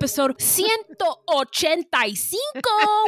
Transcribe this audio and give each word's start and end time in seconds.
Episode 0.00 0.40
185, 0.40 2.62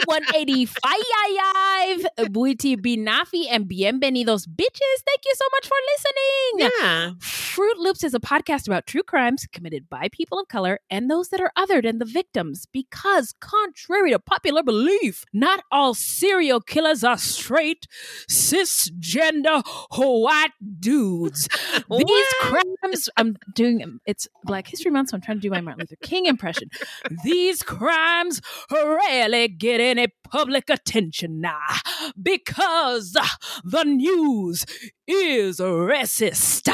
185. 0.04 2.06
Buiti 2.30 2.76
Binafi 2.76 3.46
and 3.50 3.66
bienvenidos, 3.66 4.46
bitches. 4.46 5.02
Thank 5.06 5.24
you 5.24 5.32
so 5.34 5.46
much 5.52 5.66
for 5.66 5.76
listening. 5.94 6.68
Yeah. 6.82 7.12
Fruit 7.20 7.78
Loops 7.78 8.04
is 8.04 8.12
a 8.12 8.20
podcast 8.20 8.66
about 8.66 8.86
true 8.86 9.02
crimes 9.02 9.46
committed 9.52 9.88
by 9.88 10.10
people 10.12 10.38
of 10.38 10.48
color 10.48 10.80
and 10.90 11.10
those 11.10 11.30
that 11.30 11.40
are 11.40 11.50
other 11.56 11.80
than 11.80 11.98
the 11.98 12.04
victims. 12.04 12.66
Because, 12.70 13.32
contrary 13.40 14.10
to 14.10 14.18
popular 14.18 14.62
belief, 14.62 15.24
not 15.32 15.64
all 15.72 15.94
serial 15.94 16.60
killers 16.60 17.02
are 17.02 17.16
straight, 17.16 17.86
cisgender, 18.28 19.62
white 19.90 20.52
dudes. 20.78 21.48
These 21.90 22.34
crimes, 22.40 23.08
I'm 23.16 23.38
doing, 23.54 23.98
it's 24.04 24.28
Black 24.44 24.66
History 24.66 24.90
Month, 24.90 25.08
so 25.10 25.16
I'm 25.16 25.22
trying 25.22 25.38
to 25.38 25.42
do 25.42 25.48
my 25.50 25.62
Martin 25.62 25.80
Luther 25.80 25.96
King 26.02 26.26
impression. 26.26 26.68
These 27.24 27.62
crimes 27.62 28.40
rarely 28.70 29.48
get 29.48 29.80
any 29.80 30.08
public 30.24 30.70
attention 30.70 31.40
now 31.40 31.58
because 32.20 33.12
the 33.64 33.84
news 33.84 34.64
is 35.06 35.58
racist. 35.58 36.72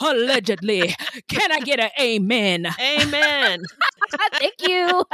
Allegedly. 0.00 0.94
Can 1.28 1.52
I 1.52 1.60
get 1.60 1.80
an 1.80 1.90
amen? 2.00 2.66
Amen. 2.80 3.62
Thank 4.32 4.54
you. 4.66 5.04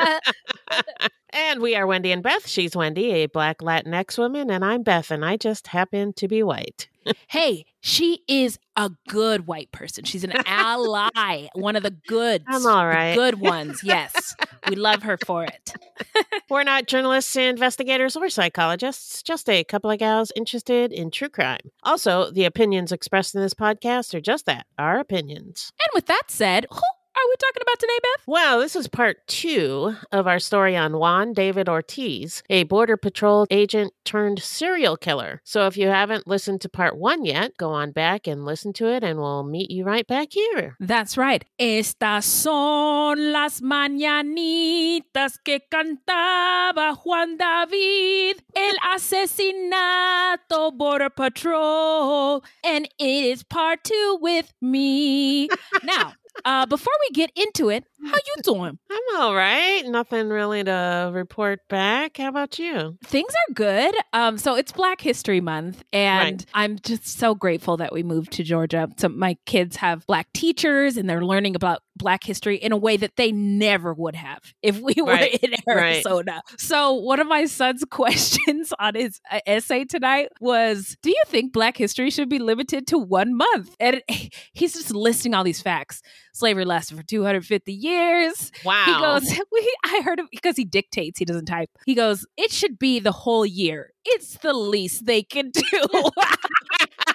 and 1.30 1.60
we 1.60 1.74
are 1.74 1.86
Wendy 1.86 2.12
and 2.12 2.22
Beth. 2.22 2.46
She's 2.48 2.76
Wendy, 2.76 3.10
a 3.10 3.26
black 3.26 3.58
Latinx 3.58 4.18
woman, 4.18 4.50
and 4.50 4.64
I'm 4.64 4.82
Beth, 4.82 5.10
and 5.10 5.24
I 5.24 5.36
just 5.36 5.68
happen 5.68 6.12
to 6.14 6.28
be 6.28 6.42
white. 6.42 6.88
Hey, 7.28 7.64
she 7.80 8.20
is 8.28 8.58
a 8.76 8.90
good 9.08 9.46
white 9.46 9.70
person. 9.72 10.04
She's 10.04 10.24
an 10.24 10.32
ally, 10.46 11.48
one 11.54 11.76
of 11.76 11.82
the 11.82 11.90
goods. 12.08 12.44
I'm 12.48 12.66
all 12.66 12.86
the 12.88 13.12
good 13.14 13.40
ones. 13.40 13.80
Yes. 13.84 14.34
we 14.68 14.76
love 14.76 15.02
her 15.02 15.16
for 15.24 15.44
it. 15.44 15.72
We're 16.50 16.64
not 16.64 16.86
journalists, 16.86 17.36
investigators, 17.36 18.16
or 18.16 18.28
psychologists, 18.28 19.22
just 19.22 19.48
a 19.48 19.64
couple 19.64 19.90
of 19.90 19.98
gals 19.98 20.32
interested 20.36 20.92
in 20.92 21.10
true 21.10 21.28
crime. 21.28 21.60
Also, 21.82 22.30
the 22.30 22.44
opinions 22.44 22.92
expressed 22.92 23.34
in 23.34 23.40
this 23.40 23.54
podcast 23.54 24.14
are 24.14 24.20
just 24.20 24.46
that 24.46 24.66
our 24.78 24.98
opinions. 24.98 25.72
And 25.80 25.88
with 25.94 26.06
that 26.06 26.24
said, 26.28 26.66
who 26.70 26.80
are 27.16 27.28
we 27.28 27.34
talking 27.38 27.62
about 27.62 27.78
today, 27.78 27.98
Beth? 28.02 28.24
Well, 28.26 28.60
this 28.60 28.76
is 28.76 28.88
part 28.88 29.26
two 29.26 29.96
of 30.12 30.26
our 30.26 30.38
story 30.38 30.76
on 30.76 30.98
Juan 30.98 31.32
David 31.32 31.68
Ortiz, 31.68 32.42
a 32.50 32.64
Border 32.64 32.96
Patrol 32.96 33.46
agent 33.50 33.92
turned 34.04 34.42
serial 34.42 34.96
killer. 34.96 35.40
So 35.44 35.66
if 35.66 35.76
you 35.76 35.88
haven't 35.88 36.26
listened 36.26 36.60
to 36.62 36.68
part 36.68 36.98
one 36.98 37.24
yet, 37.24 37.56
go 37.56 37.70
on 37.70 37.92
back 37.92 38.26
and 38.26 38.44
listen 38.44 38.72
to 38.74 38.88
it, 38.88 39.04
and 39.04 39.18
we'll 39.18 39.44
meet 39.44 39.70
you 39.70 39.84
right 39.84 40.06
back 40.06 40.32
here. 40.32 40.76
That's 40.80 41.16
right. 41.16 41.44
Estas 41.58 42.24
son 42.24 43.32
las 43.32 43.60
mañanitas 43.60 45.38
que 45.44 45.60
cantaba 45.70 46.96
Juan 46.96 47.36
David, 47.36 48.42
el 48.56 48.74
asesinato 48.92 50.76
Border 50.76 51.10
Patrol, 51.10 52.42
and 52.64 52.86
it 52.98 53.24
is 53.24 53.42
part 53.44 53.84
two 53.84 54.18
with 54.20 54.52
me. 54.60 55.48
now, 55.84 56.12
uh, 56.44 56.66
before 56.66 56.92
we 57.08 57.14
get 57.14 57.30
into 57.36 57.70
it, 57.70 57.84
how 58.04 58.14
you 58.14 58.42
doing? 58.42 58.78
I'm 58.90 59.20
all 59.20 59.34
right. 59.34 59.82
Nothing 59.86 60.28
really 60.28 60.64
to 60.64 61.10
report 61.12 61.60
back. 61.68 62.16
How 62.18 62.28
about 62.28 62.58
you? 62.58 62.98
Things 63.04 63.32
are 63.32 63.54
good. 63.54 63.94
Um, 64.12 64.36
so 64.38 64.56
it's 64.56 64.72
Black 64.72 65.00
History 65.00 65.40
Month, 65.40 65.84
and 65.92 66.40
Right. 66.40 66.46
I'm 66.54 66.78
just 66.80 67.06
so 67.06 67.34
grateful 67.34 67.76
that 67.76 67.92
we 67.92 68.02
moved 68.02 68.32
to 68.32 68.42
Georgia. 68.42 68.88
So 68.96 69.08
my 69.08 69.36
kids 69.46 69.76
have 69.76 70.04
black 70.06 70.32
teachers, 70.32 70.96
and 70.96 71.08
they're 71.08 71.24
learning 71.24 71.54
about 71.54 71.82
Black 71.96 72.24
history 72.24 72.56
in 72.56 72.72
a 72.72 72.76
way 72.76 72.96
that 72.96 73.16
they 73.16 73.30
never 73.32 73.94
would 73.94 74.14
have 74.16 74.40
if 74.62 74.80
we 74.80 74.94
were 74.98 75.12
Right. 75.12 75.34
in 75.42 75.52
Right. 75.66 75.94
Arizona. 75.96 76.42
So 76.58 76.94
one 76.94 77.20
of 77.20 77.26
my 77.26 77.44
son's 77.46 77.84
questions 77.90 78.72
on 78.78 78.94
his 78.94 79.20
uh, 79.30 79.40
essay 79.46 79.84
tonight 79.84 80.28
was, 80.40 80.96
"Do 81.02 81.10
you 81.10 81.22
think 81.26 81.52
Black 81.52 81.76
history 81.76 82.10
should 82.10 82.28
be 82.28 82.38
limited 82.38 82.86
to 82.88 82.98
one 82.98 83.36
month?" 83.36 83.74
And 83.80 84.02
he's 84.52 84.72
just 84.74 84.90
listing 84.94 85.34
all 85.34 85.44
these 85.44 85.62
facts. 85.62 86.02
Slavery 86.32 86.64
lasted 86.64 86.96
for 86.96 87.04
250 87.04 87.72
years. 87.72 88.50
Wow. 88.64 88.84
He 88.86 88.92
goes, 88.92 89.40
we, 89.52 89.76
I 89.84 90.00
heard 90.04 90.18
him 90.18 90.26
because 90.32 90.56
he 90.56 90.64
dictates, 90.64 91.16
he 91.16 91.24
doesn't 91.24 91.46
type. 91.46 91.70
He 91.86 91.94
goes, 91.94 92.26
it 92.36 92.50
should 92.50 92.76
be 92.76 92.98
the 92.98 93.12
whole 93.12 93.46
year. 93.46 93.92
It's 94.04 94.36
the 94.38 94.52
least 94.52 95.06
they 95.06 95.22
can 95.22 95.50
do. 95.52 95.62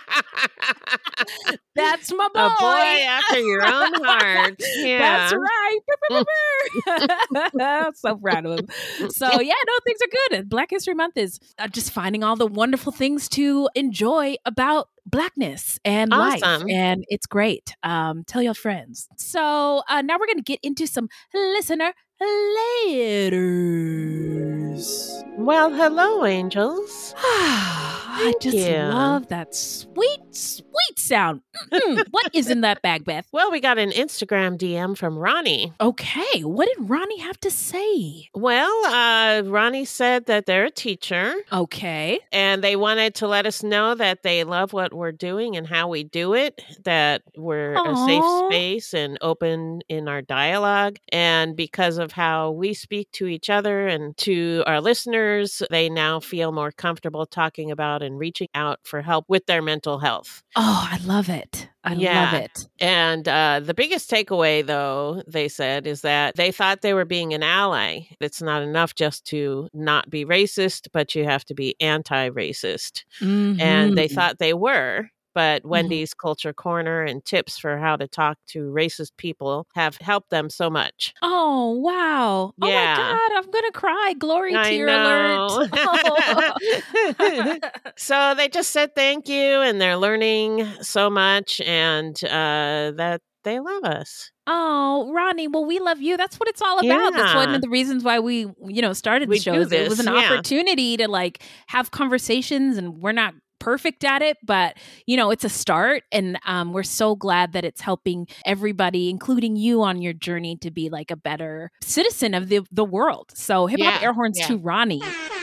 That's 1.76 2.12
my 2.12 2.28
boy. 2.34 2.40
A 2.40 2.50
boy 2.60 3.04
after 3.08 3.40
your 3.40 3.64
own 3.64 3.94
heart. 4.04 4.56
Yeah. 4.80 5.30
That's 5.30 5.34
right. 5.34 5.80
so 7.96 8.16
proud 8.18 8.46
of 8.46 8.60
him. 8.60 8.68
So 9.12 9.26
yeah, 9.42 9.54
no, 9.68 9.74
things 9.86 10.00
are 10.02 10.30
good. 10.38 10.50
Black 10.50 10.70
History 10.72 10.94
Month 10.94 11.18
is 11.18 11.40
uh, 11.58 11.68
just 11.68 11.92
finding 11.92 12.24
all 12.24 12.36
the 12.36 12.48
wonderful 12.48 12.92
things 12.92 13.28
to 13.30 13.70
enjoy 13.76 14.36
about 14.46 14.90
blackness 15.06 15.80
and 15.84 16.12
life, 16.12 16.42
and 16.70 17.04
it's 17.10 17.26
great. 17.26 17.74
Um, 17.84 18.24
tell 18.26 18.42
your 18.42 18.54
friends. 18.54 19.08
So 19.18 19.84
uh, 19.90 20.02
now 20.02 20.18
we're 20.20 20.28
gonna 20.28 20.42
get 20.42 20.60
into 20.64 20.88
some 20.88 21.10
listener 21.34 21.94
letters. 23.50 25.24
Well, 25.38 25.72
hello, 25.72 26.26
angels. 26.26 27.14
I 28.22 28.34
just 28.42 28.58
you. 28.58 28.76
love 28.76 29.28
that 29.30 29.56
sweet, 29.56 30.20
sweet 30.32 30.66
sound. 30.98 31.42
What 32.12 32.30
is 32.34 32.50
in 32.50 32.62
that 32.62 32.82
bag, 32.82 33.06
Beth? 33.06 33.26
Well, 33.40 33.52
we 33.52 33.62
got 33.62 33.78
an 33.78 33.92
Instagram 33.92 34.58
DM 34.58 34.98
from 34.98 35.18
Ronnie. 35.18 35.72
Okay, 35.80 36.42
what 36.42 36.68
did 36.68 36.90
Ronnie 36.90 37.20
have 37.20 37.40
to 37.42 37.52
say? 37.52 38.28
Well, 38.34 38.70
uh, 38.86 39.44
Ronnie 39.46 39.86
said 39.86 40.26
that 40.26 40.46
they're 40.46 40.66
a 40.66 40.72
teacher 40.72 41.34
Okay. 41.54 42.20
and 42.34 42.62
they 42.64 42.76
wanted 42.76 43.16
to 43.16 43.28
let 43.28 43.46
us 43.46 43.64
know 43.64 43.96
that 43.96 44.24
they 44.24 44.44
love 44.44 44.74
what 44.74 44.94
we're 44.94 45.12
doing 45.14 45.56
and 45.56 45.66
how 45.68 45.88
we 45.88 46.04
do 46.04 46.34
it, 46.34 46.62
that 46.84 47.22
we're 47.38 47.76
a 47.76 47.96
safe 48.08 48.24
space 48.48 48.94
and 48.94 49.18
open 49.22 49.82
in 49.88 50.08
our 50.10 50.22
dialogue. 50.22 50.98
And 51.14 51.56
because 51.56 51.98
of 51.98 52.09
of 52.10 52.14
how 52.14 52.50
we 52.50 52.74
speak 52.74 53.12
to 53.12 53.28
each 53.28 53.52
other 53.52 53.88
and 53.88 54.18
to 54.18 54.64
our 54.66 54.82
listeners, 54.82 55.62
they 55.70 55.90
now 55.90 56.20
feel 56.20 56.52
more 56.52 56.72
comfortable 56.72 57.28
talking 57.28 57.70
about 57.70 58.02
and 58.02 58.18
reaching 58.18 58.48
out 58.56 58.80
for 58.84 59.02
help 59.04 59.26
with 59.28 59.46
their 59.46 59.62
mental 59.62 60.00
health. 60.00 60.42
Oh, 60.56 60.88
I 60.92 60.98
love 61.06 61.30
it. 61.30 61.70
I 61.84 61.94
Yeah. 61.94 62.32
love 62.32 62.42
it. 62.42 62.68
And 62.80 63.28
uh, 63.28 63.60
the 63.64 63.76
biggest 63.76 64.10
takeaway, 64.10 64.66
though, 64.66 65.22
they 65.28 65.48
said, 65.48 65.86
is 65.86 66.02
that 66.02 66.36
they 66.36 66.52
thought 66.52 66.82
they 66.82 66.96
were 66.96 67.06
being 67.06 67.34
an 67.36 67.44
ally. 67.44 68.02
It's 68.20 68.42
not 68.42 68.64
enough 68.64 68.96
just 68.96 69.26
to 69.26 69.70
not 69.74 70.10
be 70.10 70.26
racist, 70.26 70.88
but 70.92 71.14
you 71.14 71.26
have 71.26 71.46
to 71.46 71.54
be 71.54 71.76
anti 71.80 72.30
racist. 72.30 73.04
And 73.22 73.96
they 73.96 74.08
Mhm. 74.08 74.16
thought 74.16 74.40
they 74.40 74.54
were. 74.56 75.10
But 75.34 75.66
Wendy's 75.66 76.14
Culture 76.14 76.54
Corner 76.54 77.04
and 77.04 77.24
tips 77.24 77.58
for 77.58 77.78
how 77.78 77.96
to 77.96 78.08
talk 78.08 78.38
to 78.48 78.72
racist 78.72 79.12
people 79.18 79.68
have 79.76 79.98
helped 79.98 80.30
them 80.30 80.50
so 80.50 80.70
much. 80.70 81.14
Oh 81.22 81.72
wow! 81.74 82.54
Yeah. 82.58 82.96
Oh 82.98 83.02
my 83.02 83.12
god, 83.12 83.32
I'm 83.38 83.52
gonna 83.52 83.72
cry. 83.72 84.14
Glory 84.18 84.56
I 84.56 84.70
tear 84.70 84.88
alert. 84.88 85.70
so 87.98 88.34
they 88.36 88.50
just 88.50 88.72
said 88.72 88.96
thank 88.96 89.30
you 89.30 89.62
and 89.62 89.80
they're 89.80 89.98
learning 89.98 90.68
so 90.82 91.10
much 91.10 91.62
and 91.62 92.22
uh, 92.24 92.92
that 92.96 93.22
they 93.44 93.60
love 93.60 93.84
us. 93.84 94.32
Oh, 94.48 95.12
Ronnie, 95.14 95.48
well, 95.48 95.66
we 95.66 95.80
love 95.80 96.02
you. 96.02 96.18
That's 96.18 96.40
what 96.40 96.50
it's 96.50 96.62
all 96.62 96.80
about. 96.80 97.14
That's 97.14 97.36
one 97.36 97.54
of 97.54 97.62
the 97.62 97.70
reasons 97.70 98.04
why 98.04 98.20
we, 98.20 98.48
you 98.66 98.82
know, 98.82 98.94
started 98.94 99.30
the 99.30 99.32
We 99.32 99.40
show. 99.40 99.54
It 99.54 99.90
was 99.90 100.00
an 100.00 100.08
yeah. 100.08 100.34
opportunity 100.34 100.98
to 100.98 101.08
like 101.08 101.44
have 101.68 101.92
conversations, 101.92 102.78
and 102.78 103.00
we're 103.02 103.12
not 103.12 103.34
perfect 103.60 104.04
at 104.04 104.22
it, 104.22 104.38
but 104.44 104.78
you 105.06 105.18
know, 105.18 105.32
it's 105.32 105.44
a 105.44 105.50
start, 105.50 106.04
and 106.12 106.40
um, 106.46 106.74
we're 106.74 106.84
so 106.84 107.16
glad 107.16 107.54
that 107.54 107.64
it's 107.66 107.82
helping 107.82 108.28
everybody, 108.46 109.10
including 109.10 109.56
you, 109.56 109.82
on 109.84 110.02
your 110.02 110.14
journey 110.14 110.56
to 110.58 110.72
be 110.72 110.90
like 110.90 111.12
a 111.12 111.16
better 111.18 111.72
citizen 111.82 112.34
of 112.34 112.50
the 112.50 112.62
the 112.72 112.86
world. 112.86 113.32
So, 113.34 113.68
hip 113.68 113.80
hop 113.82 114.02
Yeah, 114.02 114.08
air 114.08 114.14
horns 114.14 114.40
yeah. 114.40 114.48
to 114.48 114.58
Ronnie. 114.58 115.02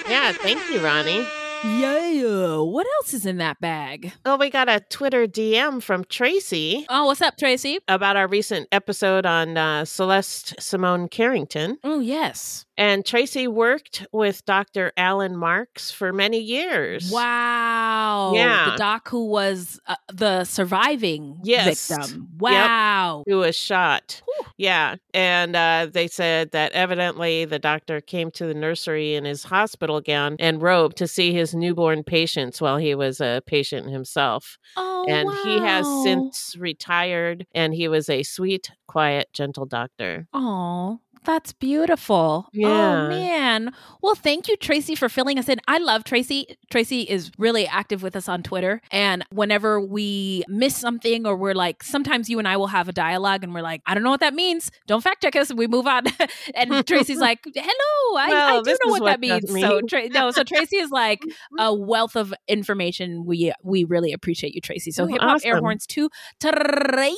Yeah, 0.09 0.33
thank 0.33 0.61
you, 0.71 0.81
Ronnie. 0.81 1.27
Yeah. 1.65 2.59
What 2.59 2.87
else 3.01 3.15
is 3.15 3.27
in 3.27 3.39
that 3.39 3.61
bag? 3.61 4.13
Oh, 4.25 4.37
we 4.37 4.51
got 4.51 4.69
a 4.69 4.81
Twitter 4.91 5.27
DM 5.27 5.83
from 5.83 6.05
Tracy 6.05 6.87
Oh, 6.89 7.07
what's 7.07 7.21
up, 7.23 7.37
Tracy? 7.39 7.79
about 7.89 8.17
our 8.17 8.27
recent 8.29 8.69
episode 8.73 9.27
on 9.27 9.57
uh, 9.57 9.85
Celeste 9.85 10.55
Simone 10.61 11.09
Carrington. 11.09 11.79
Oh, 11.85 12.01
yes. 12.01 12.65
And 12.79 13.07
Tracy 13.07 13.49
worked 13.49 14.07
with 14.13 14.45
Dr. 14.45 14.93
Alan 14.99 15.35
Marks 15.37 15.91
for 15.91 16.13
many 16.13 16.39
years. 16.39 17.11
Wow. 17.11 18.33
Yeah. 18.35 18.73
The 18.73 18.77
doc 18.77 19.09
who 19.09 19.27
was 19.27 19.81
uh, 19.87 19.95
the 20.13 20.45
surviving 20.45 21.39
Yes. 21.43 21.89
victim. 21.89 22.29
Wow. 22.39 23.25
Who 23.27 23.39
was 23.39 23.57
shot. 23.57 24.21
Yeah. 24.59 24.97
And 25.15 25.57
uh, 25.57 25.89
they 25.91 26.07
said 26.07 26.51
that 26.53 26.73
evidently 26.73 27.47
the 27.47 27.59
doctor 27.59 28.01
came 28.03 28.31
to 28.33 28.47
the 28.47 28.55
nursery 28.55 29.15
in 29.15 29.25
his 29.25 29.43
hospital 29.45 30.01
gown 30.03 30.37
and 30.39 30.61
robe 30.61 30.95
to 30.97 31.07
see 31.09 31.33
his 31.33 31.46
newborn 31.55 32.03
patients 32.05 32.61
while 32.61 32.77
he 32.77 32.95
was 32.95 33.21
a 33.21 33.43
patient 33.47 33.91
himself. 33.91 34.59
Oh, 34.77 35.05
and 35.09 35.29
he 35.45 35.59
has 35.61 35.87
since 36.03 36.57
retired 36.59 37.47
and 37.55 37.75
he 37.75 37.89
was 37.89 38.09
a 38.09 38.23
sweet, 38.23 38.71
quiet, 38.87 39.29
gentle 39.33 39.67
doctor. 39.67 40.27
Oh, 40.33 41.01
that's 41.27 41.53
beautiful. 41.53 42.47
Oh, 42.47 42.51
yeah. 42.53 42.69
Oh 43.07 43.09
man. 43.09 43.73
Well, 44.03 44.15
thank 44.15 44.49
you, 44.49 44.57
Tracy, 44.57 44.95
for 44.95 45.09
filling 45.09 45.39
us 45.39 45.49
in. 45.49 45.59
I 45.69 45.79
love 45.79 46.05
Tracy. 46.05 46.57
Tracy 46.71 47.03
is 47.03 47.31
really 47.39 47.67
active 47.67 48.03
with 48.03 48.17
us 48.17 48.29
on 48.29 48.43
Twitter. 48.43 48.81
And 48.91 49.25
whenever 49.31 49.81
we 49.81 50.45
miss 50.49 50.77
something 50.77 51.27
or 51.27 51.37
we're 51.37 51.55
like, 51.55 51.83
sometimes 51.83 52.31
you 52.31 52.39
and 52.39 52.47
I 52.47 52.57
will 52.57 52.69
have 52.69 52.89
a 52.89 52.93
dialogue 52.93 53.43
and 53.45 53.53
we're 53.53 53.63
like, 53.63 53.83
I 53.87 53.95
don't 53.95 54.03
know 54.03 54.11
what 54.11 54.21
that 54.21 54.35
means. 54.35 54.71
Don't 54.87 55.03
fact 55.03 55.23
check 55.23 55.37
us. 55.37 55.53
We 55.53 55.67
move 55.67 55.87
on. 55.87 56.05
and 56.55 56.87
Tracy's 56.87 57.19
like, 57.19 57.41
hello, 57.45 58.17
I, 58.19 58.59
I 58.59 58.63
do 58.63 58.71
know 58.85 58.93
what, 58.93 58.99
that 59.01 59.03
what 59.03 59.07
that 59.07 59.21
means. 59.21 59.61
So. 59.61 59.81
Tra- 59.83 60.09
no, 60.09 60.31
so 60.31 60.45
Tracy 60.47 60.77
is 60.77 60.91
like 60.91 61.21
a 61.59 61.75
wealth 61.75 62.17
of 62.17 62.33
information. 62.49 63.25
We 63.27 63.53
we 63.63 63.85
really 63.85 64.13
appreciate 64.13 64.55
you, 64.55 64.61
Tracy. 64.61 64.93
So 64.93 65.05
Oh, 65.05 65.07
hip 65.07 65.21
hop 65.21 65.41
air 65.45 65.55
awesome. 65.55 65.65
horns 65.65 65.87
to 65.89 66.09
Tracy. 66.41 67.17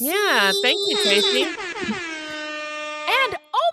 Yeah, 0.00 0.52
thank 0.62 0.78
you, 0.88 0.96
Tracy. 1.02 2.02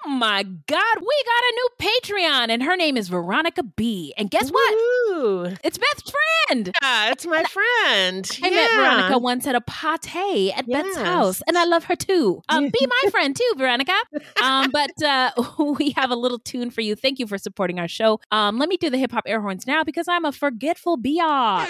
Oh 0.09 0.11
my 0.11 0.41
God, 0.41 0.97
we 0.97 1.23
got 1.25 1.43
a 1.43 1.53
new 1.53 1.69
Patreon, 1.77 2.49
and 2.49 2.63
her 2.63 2.75
name 2.75 2.97
is 2.97 3.09
Veronica 3.09 3.61
B. 3.61 4.11
And 4.17 4.31
guess 4.31 4.49
what? 4.49 4.73
Woo. 4.75 5.55
It's 5.63 5.77
Beth's 5.77 6.11
friend. 6.47 6.71
Yeah, 6.81 7.11
it's 7.11 7.27
my 7.27 7.43
friend. 7.43 8.39
I 8.41 8.49
met 8.49 8.71
Veronica 8.71 9.19
once 9.19 9.45
at 9.45 9.53
a 9.53 9.61
pate 9.61 10.57
at 10.57 10.67
Beth's 10.67 10.97
house, 10.97 11.43
and 11.47 11.59
I 11.59 11.65
love 11.65 11.83
her 11.83 11.95
too. 11.95 12.41
Um, 12.49 12.69
be 12.69 12.87
my 12.87 13.09
friend 13.11 13.35
too, 13.35 13.53
Veronica. 13.55 13.93
Um, 14.41 14.71
but 14.71 15.03
uh, 15.03 15.29
we 15.79 15.91
have 15.91 16.09
a 16.09 16.15
little 16.15 16.39
tune 16.39 16.71
for 16.71 16.81
you. 16.81 16.95
Thank 16.95 17.19
you 17.19 17.27
for 17.27 17.37
supporting 17.37 17.77
our 17.79 17.87
show. 17.87 18.19
Um, 18.31 18.57
let 18.57 18.67
me 18.67 18.77
do 18.77 18.89
the 18.89 18.97
hip 18.97 19.11
hop 19.11 19.25
air 19.27 19.41
horns 19.41 19.67
now 19.67 19.83
because 19.83 20.07
I'm 20.07 20.25
a 20.25 20.31
forgetful 20.31 20.97
biatch. 20.97 21.69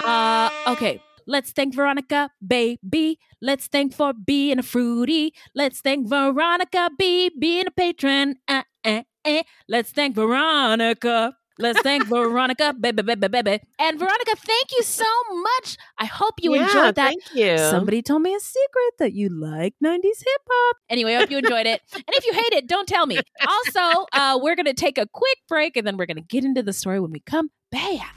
uh, 0.04 0.50
okay. 0.66 1.00
Let's 1.30 1.52
thank 1.52 1.76
Veronica, 1.76 2.32
baby. 2.44 3.20
Let's 3.40 3.68
thank 3.68 3.94
for 3.94 4.12
being 4.12 4.58
a 4.58 4.64
fruity. 4.64 5.32
Let's 5.54 5.80
thank 5.80 6.08
Veronica 6.08 6.90
B 6.98 7.30
being 7.38 7.68
a 7.68 7.70
patron. 7.70 8.34
Uh, 8.48 8.64
uh, 8.84 9.02
uh. 9.24 9.42
Let's 9.68 9.92
thank 9.92 10.16
Veronica. 10.16 11.36
Let's 11.56 11.80
thank 11.82 12.06
Veronica, 12.08 12.74
baby, 12.74 13.02
baby, 13.02 13.28
baby. 13.28 13.60
And 13.78 13.96
Veronica, 13.96 14.34
thank 14.38 14.72
you 14.76 14.82
so 14.82 15.04
much. 15.30 15.76
I 15.98 16.06
hope 16.06 16.34
you 16.40 16.56
Yeah, 16.56 16.66
enjoyed 16.66 16.94
that. 16.96 17.10
Thank 17.10 17.22
you. 17.32 17.58
Somebody 17.58 18.02
told 18.02 18.22
me 18.22 18.34
a 18.34 18.40
secret 18.40 18.94
that 18.98 19.12
you 19.12 19.28
like 19.28 19.74
90s 19.84 20.02
hip 20.02 20.42
hop. 20.50 20.76
Anyway, 20.88 21.14
I 21.14 21.20
hope 21.20 21.30
you 21.30 21.38
enjoyed 21.38 21.66
it. 21.66 21.80
And 21.94 22.04
if 22.08 22.26
you 22.26 22.32
hate 22.32 22.54
it, 22.54 22.66
don't 22.66 22.88
tell 22.88 23.06
me. 23.06 23.20
Also, 23.46 24.06
uh, 24.14 24.36
we're 24.42 24.56
going 24.56 24.66
to 24.66 24.74
take 24.74 24.98
a 24.98 25.06
quick 25.06 25.38
break 25.48 25.76
and 25.76 25.86
then 25.86 25.96
we're 25.96 26.06
going 26.06 26.16
to 26.16 26.22
get 26.22 26.44
into 26.44 26.64
the 26.64 26.72
story 26.72 26.98
when 26.98 27.12
we 27.12 27.20
come 27.20 27.50
back. 27.70 28.16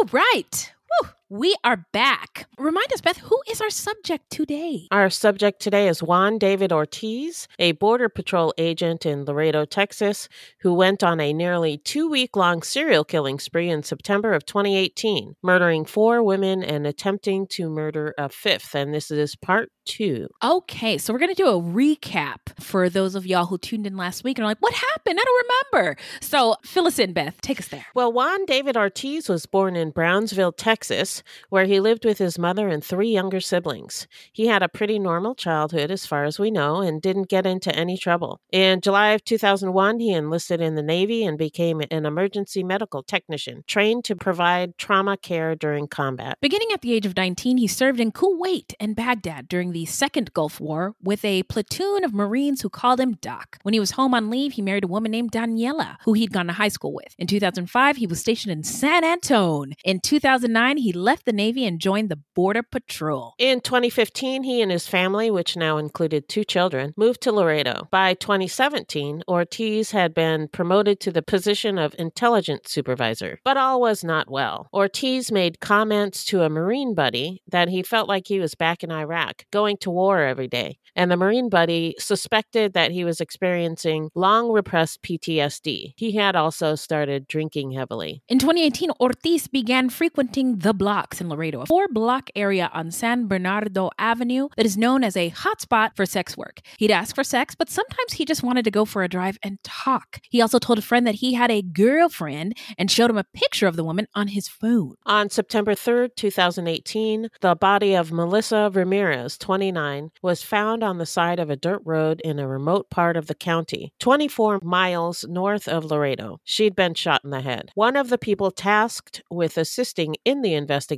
All 0.00 0.06
right. 0.12 0.72
Whew. 1.02 1.10
We 1.30 1.54
are 1.62 1.86
back. 1.92 2.48
Remind 2.58 2.92
us, 2.92 3.00
Beth, 3.00 3.18
who 3.18 3.40
is 3.48 3.60
our 3.60 3.70
subject 3.70 4.30
today? 4.30 4.88
Our 4.90 5.08
subject 5.10 5.62
today 5.62 5.86
is 5.86 6.02
Juan 6.02 6.38
David 6.38 6.72
Ortiz, 6.72 7.46
a 7.60 7.70
Border 7.72 8.08
Patrol 8.08 8.52
agent 8.58 9.06
in 9.06 9.24
Laredo, 9.24 9.64
Texas, 9.64 10.28
who 10.62 10.74
went 10.74 11.04
on 11.04 11.20
a 11.20 11.32
nearly 11.32 11.78
two 11.78 12.10
week 12.10 12.34
long 12.34 12.62
serial 12.62 13.04
killing 13.04 13.38
spree 13.38 13.70
in 13.70 13.84
September 13.84 14.32
of 14.32 14.44
2018, 14.44 15.36
murdering 15.40 15.84
four 15.84 16.20
women 16.24 16.64
and 16.64 16.84
attempting 16.84 17.46
to 17.46 17.70
murder 17.70 18.12
a 18.18 18.28
fifth. 18.28 18.74
And 18.74 18.92
this 18.92 19.12
is 19.12 19.36
part 19.36 19.70
two. 19.84 20.28
Okay, 20.42 20.98
so 20.98 21.12
we're 21.12 21.18
going 21.20 21.34
to 21.34 21.42
do 21.42 21.48
a 21.48 21.62
recap 21.62 22.38
for 22.60 22.88
those 22.88 23.14
of 23.14 23.26
y'all 23.26 23.46
who 23.46 23.58
tuned 23.58 23.86
in 23.86 23.96
last 23.96 24.24
week 24.24 24.38
and 24.38 24.44
are 24.44 24.48
like, 24.48 24.60
what 24.60 24.74
happened? 24.74 25.18
I 25.20 25.24
don't 25.24 25.46
remember. 25.72 25.96
So 26.20 26.56
fill 26.64 26.86
us 26.86 26.98
in, 26.98 27.12
Beth. 27.12 27.40
Take 27.40 27.60
us 27.60 27.68
there. 27.68 27.86
Well, 27.94 28.12
Juan 28.12 28.44
David 28.46 28.76
Ortiz 28.76 29.28
was 29.28 29.46
born 29.46 29.76
in 29.76 29.90
Brownsville, 29.90 30.52
Texas, 30.52 31.19
where 31.48 31.66
he 31.66 31.80
lived 31.80 32.04
with 32.04 32.18
his 32.18 32.38
mother 32.38 32.68
and 32.68 32.84
three 32.84 33.10
younger 33.10 33.40
siblings. 33.40 34.06
He 34.32 34.46
had 34.46 34.62
a 34.62 34.68
pretty 34.68 34.98
normal 34.98 35.34
childhood, 35.34 35.90
as 35.90 36.06
far 36.06 36.24
as 36.24 36.38
we 36.38 36.50
know, 36.50 36.80
and 36.80 37.02
didn't 37.02 37.28
get 37.28 37.46
into 37.46 37.74
any 37.74 37.96
trouble. 37.96 38.40
In 38.52 38.80
July 38.80 39.10
of 39.10 39.24
2001, 39.24 40.00
he 40.00 40.12
enlisted 40.12 40.60
in 40.60 40.74
the 40.74 40.82
Navy 40.82 41.24
and 41.24 41.38
became 41.38 41.80
an 41.90 42.06
emergency 42.06 42.62
medical 42.62 43.02
technician, 43.02 43.64
trained 43.66 44.04
to 44.04 44.16
provide 44.16 44.78
trauma 44.78 45.16
care 45.16 45.54
during 45.54 45.86
combat. 45.86 46.38
Beginning 46.40 46.68
at 46.72 46.82
the 46.82 46.92
age 46.92 47.06
of 47.06 47.16
19, 47.16 47.58
he 47.58 47.66
served 47.66 48.00
in 48.00 48.12
Kuwait 48.12 48.74
and 48.78 48.96
Baghdad 48.96 49.48
during 49.48 49.72
the 49.72 49.86
Second 49.86 50.32
Gulf 50.32 50.60
War 50.60 50.94
with 51.02 51.24
a 51.24 51.42
platoon 51.44 52.04
of 52.04 52.14
Marines 52.14 52.62
who 52.62 52.68
called 52.68 53.00
him 53.00 53.14
Doc. 53.20 53.58
When 53.62 53.74
he 53.74 53.80
was 53.80 53.92
home 53.92 54.14
on 54.14 54.30
leave, 54.30 54.52
he 54.52 54.62
married 54.62 54.84
a 54.84 54.88
woman 54.88 55.10
named 55.10 55.32
Daniela, 55.32 55.96
who 56.04 56.12
he'd 56.12 56.32
gone 56.32 56.46
to 56.46 56.52
high 56.52 56.68
school 56.68 56.92
with. 56.92 57.14
In 57.18 57.26
2005, 57.26 57.96
he 57.96 58.06
was 58.06 58.20
stationed 58.20 58.52
in 58.52 58.62
San 58.62 59.04
Antone. 59.04 59.74
In 59.84 60.00
2009, 60.00 60.76
he 60.76 60.92
left 60.92 61.09
the 61.18 61.32
Navy 61.32 61.66
and 61.66 61.80
joined 61.80 62.08
the 62.08 62.20
Border 62.34 62.62
Patrol. 62.62 63.34
In 63.38 63.60
2015, 63.60 64.44
he 64.44 64.62
and 64.62 64.70
his 64.70 64.86
family, 64.86 65.30
which 65.30 65.56
now 65.56 65.76
included 65.76 66.28
two 66.28 66.44
children, 66.44 66.94
moved 66.96 67.20
to 67.22 67.32
Laredo. 67.32 67.88
By 67.90 68.14
2017, 68.14 69.24
Ortiz 69.26 69.90
had 69.90 70.14
been 70.14 70.48
promoted 70.48 71.00
to 71.00 71.10
the 71.10 71.22
position 71.22 71.78
of 71.78 71.94
intelligence 71.98 72.70
supervisor, 72.70 73.40
but 73.44 73.56
all 73.56 73.80
was 73.80 74.04
not 74.04 74.30
well. 74.30 74.68
Ortiz 74.72 75.32
made 75.32 75.60
comments 75.60 76.24
to 76.26 76.42
a 76.42 76.48
Marine 76.48 76.94
buddy 76.94 77.42
that 77.50 77.68
he 77.68 77.82
felt 77.82 78.08
like 78.08 78.28
he 78.28 78.38
was 78.38 78.54
back 78.54 78.82
in 78.84 78.92
Iraq, 78.92 79.44
going 79.50 79.76
to 79.78 79.90
war 79.90 80.20
every 80.22 80.48
day, 80.48 80.78
and 80.94 81.10
the 81.10 81.16
Marine 81.16 81.48
buddy 81.48 81.94
suspected 81.98 82.72
that 82.72 82.92
he 82.92 83.04
was 83.04 83.20
experiencing 83.20 84.10
long 84.14 84.50
repressed 84.50 85.02
PTSD. 85.02 85.94
He 85.96 86.12
had 86.12 86.36
also 86.36 86.74
started 86.74 87.26
drinking 87.26 87.72
heavily. 87.72 88.22
In 88.28 88.38
2018, 88.38 88.90
Ortiz 89.00 89.48
began 89.48 89.90
frequenting 89.90 90.58
the 90.58 90.74
blocks 91.00 91.20
in 91.22 91.30
Laredo, 91.30 91.62
a 91.62 91.66
four 91.66 91.88
block 91.88 92.28
area 92.36 92.70
on 92.74 92.90
San 92.90 93.26
Bernardo 93.26 93.88
Avenue 93.98 94.48
that 94.58 94.66
is 94.66 94.76
known 94.76 95.02
as 95.02 95.16
a 95.16 95.30
hotspot 95.30 95.96
for 95.96 96.04
sex 96.04 96.36
work. 96.36 96.60
He'd 96.76 96.90
ask 96.90 97.14
for 97.14 97.24
sex, 97.24 97.54
but 97.54 97.70
sometimes 97.70 98.12
he 98.12 98.26
just 98.26 98.42
wanted 98.42 98.66
to 98.66 98.70
go 98.70 98.84
for 98.84 99.02
a 99.02 99.08
drive 99.08 99.38
and 99.42 99.62
talk. 99.64 100.20
He 100.28 100.42
also 100.42 100.58
told 100.58 100.78
a 100.78 100.82
friend 100.82 101.06
that 101.06 101.14
he 101.14 101.32
had 101.32 101.50
a 101.50 101.62
girlfriend 101.62 102.54
and 102.76 102.90
showed 102.90 103.08
him 103.08 103.16
a 103.16 103.24
picture 103.24 103.66
of 103.66 103.76
the 103.76 103.84
woman 103.84 104.08
on 104.14 104.28
his 104.28 104.46
phone. 104.46 104.96
On 105.06 105.30
September 105.30 105.74
3rd, 105.74 106.16
2018, 106.16 107.30
the 107.40 107.54
body 107.54 107.94
of 107.94 108.12
Melissa 108.12 108.70
Ramirez, 108.70 109.38
29, 109.38 110.10
was 110.20 110.42
found 110.42 110.84
on 110.84 110.98
the 110.98 111.06
side 111.06 111.38
of 111.38 111.48
a 111.48 111.56
dirt 111.56 111.80
road 111.86 112.20
in 112.22 112.38
a 112.38 112.46
remote 112.46 112.90
part 112.90 113.16
of 113.16 113.26
the 113.26 113.34
county, 113.34 113.94
24 114.00 114.60
miles 114.62 115.24
north 115.26 115.66
of 115.66 115.86
Laredo. 115.86 116.40
She'd 116.44 116.76
been 116.76 116.92
shot 116.92 117.22
in 117.24 117.30
the 117.30 117.40
head. 117.40 117.70
One 117.74 117.96
of 117.96 118.10
the 118.10 118.18
people 118.18 118.50
tasked 118.50 119.22
with 119.30 119.56
assisting 119.56 120.16
in 120.26 120.42
the 120.42 120.52
investigation 120.52 120.89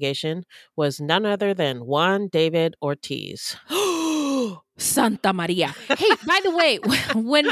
was 0.76 1.00
none 1.00 1.26
other 1.26 1.54
than 1.54 1.86
Juan 1.86 2.28
David 2.28 2.74
Ortiz. 2.82 3.56
Santa 4.76 5.32
Maria. 5.32 5.74
Hey, 5.88 6.08
by 6.26 6.40
the 6.42 6.50
way, 6.50 6.78
when 7.14 7.46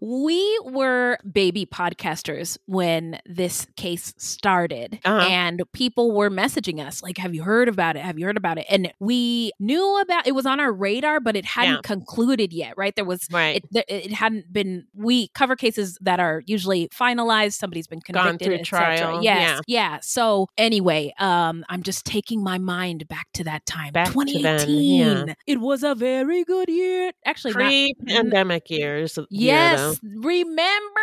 we 0.00 0.60
were 0.64 1.18
baby 1.30 1.66
podcasters 1.66 2.58
when 2.66 3.20
this 3.26 3.66
case 3.76 4.14
started, 4.16 4.98
uh-huh. 5.04 5.26
and 5.28 5.62
people 5.72 6.12
were 6.12 6.30
messaging 6.30 6.84
us, 6.84 7.02
like, 7.02 7.18
Have 7.18 7.34
you 7.34 7.42
heard 7.42 7.68
about 7.68 7.96
it? 7.96 8.02
Have 8.02 8.18
you 8.18 8.26
heard 8.26 8.36
about 8.36 8.58
it? 8.58 8.66
And 8.68 8.92
we 8.98 9.52
knew 9.60 10.00
about 10.00 10.26
it 10.26 10.34
was 10.34 10.46
on 10.46 10.58
our 10.60 10.72
radar, 10.72 11.20
but 11.20 11.36
it 11.36 11.44
hadn't 11.44 11.74
yeah. 11.74 11.80
concluded 11.82 12.52
yet, 12.52 12.74
right? 12.76 12.94
There 12.96 13.04
was, 13.04 13.26
right. 13.30 13.62
It, 13.72 13.84
it, 13.88 14.12
hadn't 14.12 14.52
been, 14.52 14.86
we 14.94 15.28
cover 15.28 15.54
cases 15.54 15.98
that 16.00 16.18
are 16.18 16.42
usually 16.46 16.88
finalized, 16.88 17.54
somebody's 17.54 17.86
been 17.86 18.00
convicted, 18.00 18.38
Gone 18.38 18.38
through 18.38 18.64
trial. 18.64 19.22
Yes. 19.22 19.60
Yeah. 19.66 19.92
yeah. 19.92 19.98
So, 20.02 20.48
anyway, 20.56 21.12
um, 21.18 21.64
I'm 21.68 21.82
just 21.82 22.04
taking 22.04 22.42
my 22.42 22.58
mind 22.58 23.06
back 23.08 23.28
to 23.34 23.44
that 23.44 23.66
time. 23.66 23.92
Back 23.92 24.12
2018. 24.12 24.42
Then, 24.42 25.28
yeah. 25.28 25.34
It 25.46 25.60
was 25.60 25.82
a 25.82 25.94
very 25.94 26.37
good 26.44 26.68
year. 26.68 27.12
Actually, 27.24 27.52
pre-pandemic 27.52 28.70
years. 28.70 29.18
Uh, 29.18 29.24
yes, 29.30 30.00
year, 30.02 30.20
remember, 30.20 31.00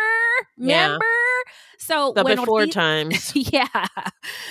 remember. 0.56 1.04
Yeah. 1.04 1.52
So 1.78 2.12
the 2.14 2.24
when 2.24 2.36
before 2.36 2.60
Ortiz, 2.60 2.74
times, 2.74 3.32
yeah. 3.52 3.86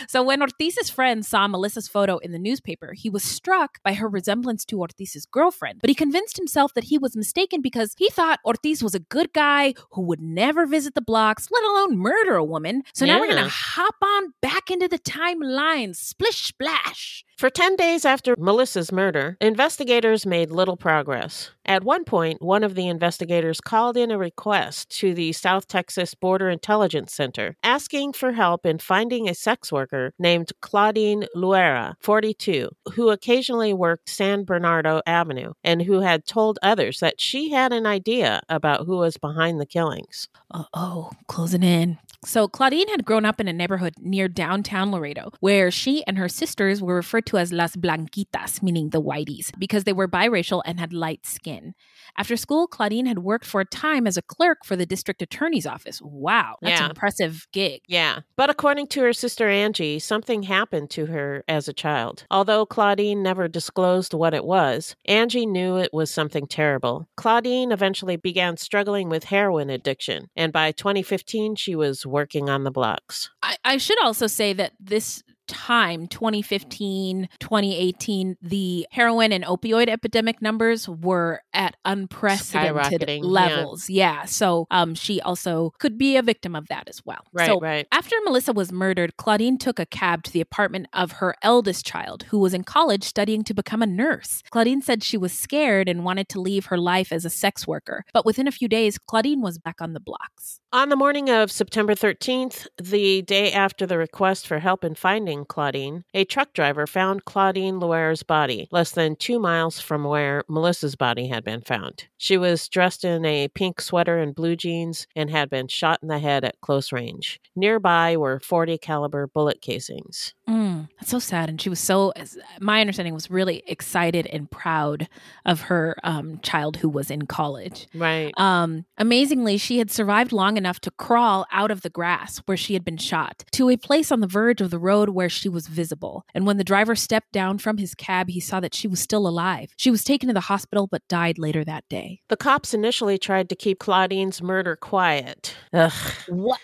So 0.08 0.24
when 0.24 0.42
Ortiz's 0.42 0.90
friend 0.90 1.26
saw 1.26 1.48
Melissa's 1.48 1.88
photo 1.88 2.18
in 2.18 2.32
the 2.32 2.40
newspaper, 2.40 2.94
he 2.94 3.10
was 3.10 3.24
struck 3.24 3.80
by 3.84 3.94
her 3.94 4.08
resemblance 4.08 4.64
to 4.66 4.80
Ortiz's 4.80 5.26
girlfriend. 5.26 5.82
But 5.82 5.90
he 5.90 5.96
convinced 5.96 6.38
himself 6.38 6.74
that 6.76 6.86
he 6.86 6.98
was 6.98 7.16
mistaken 7.16 7.62
because 7.62 7.94
he 7.98 8.10
thought 8.10 8.40
Ortiz 8.46 8.84
was 8.84 8.96
a 8.96 9.00
good 9.00 9.34
guy 9.34 9.74
who 9.92 10.02
would 10.04 10.22
never 10.22 10.66
visit 10.66 10.94
the 10.94 11.02
blocks, 11.02 11.50
let 11.52 11.64
alone 11.64 11.98
murder 11.98 12.36
a 12.36 12.44
woman. 12.44 12.84
So 12.94 13.06
now 13.06 13.20
we're 13.20 13.28
gonna 13.28 13.50
hop 13.50 13.96
on 14.02 14.34
back 14.42 14.70
into 14.72 14.88
the 14.88 15.00
timeline, 15.00 15.96
splish 15.96 16.46
splash. 16.46 17.26
For 17.38 17.50
10 17.50 17.76
days 17.76 18.06
after 18.06 18.34
Melissa's 18.38 18.94
murder, 18.94 19.36
investigators 19.42 20.26
made 20.26 20.52
little 20.52 20.78
progress. 20.78 21.52
At 21.66 21.84
one 21.84 22.06
point, 22.06 22.42
one 22.42 22.64
of 22.64 22.76
the 22.76 22.88
investigators 22.88 23.60
called 23.60 23.98
in 23.98 24.10
a 24.10 24.18
request 24.18 24.90
to 25.00 25.14
the 25.14 25.34
South 25.34 25.68
Texas 25.68 26.16
Border 26.16 26.50
Intelligence 26.50 27.14
Center 27.14 27.58
asking 27.62 28.14
for 28.14 28.32
help 28.32 28.66
in 28.66 28.78
finding 28.78 29.28
a 29.28 29.34
sex 29.34 29.70
worker 29.70 30.14
named 30.18 30.54
Claudine 30.62 31.26
Luera, 31.36 31.96
42, 32.00 32.70
who 32.94 33.10
occasionally 33.10 33.74
worked 33.74 34.08
San 34.08 34.46
Bernardo 34.46 35.02
Avenue 35.06 35.52
and 35.62 35.82
who 35.82 36.00
had 36.00 36.26
told 36.26 36.58
others 36.62 37.02
that 37.02 37.20
she 37.20 37.52
had 37.52 37.74
an 37.74 37.86
idea 37.86 38.44
about 38.48 38.86
who 38.86 38.96
was 38.96 39.18
behind 39.18 39.60
the 39.60 39.66
killings. 39.66 40.30
Uh 40.50 40.64
oh, 40.74 41.12
closing 41.28 41.64
in. 41.64 41.98
So, 42.26 42.48
Claudine 42.48 42.88
had 42.90 43.06
grown 43.06 43.24
up 43.24 43.40
in 43.40 43.48
a 43.48 43.54
neighborhood 43.54 43.94
near 44.00 44.28
downtown 44.28 44.92
Laredo, 44.92 45.32
where 45.40 45.70
she 45.70 46.04
and 46.08 46.18
her 46.18 46.28
sisters 46.28 46.82
were 46.82 46.96
referred 46.96 47.28
to 47.28 47.38
as 47.38 47.54
Las 47.54 47.76
Blanquitas, 47.76 48.64
meaning 48.64 48.90
the 48.90 49.02
whiteys, 49.02 49.52
because 49.60 49.84
they 49.84 49.94
were 49.94 50.08
biracial 50.08 50.62
and 50.66 50.80
had 50.80 50.92
light 50.92 51.26
skin. 51.26 51.74
After 52.18 52.38
school, 52.38 52.68
Claudine 52.68 53.06
had 53.06 53.20
worked 53.20 53.46
for 53.46 53.62
a 53.62 53.66
time 53.66 54.08
as 54.08 54.18
a 54.18 54.22
clerk 54.22 54.66
for 54.66 54.76
the 54.76 54.86
district 54.86 55.22
attorney's 55.22 55.68
office. 55.68 56.02
Wow, 56.02 56.56
that's 56.62 56.80
yeah. 56.80 56.86
an 56.86 56.92
impressive 56.92 57.48
gig. 57.52 57.82
Yeah. 57.88 58.22
But 58.36 58.50
according 58.50 58.88
to 58.88 59.02
her 59.02 59.14
sister 59.14 59.50
Angie, 59.50 60.00
something 60.00 60.44
happened 60.44 60.90
to 60.92 61.08
her 61.08 61.44
as 61.48 61.68
a 61.68 61.74
child. 61.74 62.26
Although 62.32 62.66
Claudine 62.66 63.22
never 63.22 63.48
disclosed 63.48 64.14
what 64.14 64.34
it 64.34 64.46
was, 64.46 64.96
Angie 65.06 65.46
knew 65.46 65.78
it 65.78 65.94
was 65.94 66.10
something 66.10 66.48
terrible. 66.48 67.08
Claudine 67.18 67.72
eventually 67.72 68.16
began 68.16 68.58
struggling 68.58 69.10
with 69.10 69.26
heroin 69.26 69.70
addiction, 69.70 70.30
and 70.36 70.54
by 70.54 70.72
2015, 70.72 71.56
she 71.56 71.76
was 71.76 72.06
working 72.16 72.50
on 72.50 72.64
the 72.64 72.72
blocks. 72.72 73.30
I, 73.44 73.58
I 73.66 73.78
should 73.78 74.02
also 74.02 74.28
say 74.28 74.54
that 74.54 74.72
this 74.80 75.22
time 75.48 76.08
2015 76.08 77.30
2018 77.40 78.38
the 78.42 78.88
heroin 78.92 79.32
and 79.32 79.44
opioid 79.44 79.88
epidemic 79.88 80.42
numbers 80.42 80.90
were 80.90 81.42
at 81.54 81.76
unprecedented 81.86 83.24
levels 83.24 83.90
yeah. 83.90 84.14
yeah. 84.14 84.26
so 84.26 84.66
um 84.72 84.96
she 84.96 85.22
also 85.22 85.72
could 85.80 85.98
be 85.98 86.18
a 86.18 86.24
victim 86.24 86.56
of 86.56 86.68
that 86.68 86.88
as 86.88 87.02
well 87.06 87.24
right 87.32 87.48
so 87.48 87.60
right 87.60 87.88
after 87.92 88.16
melissa 88.24 88.54
was 88.54 88.72
murdered 88.72 89.16
claudine 89.18 89.58
took 89.58 89.78
a 89.80 89.86
cab 89.86 90.24
to 90.24 90.32
the 90.32 90.42
apartment 90.42 90.88
of 90.94 91.14
her 91.14 91.36
eldest 91.44 91.86
child 91.86 92.24
who 92.30 92.40
was 92.40 92.54
in 92.54 92.64
college 92.64 93.04
studying 93.04 93.44
to 93.44 93.54
become 93.54 93.82
a 93.82 93.88
nurse 93.88 94.42
claudine 94.50 94.82
said 94.82 95.04
she 95.04 95.18
was 95.18 95.32
scared 95.32 95.88
and 95.88 96.04
wanted 96.04 96.28
to 96.28 96.42
leave 96.42 96.66
her 96.66 96.78
life 96.78 97.12
as 97.12 97.24
a 97.24 97.30
sex 97.30 97.68
worker 97.68 98.04
but 98.14 98.26
within 98.26 98.48
a 98.48 98.52
few 98.52 98.68
days 98.68 98.98
claudine 98.98 99.42
was 99.42 99.60
back 99.60 99.80
on 99.80 99.94
the 99.94 100.00
blocks 100.00 100.60
on 100.74 100.90
the 100.90 100.96
morning 100.96 101.30
of 101.30 101.52
september 101.52 101.94
13th 101.94 102.68
the 102.82 103.22
day 103.24 103.52
after 103.52 103.86
the 103.86 103.98
request 103.98 104.48
for 104.48 104.60
help 104.60 104.84
in 104.84 104.96
finding 104.96 105.46
Claudine, 105.46 106.04
a 106.14 106.26
truck 106.26 106.54
driver 106.54 106.86
found 106.86 107.26
Claudine 107.26 107.80
Luera's 107.80 108.24
body 108.24 108.68
less 108.72 108.92
than 108.92 109.16
two 109.16 109.40
miles 109.40 109.80
from 109.80 110.04
where 110.04 110.44
Melissa's 110.50 110.96
body 110.96 111.28
had 111.28 111.44
been 111.44 111.62
found. 111.62 112.08
She 112.18 112.38
was 112.38 112.68
dressed 112.68 113.04
in 113.04 113.26
a 113.26 113.48
pink 113.50 113.82
sweater 113.82 114.18
and 114.18 114.36
blue 114.36 114.56
jeans 114.56 115.08
and 115.16 115.30
had 115.30 115.50
been 115.50 115.68
shot 115.68 116.00
in 116.02 116.08
the 116.08 116.20
head 116.20 116.44
at 116.44 116.60
close 116.62 116.92
range. 116.92 117.40
Nearby 117.56 118.18
were 118.18 118.40
40 118.40 118.78
caliber 118.78 119.28
bullet 119.28 119.62
casings. 119.62 120.34
Mm, 120.50 120.90
that's 121.00 121.12
so 121.12 121.20
sad. 121.20 121.50
And 121.50 121.62
she 121.62 121.70
was 121.70 121.80
so, 121.80 122.14
my 122.60 122.82
understanding 122.82 123.14
was 123.14 123.32
really 123.32 123.64
excited 123.68 124.28
and 124.28 124.50
proud 124.50 125.08
of 125.46 125.62
her 125.62 125.96
um, 126.04 126.40
child 126.42 126.78
who 126.78 126.90
was 126.90 127.10
in 127.10 127.24
college. 127.28 127.88
Right. 127.94 128.34
Um, 128.38 128.86
amazingly, 128.98 129.58
she 129.58 129.78
had 129.78 129.90
survived 129.90 130.32
long 130.32 130.58
enough 130.58 130.65
to 130.82 130.92
crawl 130.92 131.46
out 131.52 131.72
of 131.72 131.82
the 131.82 131.90
grass 131.90 132.42
where 132.46 132.58
she 132.58 132.74
had 132.74 132.84
been 132.84 132.98
shot 132.98 133.44
to 133.52 133.70
a 133.70 133.78
place 133.78 134.12
on 134.12 134.20
the 134.20 134.28
verge 134.28 134.62
of 134.62 134.72
the 134.72 134.80
road 134.80 135.10
where 135.10 135.30
she 135.30 135.50
was 135.50 135.68
visible. 135.68 136.26
And 136.34 136.46
when 136.46 136.58
the 136.58 136.64
driver 136.64 136.96
stepped 136.96 137.32
down 137.32 137.58
from 137.58 137.78
his 137.78 137.96
cab, 137.96 138.30
he 138.30 138.40
saw 138.40 138.60
that 138.60 138.74
she 138.74 138.88
was 138.88 139.00
still 139.00 139.28
alive. 139.28 139.72
She 139.78 139.92
was 139.92 140.04
taken 140.04 140.28
to 140.28 140.34
the 140.34 140.42
hospital 140.42 140.88
but 140.88 141.08
died 141.08 141.38
later 141.38 141.64
that 141.64 141.86
day. 141.90 142.22
The 142.30 142.38
cops 142.38 142.74
initially 142.74 143.18
tried 143.18 143.50
to 143.50 143.56
keep 143.56 143.80
Claudine's 143.80 144.42
murder 144.42 144.76
quiet. 144.76 145.56
Ugh. 145.74 145.92
What? 146.28 146.60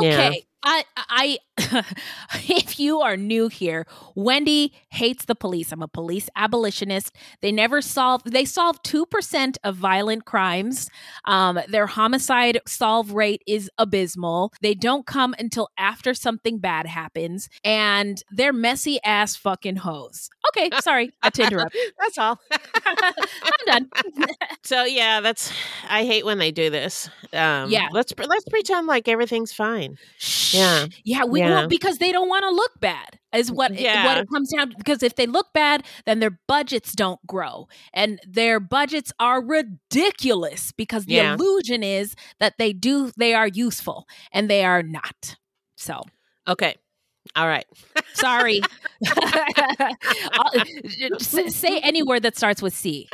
Yeah. 0.00 0.08
Okay. 0.08 0.46
I, 0.62 0.84
I, 0.96 1.38
if 2.48 2.78
you 2.78 3.00
are 3.00 3.16
new 3.16 3.48
here, 3.48 3.86
Wendy 4.14 4.74
hates 4.90 5.24
the 5.24 5.34
police. 5.34 5.72
I'm 5.72 5.82
a 5.82 5.88
police 5.88 6.28
abolitionist. 6.36 7.16
They 7.40 7.50
never 7.52 7.80
solve. 7.80 8.22
They 8.24 8.44
solve 8.44 8.82
two 8.82 9.06
percent 9.06 9.56
of 9.64 9.76
violent 9.76 10.24
crimes. 10.26 10.90
Um, 11.24 11.58
their 11.68 11.86
homicide 11.86 12.60
solve 12.66 13.12
rate 13.12 13.42
is 13.46 13.70
abysmal. 13.78 14.52
They 14.60 14.74
don't 14.74 15.06
come 15.06 15.34
until 15.38 15.68
after 15.78 16.12
something 16.14 16.58
bad 16.58 16.86
happens, 16.86 17.48
and 17.64 18.22
they're 18.30 18.52
messy 18.52 18.98
ass 19.02 19.34
fucking 19.36 19.76
hoes. 19.76 20.28
Okay, 20.50 20.70
sorry, 20.82 21.10
I 21.22 21.26
had 21.26 21.34
to 21.34 21.42
interrupt. 21.44 21.76
That's 22.00 22.18
all. 22.18 22.38
I'm 22.52 23.66
done. 23.66 23.90
so 24.62 24.84
yeah, 24.84 25.20
that's. 25.20 25.52
I 25.88 26.04
hate 26.04 26.24
when 26.24 26.38
they 26.38 26.50
do 26.52 26.70
this. 26.70 27.08
Um, 27.32 27.70
Yeah. 27.70 27.88
let's 27.92 28.12
let's 28.18 28.44
pretend 28.44 28.86
like 28.86 29.08
everything's 29.08 29.52
fine. 29.52 29.96
Yeah, 30.52 30.86
Yeah, 31.04 31.24
we 31.24 31.40
Yeah. 31.46 31.54
well, 31.60 31.68
because 31.68 31.98
they 31.98 32.12
don't 32.12 32.28
want 32.28 32.44
to 32.44 32.50
look 32.50 32.72
bad. 32.80 33.18
Is 33.32 33.50
what 33.52 33.72
it, 33.72 33.84
what 34.04 34.16
it 34.18 34.28
comes 34.32 34.50
down 34.52 34.70
to. 34.70 34.76
Because 34.78 35.02
if 35.02 35.16
they 35.16 35.26
look 35.26 35.52
bad, 35.52 35.84
then 36.06 36.20
their 36.20 36.38
budgets 36.48 36.92
don't 36.92 37.20
grow, 37.26 37.68
and 37.92 38.18
their 38.26 38.60
budgets 38.60 39.12
are 39.20 39.42
ridiculous. 39.42 40.72
Because 40.72 41.04
the 41.04 41.14
Yeah. 41.14 41.34
illusion 41.34 41.82
is 41.82 42.14
that 42.40 42.54
they 42.58 42.72
do 42.72 43.12
they 43.16 43.34
are 43.34 43.48
useful, 43.48 44.06
and 44.32 44.48
they 44.48 44.64
are 44.64 44.82
not. 44.82 45.36
So 45.76 46.02
Okay. 46.48 46.76
All 47.34 47.46
right. 47.48 47.66
sorry. 48.14 48.60
I'll- 49.06 50.52
eh, 50.54 51.48
say 51.48 51.78
any 51.80 52.02
word 52.02 52.22
that 52.22 52.36
starts 52.36 52.62
with 52.62 52.72
C, 52.74 53.08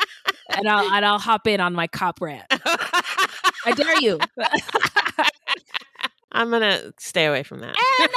and 0.51 0.69
I'll 0.69 0.93
and 0.93 1.05
I'll 1.05 1.19
hop 1.19 1.47
in 1.49 1.61
on 1.61 1.73
my 1.73 1.87
cop 1.89 2.21
rant. 2.21 2.45
I 3.65 3.73
dare 3.75 4.01
you. 4.01 4.19
I'm 6.33 6.51
gonna 6.51 6.93
stay 6.99 7.27
away 7.27 7.43
from 7.43 7.61
that. 7.61 7.75
and 8.01 8.11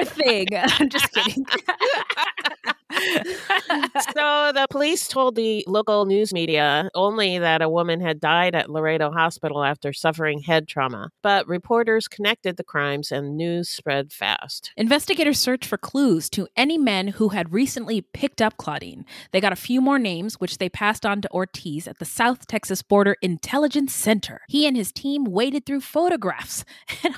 another 0.04 0.10
thing. 0.10 0.46
I'm 0.54 0.88
just 0.88 1.12
kidding. 1.12 1.46
so 4.14 4.52
the 4.54 4.66
police 4.70 5.08
told 5.08 5.34
the 5.34 5.64
local 5.66 6.04
news 6.04 6.32
media 6.32 6.90
only 6.94 7.38
that 7.38 7.62
a 7.62 7.68
woman 7.68 8.00
had 8.00 8.20
died 8.20 8.54
at 8.54 8.70
Laredo 8.70 9.10
Hospital 9.10 9.64
after 9.64 9.92
suffering 9.92 10.40
head 10.40 10.68
trauma, 10.68 11.10
but 11.22 11.46
reporters 11.48 12.08
connected 12.08 12.56
the 12.56 12.64
crimes 12.64 13.10
and 13.10 13.36
news 13.36 13.68
spread 13.68 14.12
fast. 14.12 14.72
Investigators 14.76 15.38
searched 15.38 15.64
for 15.64 15.78
clues 15.78 16.28
to 16.30 16.48
any 16.56 16.78
men 16.78 17.08
who 17.08 17.30
had 17.30 17.52
recently 17.52 18.00
picked 18.00 18.42
up 18.42 18.56
Claudine. 18.56 19.04
They 19.30 19.40
got 19.40 19.52
a 19.52 19.56
few 19.56 19.80
more 19.80 19.98
names, 19.98 20.34
which 20.40 20.58
they 20.58 20.68
passed 20.68 21.06
on 21.06 21.22
to 21.22 21.30
Ortiz 21.30 21.88
at 21.88 21.98
the 21.98 22.04
South 22.04 22.46
Texas 22.46 22.82
Border 22.82 23.16
Intelligence 23.22 23.94
Center. 23.94 24.42
He 24.48 24.66
and 24.66 24.76
his 24.76 24.92
team 24.92 25.24
waded 25.24 25.66
through 25.66 25.80
photographs. 25.80 26.64
And 27.04 27.16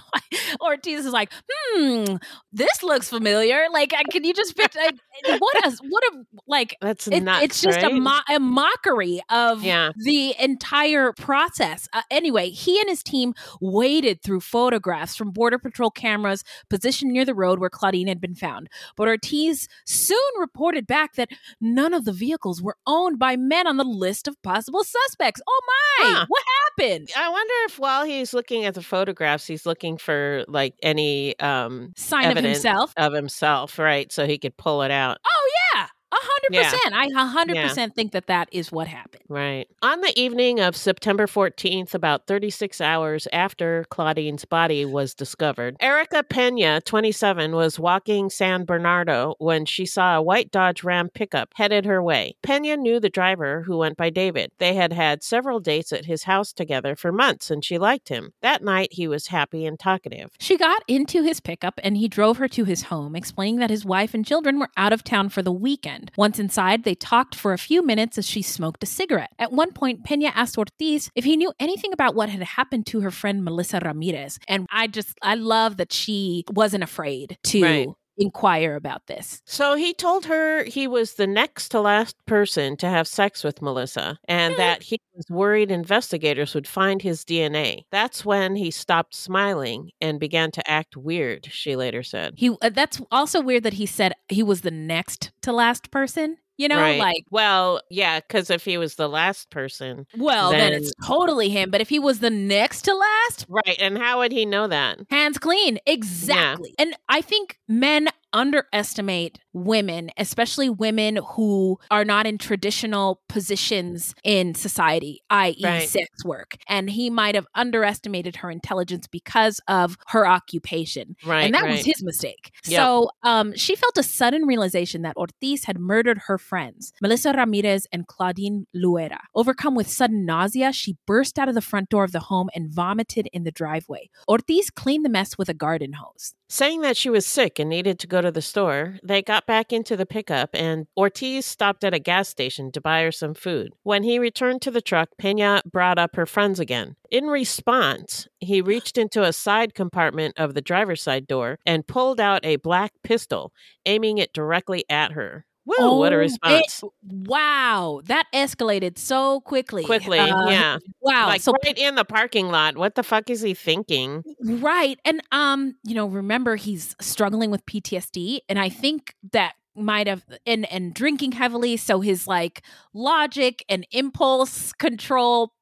Ortiz 0.62 1.04
is 1.04 1.12
like, 1.12 1.30
hmm, 1.50 2.16
this 2.52 2.82
looks 2.82 3.10
familiar. 3.10 3.66
Like, 3.70 3.92
can 4.10 4.24
you 4.24 4.32
just 4.32 4.56
picture 4.56 4.78
like, 4.78 5.40
what 5.40 5.63
a 5.66 5.70
what 5.88 6.02
a 6.12 6.24
like 6.46 6.76
That's 6.80 7.06
it- 7.08 7.22
nuts, 7.22 7.44
it's 7.44 7.60
just 7.62 7.82
a, 7.82 7.90
mo- 7.90 8.20
a 8.30 8.38
mockery 8.38 9.20
of 9.30 9.62
Yeah. 9.62 9.92
the 9.96 10.34
entire 10.38 11.12
process. 11.12 11.88
Uh, 11.92 12.02
anyway, 12.10 12.50
he 12.50 12.78
and 12.80 12.88
his 12.88 13.02
team 13.02 13.34
waded 13.60 14.22
through 14.22 14.40
photographs 14.40 15.16
from 15.16 15.30
Border 15.30 15.58
Patrol 15.58 15.90
cameras 15.90 16.44
positioned 16.68 17.12
near 17.12 17.24
the 17.24 17.34
road 17.34 17.58
where 17.58 17.70
Claudine 17.70 18.08
had 18.08 18.20
been 18.20 18.34
found. 18.34 18.68
But 18.96 19.08
Ortiz 19.08 19.68
soon 19.86 20.18
reported 20.38 20.86
back 20.86 21.14
that 21.14 21.28
none 21.60 21.94
of 21.94 22.04
the 22.04 22.12
vehicles 22.12 22.60
were 22.62 22.76
owned 22.86 23.18
by 23.18 23.36
men 23.36 23.66
on 23.66 23.76
the 23.76 23.84
list 23.84 24.28
of 24.28 24.40
possible 24.42 24.84
suspects. 24.84 25.40
Oh 25.48 25.60
my, 25.66 26.10
Huh. 26.10 26.26
what 26.28 26.42
happened? 26.78 27.08
I 27.16 27.28
wonder 27.28 27.54
if 27.66 27.78
while 27.78 28.04
he's 28.04 28.34
looking 28.34 28.64
at 28.64 28.74
the 28.74 28.82
photographs, 28.82 29.46
he's 29.46 29.64
looking 29.66 29.96
for 29.96 30.44
like 30.48 30.74
any 30.82 31.38
um 31.40 31.92
Sign 31.96 32.36
of 32.36 32.42
himself? 32.44 32.92
of 32.96 33.12
himself, 33.12 33.78
right? 33.78 34.10
So 34.12 34.26
he 34.26 34.38
could 34.38 34.56
pull 34.56 34.82
it 34.82 34.90
out. 34.90 35.18
Oh 35.24 35.50
yeah, 35.54 35.86
a 36.14 36.20
hundred 36.20 36.62
percent. 36.62 36.94
I 36.94 37.06
a 37.06 37.26
hundred 37.26 37.56
percent 37.56 37.94
think 37.94 38.12
that 38.12 38.26
that 38.26 38.48
is 38.52 38.70
what 38.70 38.88
happened. 38.88 39.22
Right. 39.28 39.68
On 39.82 40.00
the 40.00 40.18
evening 40.20 40.60
of 40.60 40.76
September 40.76 41.26
14th, 41.26 41.94
about 41.94 42.26
36 42.26 42.80
hours 42.80 43.26
after 43.32 43.84
Claudine's 43.90 44.44
body 44.44 44.84
was 44.84 45.14
discovered, 45.14 45.76
Erica 45.80 46.22
Pena, 46.22 46.80
27, 46.80 47.54
was 47.54 47.78
walking 47.78 48.30
San 48.30 48.64
Bernardo 48.64 49.34
when 49.38 49.64
she 49.64 49.86
saw 49.86 50.16
a 50.16 50.22
white 50.22 50.50
Dodge 50.50 50.84
Ram 50.84 51.08
pickup 51.08 51.52
headed 51.54 51.84
her 51.84 52.02
way. 52.02 52.36
Pena 52.42 52.76
knew 52.76 53.00
the 53.00 53.10
driver 53.10 53.62
who 53.62 53.78
went 53.78 53.96
by 53.96 54.10
David. 54.10 54.50
They 54.58 54.74
had 54.74 54.92
had 54.92 55.22
several 55.22 55.60
dates 55.60 55.92
at 55.92 56.04
his 56.06 56.24
house 56.24 56.52
together 56.52 56.94
for 56.96 57.12
months 57.12 57.50
and 57.50 57.64
she 57.64 57.78
liked 57.78 58.08
him. 58.08 58.32
That 58.42 58.62
night, 58.62 58.92
he 58.92 59.08
was 59.08 59.28
happy 59.28 59.66
and 59.66 59.78
talkative. 59.78 60.30
She 60.38 60.56
got 60.56 60.82
into 60.86 61.22
his 61.22 61.40
pickup 61.40 61.80
and 61.82 61.96
he 61.96 62.08
drove 62.08 62.38
her 62.38 62.48
to 62.48 62.64
his 62.64 62.84
home, 62.84 63.16
explaining 63.16 63.56
that 63.56 63.70
his 63.70 63.84
wife 63.84 64.14
and 64.14 64.24
children 64.24 64.58
were 64.58 64.70
out 64.76 64.92
of 64.92 65.04
town 65.04 65.28
for 65.28 65.42
the 65.42 65.52
weekend. 65.52 66.03
Once 66.16 66.38
inside, 66.38 66.84
they 66.84 66.94
talked 66.94 67.34
for 67.34 67.52
a 67.52 67.58
few 67.58 67.84
minutes 67.84 68.18
as 68.18 68.26
she 68.26 68.42
smoked 68.42 68.82
a 68.82 68.86
cigarette. 68.86 69.32
At 69.38 69.52
one 69.52 69.72
point, 69.72 70.04
Pena 70.04 70.32
asked 70.34 70.58
Ortiz 70.58 71.10
if 71.14 71.24
he 71.24 71.36
knew 71.36 71.52
anything 71.58 71.92
about 71.92 72.14
what 72.14 72.28
had 72.28 72.42
happened 72.42 72.86
to 72.86 73.00
her 73.00 73.10
friend 73.10 73.44
Melissa 73.44 73.80
Ramirez. 73.84 74.38
And 74.48 74.66
I 74.70 74.86
just, 74.86 75.18
I 75.22 75.34
love 75.34 75.76
that 75.78 75.92
she 75.92 76.44
wasn't 76.50 76.84
afraid 76.84 77.38
to 77.44 77.62
Right. 77.62 77.88
Inquire 78.16 78.76
about 78.76 79.06
this. 79.06 79.42
So 79.44 79.74
he 79.74 79.94
told 79.94 80.26
her 80.26 80.64
he 80.64 80.86
was 80.86 81.14
the 81.14 81.26
next 81.26 81.70
to 81.70 81.80
last 81.80 82.16
person 82.26 82.76
to 82.78 82.88
have 82.88 83.08
sex 83.08 83.42
with 83.42 83.62
Melissa 83.62 84.18
and 84.28 84.56
that 84.56 84.82
he 84.82 84.98
was 85.14 85.26
worried 85.30 85.70
investigators 85.70 86.54
would 86.54 86.68
find 86.68 87.02
his 87.02 87.24
DNA. 87.24 87.84
That's 87.90 88.24
when 88.24 88.56
he 88.56 88.70
stopped 88.70 89.14
smiling 89.14 89.90
and 90.00 90.20
began 90.20 90.50
to 90.52 90.70
act 90.70 90.96
weird, 90.96 91.48
she 91.50 91.76
later 91.76 92.02
said. 92.02 92.34
He, 92.36 92.50
uh, 92.62 92.70
that's 92.70 93.00
also 93.10 93.40
weird 93.40 93.62
that 93.64 93.74
he 93.74 93.86
said 93.86 94.12
he 94.28 94.42
was 94.42 94.60
the 94.60 94.70
next 94.70 95.32
to 95.42 95.52
last 95.52 95.90
person. 95.90 96.38
You 96.56 96.68
know, 96.68 96.76
Right. 96.76 96.98
like 96.98 97.24
well, 97.30 97.80
yeah, 97.90 98.20
because 98.20 98.48
if 98.50 98.64
he 98.64 98.78
was 98.78 98.94
the 98.94 99.08
last 99.08 99.50
person, 99.50 100.06
Well, 100.16 100.50
then, 100.52 100.72
it's 100.72 100.92
totally 101.06 101.48
him. 101.48 101.70
But 101.70 101.80
if 101.80 101.88
he 101.88 101.98
was 101.98 102.20
the 102.20 102.30
next 102.30 102.82
to 102.82 102.94
last, 102.94 103.46
right. 103.48 103.76
And 103.80 103.98
how 103.98 104.18
would 104.18 104.30
he 104.32 104.46
know 104.46 104.68
that? 104.68 104.98
hands 105.10 105.38
clean. 105.38 105.78
Exactly. 105.86 106.74
And 106.78 106.94
I 107.08 107.20
think 107.22 107.58
men 107.68 108.08
underestimate 108.32 109.38
women, 109.54 110.10
especially 110.18 110.68
women 110.68 111.18
who 111.30 111.78
are 111.90 112.04
not 112.04 112.26
in 112.26 112.36
traditional 112.36 113.20
positions 113.28 114.14
in 114.24 114.54
society, 114.54 115.22
i.e., 115.30 115.56
Right. 115.62 115.88
sex 115.88 116.08
work. 116.24 116.56
And 116.68 116.90
he 116.90 117.08
might 117.08 117.34
have 117.34 117.46
underestimated 117.54 118.36
her 118.36 118.50
intelligence 118.50 119.06
because 119.06 119.60
of 119.68 119.96
her 120.08 120.26
occupation. 120.26 121.16
Right, 121.24 121.44
And 121.44 121.54
that 121.54 121.66
was 121.68 121.84
his 121.84 122.02
mistake. 122.02 122.50
Yep. 122.66 122.78
So 122.78 123.10
um, 123.22 123.56
she 123.56 123.76
felt 123.76 123.96
a 123.96 124.02
sudden 124.02 124.44
realization 124.46 125.02
that 125.02 125.16
Ortiz 125.16 125.64
had 125.64 125.78
murdered 125.78 126.22
her 126.26 126.36
friends, 126.38 126.92
Melissa 127.00 127.32
Ramirez 127.32 127.86
and 127.92 128.06
Claudine 128.06 128.66
Luera. 128.74 129.18
Overcome 129.34 129.74
with 129.74 129.88
sudden 129.88 130.26
nausea, 130.26 130.72
she 130.72 130.96
burst 131.06 131.38
out 131.38 131.48
of 131.48 131.54
the 131.54 131.60
front 131.60 131.88
door 131.88 132.04
of 132.04 132.12
the 132.12 132.20
home 132.20 132.48
and 132.54 132.72
vomited 132.72 133.28
in 133.32 133.44
the 133.44 133.52
driveway. 133.52 134.10
Ortiz 134.28 134.70
cleaned 134.70 135.04
the 135.04 135.08
mess 135.08 135.38
with 135.38 135.48
a 135.48 135.54
garden 135.54 135.94
hose. 135.94 136.34
Saying 136.48 136.82
that 136.82 136.96
she 136.96 137.10
was 137.10 137.24
sick 137.26 137.58
and 137.58 137.68
needed 137.70 137.98
to 138.00 138.06
go 138.06 138.20
to 138.20 138.30
the 138.30 138.42
store, 138.42 138.98
they 139.02 139.22
got 139.22 139.43
back 139.46 139.72
into 139.72 139.96
the 139.96 140.06
pickup 140.06 140.50
and 140.52 140.86
Ortiz 140.96 141.46
stopped 141.46 141.84
at 141.84 141.94
a 141.94 141.98
gas 141.98 142.28
station 142.28 142.72
to 142.72 142.80
buy 142.80 143.02
her 143.02 143.12
some 143.12 143.34
food. 143.34 143.72
When 143.82 144.02
he 144.02 144.18
returned 144.18 144.62
to 144.62 144.70
the 144.70 144.80
truck, 144.80 145.10
Pena 145.18 145.62
brought 145.70 145.98
up 145.98 146.16
her 146.16 146.26
friends 146.26 146.60
again. 146.60 146.96
In 147.10 147.26
response, 147.26 148.28
he 148.40 148.60
reached 148.62 148.98
into 148.98 149.22
a 149.22 149.32
side 149.32 149.74
compartment 149.74 150.38
of 150.38 150.54
the 150.54 150.60
driver's 150.60 151.02
side 151.02 151.26
door 151.26 151.58
and 151.64 151.86
pulled 151.86 152.20
out 152.20 152.44
a 152.44 152.56
black 152.56 152.92
pistol, 153.02 153.52
aiming 153.86 154.18
it 154.18 154.32
directly 154.32 154.84
at 154.88 155.12
her. 155.12 155.46
Woo, 155.66 155.98
what 155.98 156.12
a 156.12 156.16
Oh, 156.16 156.18
response. 156.18 156.82
it- 156.82 156.90
wow, 157.02 158.00
that 158.04 158.26
escalated 158.34 158.98
so 158.98 159.40
quickly. 159.40 159.84
Quickly, 159.84 160.18
Uh, 160.18 160.48
yeah. 160.50 160.78
Wow. 161.00 161.26
Like 161.28 161.40
so 161.40 161.52
right 161.64 161.76
in 161.78 161.94
the 161.94 162.04
parking 162.04 162.48
lot. 162.48 162.76
What 162.76 162.94
the 162.96 163.02
fuck 163.02 163.30
is 163.30 163.40
he 163.40 163.54
thinking? 163.54 164.22
Right. 164.42 164.98
And 165.04 165.22
um, 165.32 165.76
you 165.84 165.94
know, 165.94 166.06
remember 166.06 166.56
he's 166.56 166.94
struggling 167.00 167.50
with 167.50 167.64
PTSD 167.66 168.40
and 168.48 168.58
I 168.58 168.68
think 168.68 169.14
that 169.32 169.54
might 169.76 170.06
have 170.06 170.22
and 170.46 170.70
and 170.70 170.94
drinking 170.94 171.32
heavily 171.32 171.76
so 171.76 172.00
his 172.00 172.28
like 172.28 172.62
logic 172.92 173.64
and 173.68 173.86
impulse 173.90 174.72
control 174.74 175.52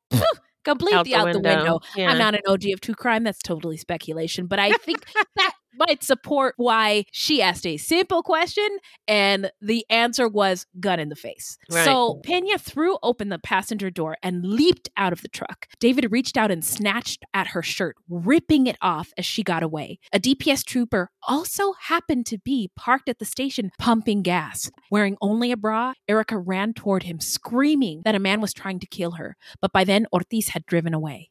completely 0.64 1.14
Out 1.14 1.26
out, 1.28 1.32
the 1.32 1.38
the 1.40 1.48
window. 1.48 1.56
window. 1.58 1.80
Yeah. 1.96 2.10
I'm 2.10 2.18
not 2.18 2.34
an 2.34 2.42
OG 2.46 2.64
of 2.74 2.80
true 2.80 2.94
crime, 2.94 3.24
that's 3.24 3.38
totally 3.42 3.76
speculation, 3.76 4.46
but 4.46 4.58
I 4.58 4.72
think 4.72 5.06
that 5.36 5.52
might 5.74 6.02
support 6.02 6.54
why 6.56 7.04
she 7.12 7.42
asked 7.42 7.66
a 7.66 7.76
simple 7.76 8.22
question 8.22 8.68
and 9.08 9.50
the 9.60 9.84
answer 9.90 10.28
was 10.28 10.66
gun 10.80 11.00
in 11.00 11.08
the 11.08 11.16
face. 11.16 11.58
Right. 11.70 11.84
So 11.84 12.20
Pena 12.24 12.58
threw 12.58 12.98
open 13.02 13.28
the 13.28 13.38
passenger 13.38 13.90
door 13.90 14.16
and 14.22 14.44
leaped 14.44 14.88
out 14.96 15.12
of 15.12 15.22
the 15.22 15.28
truck. 15.28 15.66
David 15.80 16.10
reached 16.10 16.36
out 16.36 16.50
and 16.50 16.64
snatched 16.64 17.24
at 17.34 17.48
her 17.48 17.62
shirt, 17.62 17.96
ripping 18.08 18.66
it 18.66 18.76
off 18.80 19.12
as 19.16 19.24
she 19.26 19.42
got 19.42 19.62
away. 19.62 19.98
A 20.12 20.20
DPS 20.20 20.64
trooper 20.64 21.10
also 21.26 21.72
happened 21.80 22.26
to 22.26 22.38
be 22.38 22.70
parked 22.76 23.08
at 23.08 23.18
the 23.18 23.24
station 23.24 23.70
pumping 23.78 24.22
gas. 24.22 24.70
Wearing 24.90 25.16
only 25.20 25.52
a 25.52 25.56
bra, 25.56 25.94
Erica 26.08 26.38
ran 26.38 26.74
toward 26.74 27.04
him, 27.04 27.20
screaming 27.20 28.02
that 28.04 28.14
a 28.14 28.20
man 28.20 28.40
was 28.40 28.52
trying 28.52 28.80
to 28.80 28.86
kill 28.86 29.12
her. 29.12 29.36
But 29.60 29.72
by 29.72 29.84
then, 29.84 30.06
Ortiz 30.12 30.50
had 30.50 30.66
driven 30.66 30.94
away. 30.94 31.30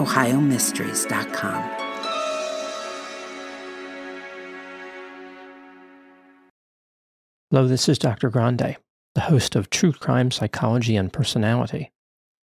OhioMysteries.com. 0.00 1.62
Hello, 7.50 7.68
this 7.68 7.86
is 7.86 7.98
Dr. 7.98 8.30
Grande, 8.30 8.78
the 9.14 9.20
host 9.20 9.56
of 9.56 9.68
True 9.68 9.92
Crime 9.92 10.30
Psychology 10.30 10.96
and 10.96 11.12
Personality. 11.12 11.92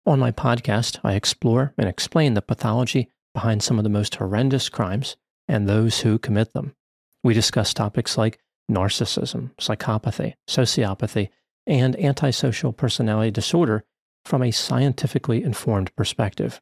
On 0.05 0.19
my 0.19 0.31
podcast, 0.31 0.99
I 1.03 1.13
explore 1.15 1.73
and 1.75 1.89
explain 1.89 2.35
the 2.35 2.43
pathology 2.43 3.09
behind 3.33 3.63
some 3.63 3.79
of 3.79 3.83
the 3.83 3.89
most 3.89 4.13
horrendous 4.13 4.69
crimes 4.69 5.17
and 5.47 5.67
those 5.67 6.01
who 6.01 6.19
commit 6.19 6.53
them. 6.53 6.75
We 7.23 7.33
discuss 7.33 7.73
topics 7.73 8.15
like 8.15 8.37
narcissism, 8.69 9.55
psychopathy, 9.59 10.35
sociopathy, 10.47 11.29
and 11.65 11.99
antisocial 11.99 12.73
personality 12.73 13.31
disorder 13.31 13.85
from 14.23 14.43
a 14.43 14.51
scientifically 14.51 15.41
informed 15.41 15.95
perspective. 15.95 16.61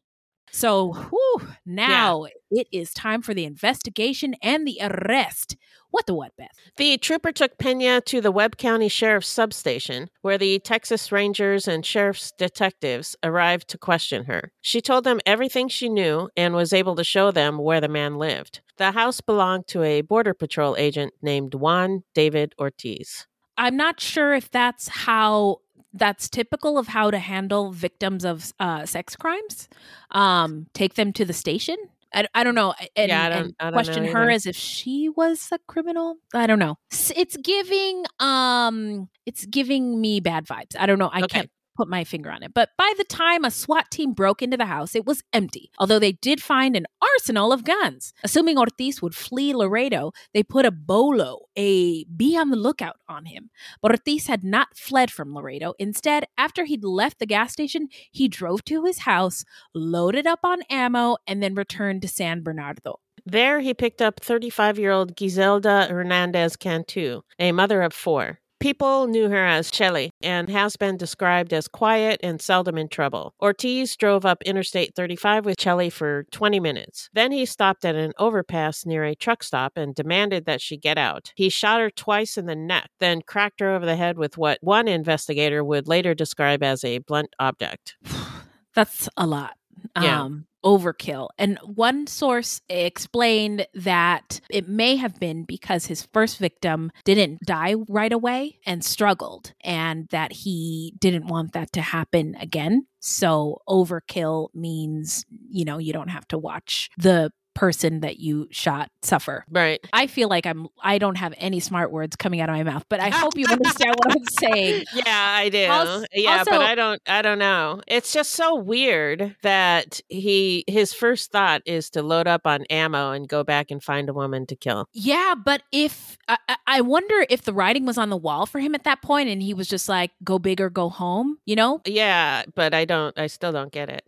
So, 0.51 0.93
whew, 0.93 1.47
now 1.65 2.25
it 2.49 2.67
is 2.71 2.93
time 2.93 3.21
for 3.21 3.33
the 3.33 3.45
investigation 3.45 4.35
and 4.41 4.67
the 4.67 4.79
arrest. 4.81 5.55
What 5.89 6.05
the 6.05 6.13
what, 6.13 6.35
Beth? 6.37 6.51
The 6.77 6.97
trooper 6.97 7.31
took 7.31 7.57
Pena 7.57 8.01
to 8.01 8.21
the 8.21 8.31
Webb 8.31 8.57
County 8.57 8.87
Sheriff's 8.87 9.27
substation, 9.27 10.09
where 10.21 10.37
the 10.37 10.59
Texas 10.59 11.11
Rangers 11.11 11.67
and 11.67 11.85
Sheriff's 11.85 12.31
detectives 12.31 13.15
arrived 13.23 13.67
to 13.69 13.77
question 13.77 14.25
her. 14.25 14.51
She 14.61 14.81
told 14.81 15.03
them 15.03 15.19
everything 15.25 15.67
she 15.67 15.89
knew 15.89 16.29
and 16.37 16.53
was 16.53 16.71
able 16.73 16.95
to 16.95 17.03
show 17.03 17.31
them 17.31 17.57
where 17.57 17.81
the 17.81 17.89
man 17.89 18.17
lived. 18.17 18.61
The 18.77 18.91
house 18.91 19.19
belonged 19.21 19.67
to 19.67 19.83
a 19.83 20.01
Border 20.01 20.33
Patrol 20.33 20.75
agent 20.77 21.13
named 21.21 21.55
Juan 21.55 22.03
David 22.13 22.55
Ortiz. 22.59 23.27
I'm 23.57 23.75
not 23.75 23.99
sure 23.99 24.33
if 24.33 24.49
that's 24.49 24.87
how 24.87 25.57
that's 25.93 26.29
typical 26.29 26.77
of 26.77 26.87
how 26.87 27.11
to 27.11 27.19
handle 27.19 27.71
victims 27.71 28.23
of 28.25 28.53
uh, 28.59 28.85
sex 28.85 29.15
crimes. 29.15 29.67
Um, 30.11 30.67
take 30.73 30.95
them 30.95 31.13
to 31.13 31.25
the 31.25 31.33
station. 31.33 31.77
I, 32.13 32.27
I 32.33 32.43
don't 32.43 32.55
know. 32.55 32.73
And, 32.95 33.09
Yeah, 33.09 33.23
I 33.25 33.29
don't- 33.29 33.41
and 33.45 33.55
I 33.59 33.63
don't 33.65 33.73
question 33.73 34.05
her 34.05 34.29
as 34.29 34.45
if 34.45 34.55
she 34.55 35.09
was 35.09 35.47
a 35.51 35.59
criminal. 35.67 36.15
I 36.33 36.45
don't 36.47 36.59
know. 36.59 36.75
S- 36.91 37.11
It's 37.15 37.37
giving 37.37 38.03
um 38.19 39.09
it's 39.25 39.45
giving 39.45 40.01
me 40.01 40.19
bad 40.19 40.45
vibes. 40.45 40.75
I 40.77 40.85
don't 40.87 40.99
know. 40.99 41.09
I 41.11 41.19
Okay. 41.23 41.27
can't 41.39 41.51
put 41.75 41.87
my 41.87 42.03
finger 42.03 42.31
on 42.31 42.43
it. 42.43 42.53
But 42.53 42.69
by 42.77 42.93
the 42.97 43.03
time 43.03 43.45
a 43.45 43.51
SWAT 43.51 43.89
team 43.91 44.13
broke 44.13 44.41
into 44.41 44.57
the 44.57 44.65
house, 44.65 44.95
it 44.95 45.05
was 45.05 45.23
empty. 45.33 45.71
Although 45.77 45.99
they 45.99 46.13
did 46.13 46.41
find 46.41 46.75
an 46.75 46.85
arsenal 47.01 47.51
of 47.51 47.63
guns. 47.63 48.13
Assuming 48.23 48.57
Ortiz 48.57 49.01
would 49.01 49.15
flee 49.15 49.53
Laredo, 49.53 50.11
they 50.33 50.43
put 50.43 50.65
a 50.65 50.71
bolo, 50.71 51.39
a 51.55 52.03
be 52.05 52.37
on 52.37 52.49
the 52.49 52.57
lookout 52.57 52.97
on 53.07 53.25
him. 53.25 53.49
But 53.81 53.91
Ortiz 53.91 54.27
had 54.27 54.43
not 54.43 54.75
fled 54.75 55.11
from 55.11 55.33
Laredo. 55.33 55.73
Instead, 55.79 56.25
after 56.37 56.65
he'd 56.65 56.83
left 56.83 57.19
the 57.19 57.25
gas 57.25 57.53
station, 57.53 57.87
he 58.11 58.27
drove 58.27 58.63
to 58.65 58.85
his 58.85 58.99
house, 58.99 59.43
loaded 59.73 60.27
up 60.27 60.39
on 60.43 60.61
ammo, 60.69 61.17
and 61.27 61.41
then 61.41 61.55
returned 61.55 62.01
to 62.01 62.07
San 62.07 62.43
Bernardo. 62.43 62.99
There, 63.25 63.59
he 63.59 63.73
picked 63.73 64.01
up 64.01 64.19
35 64.19 64.79
year 64.79 64.91
old 64.91 65.15
Giselda 65.15 65.87
Hernandez 65.89 66.55
Cantu, 66.55 67.21
a 67.37 67.51
mother 67.51 67.81
of 67.81 67.93
four. 67.93 68.39
People 68.61 69.07
knew 69.07 69.27
her 69.27 69.43
as 69.43 69.71
Chelly 69.71 70.11
and 70.21 70.47
has 70.47 70.77
been 70.77 70.95
described 70.95 71.51
as 71.51 71.67
quiet 71.67 72.19
and 72.21 72.39
seldom 72.39 72.77
in 72.77 72.89
trouble. 72.89 73.33
Ortiz 73.41 73.95
drove 73.95 74.23
up 74.23 74.43
Interstate 74.43 74.93
35 74.93 75.45
with 75.45 75.57
Chelly 75.57 75.89
for 75.89 76.25
20 76.31 76.59
minutes. 76.59 77.09
Then 77.11 77.31
he 77.31 77.47
stopped 77.47 77.83
at 77.83 77.95
an 77.95 78.13
overpass 78.19 78.85
near 78.85 79.03
a 79.03 79.15
truck 79.15 79.41
stop 79.41 79.73
and 79.77 79.95
demanded 79.95 80.45
that 80.45 80.61
she 80.61 80.77
get 80.77 80.99
out. 80.99 81.33
He 81.35 81.49
shot 81.49 81.79
her 81.79 81.89
twice 81.89 82.37
in 82.37 82.45
the 82.45 82.55
neck, 82.55 82.91
then 82.99 83.23
cracked 83.23 83.61
her 83.61 83.73
over 83.73 83.87
the 83.87 83.95
head 83.95 84.19
with 84.19 84.37
what 84.37 84.59
one 84.61 84.87
investigator 84.87 85.63
would 85.63 85.87
later 85.87 86.13
describe 86.13 86.61
as 86.61 86.83
a 86.83 86.99
blunt 86.99 87.33
object. 87.39 87.95
That's 88.75 89.09
a 89.17 89.25
lot. 89.25 89.55
Yeah. 89.95 90.21
Um, 90.23 90.45
overkill. 90.63 91.29
And 91.37 91.57
one 91.63 92.07
source 92.07 92.61
explained 92.69 93.65
that 93.73 94.39
it 94.49 94.67
may 94.67 94.95
have 94.95 95.19
been 95.19 95.43
because 95.43 95.87
his 95.87 96.07
first 96.13 96.37
victim 96.37 96.91
didn't 97.03 97.41
die 97.45 97.75
right 97.87 98.13
away 98.13 98.59
and 98.65 98.83
struggled, 98.83 99.53
and 99.63 100.07
that 100.09 100.31
he 100.31 100.93
didn't 100.99 101.27
want 101.27 101.53
that 101.53 101.71
to 101.73 101.81
happen 101.81 102.35
again. 102.39 102.85
So, 102.99 103.61
overkill 103.67 104.49
means, 104.53 105.25
you 105.49 105.65
know, 105.65 105.79
you 105.79 105.93
don't 105.93 106.09
have 106.09 106.27
to 106.29 106.37
watch 106.37 106.89
the 106.97 107.31
person 107.53 107.99
that 107.99 108.19
you 108.19 108.47
shot 108.51 108.89
suffer. 109.01 109.45
Right. 109.49 109.79
I 109.93 110.07
feel 110.07 110.29
like 110.29 110.45
I'm 110.45 110.67
I 110.81 110.97
don't 110.97 111.15
have 111.17 111.33
any 111.37 111.59
smart 111.59 111.91
words 111.91 112.15
coming 112.15 112.39
out 112.41 112.49
of 112.49 112.55
my 112.55 112.63
mouth, 112.63 112.85
but 112.89 112.99
I 112.99 113.09
hope 113.09 113.37
you 113.37 113.45
understand 113.49 113.95
what 113.97 114.11
I'm 114.15 114.25
saying. 114.39 114.85
Yeah, 114.93 115.03
I 115.37 115.49
do. 115.49 115.65
Als- 115.65 116.05
yeah, 116.13 116.43
but 116.43 116.61
I 116.61 116.75
don't 116.75 117.01
I 117.07 117.21
don't 117.21 117.39
know. 117.39 117.81
It's 117.87 118.13
just 118.13 118.31
so 118.33 118.55
weird 118.55 119.35
that 119.43 119.99
he 120.09 120.63
his 120.67 120.93
first 120.93 121.31
thought 121.31 121.61
is 121.65 121.89
to 121.91 122.01
load 122.01 122.27
up 122.27 122.47
on 122.47 122.63
ammo 122.69 123.11
and 123.11 123.27
go 123.27 123.43
back 123.43 123.69
and 123.71 123.83
find 123.83 124.09
a 124.09 124.13
woman 124.13 124.45
to 124.47 124.55
kill. 124.55 124.87
Yeah, 124.93 125.35
but 125.35 125.63
if 125.71 126.17
I, 126.27 126.37
I- 126.47 126.55
I 126.67 126.81
wonder 126.81 127.25
if 127.29 127.41
the 127.43 127.53
writing 127.53 127.85
was 127.85 127.97
on 127.97 128.09
the 128.09 128.15
wall 128.17 128.45
for 128.45 128.59
him 128.59 128.73
at 128.75 128.85
that 128.85 129.01
point, 129.01 129.27
and 129.27 129.41
he 129.41 129.53
was 129.53 129.67
just 129.67 129.89
like, 129.89 130.11
"Go 130.23 130.39
big 130.39 130.61
or 130.61 130.69
go 130.69 130.87
home," 130.89 131.37
you 131.45 131.55
know? 131.55 131.81
Yeah, 131.85 132.43
but 132.55 132.73
I 132.73 132.85
don't 132.85 133.17
I 133.19 133.27
still 133.27 133.51
don't 133.51 133.71
get 133.73 133.89
it. 133.89 134.03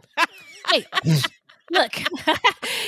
Hey, 0.72 0.86
look, 1.74 2.00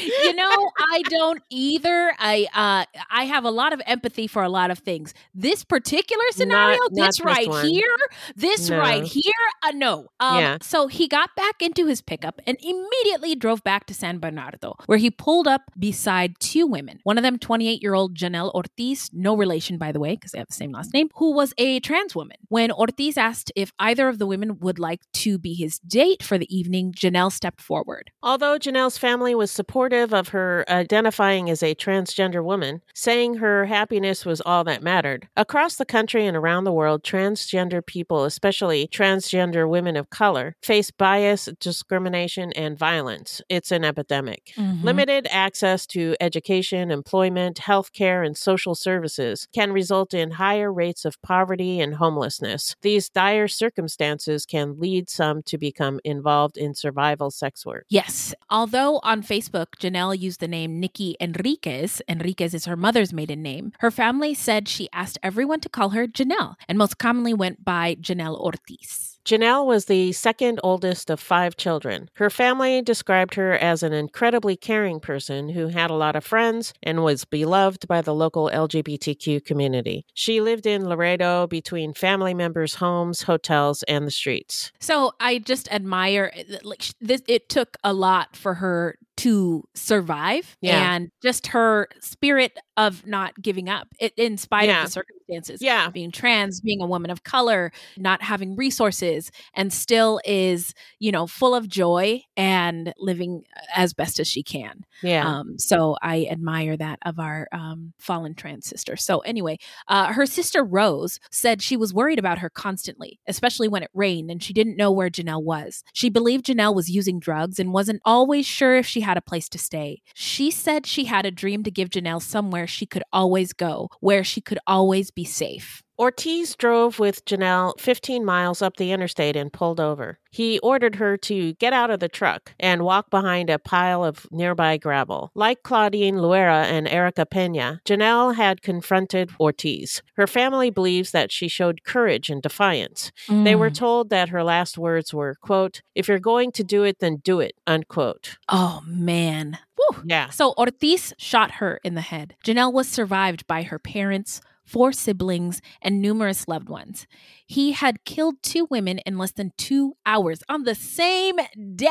you 0.06 0.34
know, 0.36 0.72
I 0.78 1.02
don't 1.10 1.42
either. 1.50 2.14
I 2.20 2.48
uh, 2.54 3.00
I 3.10 3.26
have 3.26 3.44
a 3.44 3.52
lot 3.52 3.74
of 3.74 3.82
empathy 3.86 4.28
for 4.28 4.44
a 4.44 4.50
lot 4.50 4.72
of 4.72 4.80
things. 4.80 5.14
This 5.34 5.64
particular 5.64 6.24
scenario, 6.32 6.78
Not- 6.78 6.92
not 6.92 7.08
this 7.08 7.18
this 7.18 7.26
right 7.26 7.48
one. 7.48 7.68
here, 7.68 7.96
this 8.36 8.70
No. 8.70 8.78
right 8.80 9.04
here, 9.04 9.24
uh, 9.64 9.72
no. 9.72 10.08
Um, 10.20 10.40
Yeah. 10.40 10.58
So 10.62 10.88
he 10.88 11.08
got 11.08 11.36
back 11.36 11.62
into 11.62 11.86
his 11.88 12.02
pickup 12.02 12.42
and 12.48 12.58
immediately 12.62 13.36
drove 13.36 13.64
back 13.64 13.86
to 13.88 13.94
San 13.94 14.20
Bernardo, 14.20 14.76
where 14.86 14.98
he 14.98 15.10
pulled 15.12 15.48
up 15.48 15.64
beside 15.78 16.40
two 16.40 16.66
women. 16.68 17.00
One 17.04 17.18
of 17.18 17.24
them, 17.24 17.38
28 17.40 17.82
year 17.82 17.94
old 17.94 18.16
Janelle 18.16 18.54
Ortiz, 18.54 19.10
no 19.14 19.36
relation, 19.36 19.78
by 19.78 19.92
the 19.92 20.00
way, 20.00 20.16
because 20.16 20.32
they 20.32 20.40
have 20.40 20.48
the 20.48 20.54
same 20.54 20.72
last 20.72 20.94
name, 20.94 21.10
who 21.16 21.34
was 21.34 21.54
a 21.58 21.80
trans 21.80 22.16
woman. 22.16 22.38
When 22.50 22.72
Ortiz 22.72 23.18
asked 23.18 23.52
if 23.56 23.72
either 23.80 24.08
of 24.08 24.20
the 24.20 24.28
women 24.28 24.60
would 24.60 24.80
like 24.80 25.02
to 25.14 25.38
be 25.38 25.54
his 25.54 25.80
date 25.80 26.22
for 26.24 26.38
the 26.38 26.48
evening, 26.56 26.94
Janelle 26.94 27.32
stepped 27.32 27.62
forward. 27.62 28.12
Although 28.22 28.58
Janelle 28.60 28.75
Janelle's 28.76 28.98
family 28.98 29.34
was 29.34 29.52
supportive 29.52 30.14
of 30.14 30.30
her 30.30 30.66
identifying 30.68 31.50
as 31.50 31.64
a 31.64 31.74
transgender 31.76 32.44
woman, 32.44 32.82
saying 32.94 33.36
her 33.36 33.66
happiness 33.68 34.26
was 34.26 34.42
all 34.42 34.66
that 34.66 34.84
mattered. 34.84 35.30
Across 35.38 35.76
the 35.76 35.86
country 35.86 36.26
and 36.28 36.36
around 36.36 36.66
the 36.66 36.74
world, 36.74 37.02
transgender 37.02 37.86
people, 37.86 38.26
especially 38.26 38.90
transgender 38.90 39.70
women 39.70 39.96
of 39.96 40.10
color, 40.10 40.58
face 40.62 40.92
bias, 40.92 41.48
discrimination, 41.62 42.52
and 42.52 42.78
violence. 42.78 43.42
It's 43.48 43.72
an 43.72 43.86
epidemic. 43.86 44.52
Mhm. 44.58 44.84
Limited 44.84 45.28
access 45.32 45.88
to 45.88 46.18
education, 46.20 46.92
employment, 46.92 47.60
health 47.60 47.94
care, 47.94 48.24
and 48.24 48.36
social 48.36 48.76
services 48.76 49.48
can 49.54 49.72
result 49.72 50.14
in 50.14 50.32
higher 50.32 50.72
rates 50.72 51.06
of 51.06 51.22
poverty 51.22 51.80
and 51.80 51.96
homelessness. 51.96 52.76
These 52.82 53.10
dire 53.10 53.48
circumstances 53.48 54.46
can 54.46 54.78
lead 54.78 55.10
some 55.10 55.44
to 55.44 55.58
become 55.58 56.02
involved 56.04 56.58
in 56.58 56.74
survival 56.74 57.32
sex 57.32 57.66
work. 57.66 57.86
Yes. 57.88 58.34
Although 58.56 59.02
on 59.04 59.22
Facebook, 59.22 59.76
Janelle 59.82 60.18
used 60.18 60.40
the 60.40 60.48
name 60.48 60.80
Nikki 60.80 61.18
Enriquez, 61.20 62.02
Enriquez 62.08 62.54
is 62.54 62.64
her 62.64 62.78
mother's 62.78 63.12
maiden 63.12 63.44
name, 63.44 63.74
her 63.80 63.92
family 63.92 64.34
said 64.34 64.70
she 64.70 64.88
asked 64.94 65.18
everyone 65.22 65.60
to 65.60 65.68
call 65.68 65.90
her 65.90 66.08
Janelle 66.08 66.56
and 66.70 66.78
most 66.78 66.98
commonly 66.98 67.34
went 67.34 67.66
by 67.66 67.96
Janelle 67.96 68.40
Ortiz. 68.40 69.15
Janelle 69.26 69.66
was 69.66 69.86
the 69.86 70.12
second 70.12 70.60
oldest 70.64 71.10
of 71.10 71.20
five 71.20 71.58
children. 71.58 72.12
Her 72.14 72.30
family 72.30 72.84
described 72.84 73.34
her 73.34 73.54
as 73.54 73.82
an 73.82 73.92
incredibly 73.92 74.56
caring 74.56 75.00
person 75.00 75.50
who 75.50 75.70
had 75.70 75.90
a 75.90 75.96
lot 75.96 76.16
of 76.16 76.24
friends 76.24 76.76
and 76.84 77.04
was 77.04 77.26
beloved 77.26 77.88
by 77.88 78.02
the 78.02 78.14
local 78.14 78.52
LGBTQ 78.54 79.44
community. 79.44 80.06
She 80.14 80.42
lived 80.42 80.68
in 80.68 80.88
Laredo 80.88 81.48
between 81.48 81.96
family 81.96 82.36
members' 82.36 82.76
homes, 82.76 83.24
hotels, 83.24 83.82
and 83.88 84.06
the 84.06 84.12
streets. 84.12 84.72
So 84.80 85.14
I 85.20 85.40
just 85.40 85.72
admire 85.72 86.32
like 86.62 86.84
this. 87.02 87.24
It 87.28 87.50
took 87.50 87.78
a 87.84 87.94
lot 87.94 88.36
for 88.36 88.54
her 88.56 89.00
to 89.18 89.64
survive, 89.74 90.58
Yeah. 90.62 90.94
and 90.96 91.10
just 91.22 91.48
her 91.48 91.88
spirit 92.02 92.58
of 92.78 93.06
not 93.08 93.42
giving 93.42 93.70
up, 93.70 93.88
it, 94.00 94.14
in 94.18 94.38
spite 94.38 94.68
Yeah. 94.68 94.80
of 94.82 94.88
the 94.88 94.92
circumstances. 94.92 95.62
Yeah. 95.62 95.90
being 95.90 96.12
trans, 96.12 96.62
being 96.62 96.82
a 96.82 96.86
woman 96.86 97.10
of 97.10 97.24
color, 97.24 97.72
not 97.98 98.22
having 98.22 98.56
resources, 98.56 99.32
and 99.56 99.72
still 99.74 100.20
is 100.26 100.74
you 101.00 101.12
know 101.12 101.26
full 101.28 101.56
of 101.56 101.68
joy 101.68 102.22
and 102.38 102.94
living 103.00 103.44
as 103.76 103.94
best 103.94 104.20
as 104.20 104.28
she 104.28 104.44
can. 104.44 104.84
Yeah. 105.02 105.26
Um, 105.28 105.58
so 105.58 105.96
I 106.02 106.28
admire 106.30 106.78
that 106.78 107.00
of 107.06 107.18
our 107.20 107.48
um, 107.52 107.94
fallen 107.98 108.36
trans 108.36 108.68
sister. 108.68 108.96
So 108.98 109.20
anyway, 109.20 109.58
uh, 109.88 110.14
her 110.14 110.26
sister 110.26 110.64
Rose 110.64 111.20
said 111.32 111.62
she 111.62 111.78
was 111.78 111.94
worried 111.94 112.20
about 112.20 112.40
her 112.40 112.50
constantly, 112.50 113.20
especially 113.28 113.68
when 113.68 113.82
it 113.84 113.90
rained 113.94 114.30
and 114.30 114.44
she 114.44 114.54
didn't 114.54 114.78
know 114.78 114.92
where 114.92 115.10
Janelle 115.10 115.44
was. 115.44 115.84
She 115.94 116.10
believed 116.10 116.46
Janelle 116.46 116.76
was 116.76 116.90
using 116.90 117.20
drugs 117.20 117.58
and 117.60 117.74
wasn't 117.74 118.02
always 118.06 118.46
sure 118.46 118.76
if 118.76 118.86
she 118.86 119.02
had 119.06 119.18
a 119.18 119.22
place 119.22 119.48
to 119.50 119.58
stay. 119.58 120.02
She 120.14 120.52
said 120.52 120.86
she 120.86 121.06
had 121.06 121.26
a 121.26 121.32
dream 121.32 121.64
to 121.64 121.72
give 121.72 121.90
Janelle 121.90 122.22
somewhere 122.22 122.68
she 122.68 122.86
could 122.86 123.04
always 123.14 123.54
go, 123.54 123.90
where 124.02 124.24
she 124.24 124.42
could 124.42 124.60
always 124.68 125.12
be 125.12 125.24
safe. 125.24 125.85
Ortiz 125.98 126.56
drove 126.58 127.00
with 127.00 127.24
Janelle 127.26 127.80
15 127.80 128.26
miles 128.26 128.62
up 128.62 128.76
the 128.76 128.92
interstate 128.92 129.38
and 129.38 129.52
pulled 129.54 129.80
over. 129.80 130.20
He 130.30 130.60
ordered 130.60 130.96
her 130.96 131.16
to 131.18 131.54
get 131.54 131.72
out 131.72 131.90
of 131.90 132.02
the 132.02 132.10
truck 132.10 132.54
and 132.60 132.84
walk 132.84 133.10
behind 133.10 133.50
a 133.50 133.58
pile 133.58 134.04
of 134.04 134.28
nearby 134.30 134.76
gravel. 134.76 135.32
Like 135.36 135.64
Claudine 135.64 136.16
Luera 136.16 136.66
and 136.66 136.86
Erica 136.90 137.26
Pena, 137.26 137.80
Janelle 137.86 138.36
had 138.36 138.62
confronted 138.62 139.32
Ortiz. 139.40 140.04
Her 140.16 140.28
family 140.28 140.70
believes 140.70 141.12
that 141.12 141.32
she 141.32 141.48
showed 141.48 141.86
courage 141.86 142.30
and 142.30 142.42
defiance. 142.42 143.14
They 143.30 143.56
were 143.56 143.70
Mm. 143.70 143.76
told 143.76 144.10
that 144.10 144.30
her 144.30 144.44
last 144.44 144.78
words 144.78 145.14
were, 145.14 145.36
quote, 145.42 145.82
if 145.96 146.10
you're 146.10 146.20
going 146.20 146.52
to 146.54 146.64
do 146.66 146.84
it, 146.84 147.00
then 147.00 147.18
do 147.24 147.40
it, 147.40 147.54
unquote. 147.66 148.38
Oh 148.50 148.82
man. 148.86 149.60
Woo. 149.78 150.02
Yeah. 150.06 150.30
So 150.30 150.54
Ortiz 150.58 151.14
shot 151.18 151.52
her 151.52 151.80
in 151.86 151.96
the 151.96 152.02
head. 152.02 152.36
Janelle 152.46 152.74
was 152.74 152.90
survived 152.90 153.48
by 153.48 153.64
her 153.64 153.80
parents, 153.80 154.42
four 154.66 154.92
siblings, 154.92 155.62
and 155.82 156.02
numerous 156.02 156.48
loved 156.48 156.70
ones. 156.70 157.08
He 157.46 157.74
had 157.74 158.04
killed 158.06 158.36
two 158.42 158.68
women 158.70 159.00
in 159.00 159.18
less 159.18 159.32
than 159.32 159.52
two 159.58 159.94
hours 160.06 160.42
on 160.50 160.64
the 160.64 160.76
same 160.76 161.36
day. 161.76 161.90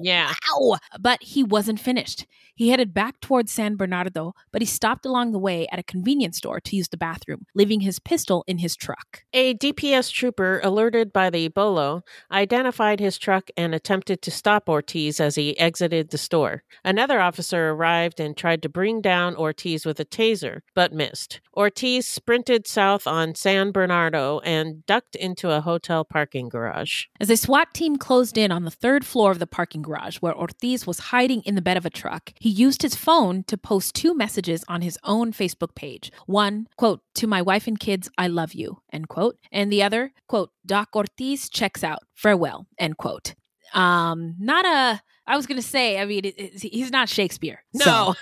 Yeah. 0.00 0.34
Wow. 0.58 0.78
But 0.98 1.22
he 1.22 1.42
wasn't 1.44 1.80
finished. 1.80 2.26
He 2.56 2.70
headed 2.70 2.94
back 2.94 3.20
towards 3.20 3.52
San 3.52 3.76
Bernardo, 3.76 4.32
but 4.50 4.62
he 4.62 4.66
stopped 4.66 5.04
along 5.04 5.32
the 5.32 5.38
way 5.38 5.66
at 5.70 5.78
a 5.78 5.82
convenience 5.82 6.38
store 6.38 6.58
to 6.60 6.74
use 6.74 6.88
the 6.88 6.96
bathroom, 6.96 7.44
leaving 7.54 7.80
his 7.80 7.98
pistol 7.98 8.44
in 8.46 8.58
his 8.58 8.74
truck. 8.74 9.24
A 9.34 9.54
DPS 9.54 10.10
trooper, 10.10 10.60
alerted 10.64 11.12
by 11.12 11.28
the 11.28 11.48
bolo, 11.48 12.00
identified 12.32 12.98
his 12.98 13.18
truck 13.18 13.50
and 13.58 13.74
attempted 13.74 14.22
to 14.22 14.30
stop 14.30 14.70
Ortiz 14.70 15.20
as 15.20 15.34
he 15.34 15.58
exited 15.58 16.10
the 16.10 16.18
store. 16.18 16.62
Another 16.82 17.20
officer 17.20 17.70
arrived 17.70 18.20
and 18.20 18.34
tried 18.34 18.62
to 18.62 18.70
bring 18.70 19.02
down 19.02 19.36
Ortiz 19.36 19.84
with 19.84 20.00
a 20.00 20.06
taser, 20.06 20.60
but 20.74 20.94
missed. 20.94 21.40
Ortiz 21.54 22.08
sprinted 22.08 22.66
south 22.66 23.06
on 23.06 23.34
San 23.34 23.70
Bernardo 23.70 24.38
and 24.40 24.84
ducked 24.96 25.14
into 25.16 25.50
a 25.50 25.60
hotel 25.60 26.06
parking 26.06 26.48
garage. 26.48 27.04
As 27.20 27.28
a 27.28 27.36
SWAT 27.36 27.74
team 27.74 27.96
closed 27.98 28.38
in 28.38 28.50
on 28.50 28.64
the 28.64 28.70
third 28.70 29.04
floor 29.04 29.30
of 29.30 29.38
the 29.38 29.46
parking 29.46 29.82
garage 29.82 30.16
where 30.22 30.34
Ortiz 30.34 30.86
was 30.86 30.98
hiding 31.12 31.42
in 31.42 31.54
the 31.54 31.60
bed 31.60 31.76
of 31.76 31.84
a 31.84 31.90
truck, 31.90 32.32
he 32.40 32.48
used 32.48 32.80
his 32.80 32.94
phone 32.94 33.44
to 33.44 33.58
post 33.58 33.94
two 33.94 34.14
messages 34.14 34.64
on 34.68 34.80
his 34.80 34.98
own 35.04 35.32
Facebook 35.34 35.74
page. 35.74 36.10
One, 36.24 36.66
quote, 36.78 37.02
to 37.16 37.26
my 37.26 37.42
wife 37.42 37.66
and 37.66 37.78
kids, 37.78 38.08
I 38.16 38.28
love 38.28 38.54
you, 38.54 38.78
end 38.90 39.08
quote. 39.08 39.36
And 39.52 39.70
the 39.70 39.82
other, 39.82 40.12
quote, 40.28 40.50
Doc 40.64 40.88
Ortiz 40.96 41.50
checks 41.50 41.84
out. 41.84 41.98
Farewell, 42.14 42.66
end 42.78 42.96
quote. 42.96 43.34
Um, 43.74 44.34
not 44.38 44.64
a, 44.64 45.02
I 45.26 45.36
was 45.36 45.46
going 45.46 45.60
to 45.60 45.66
say, 45.68 45.98
I 46.00 46.06
mean, 46.06 46.24
it, 46.24 46.34
it- 46.38 46.62
he's 46.72 46.90
not 46.90 47.10
Shakespeare. 47.10 47.62
No. 47.74 48.14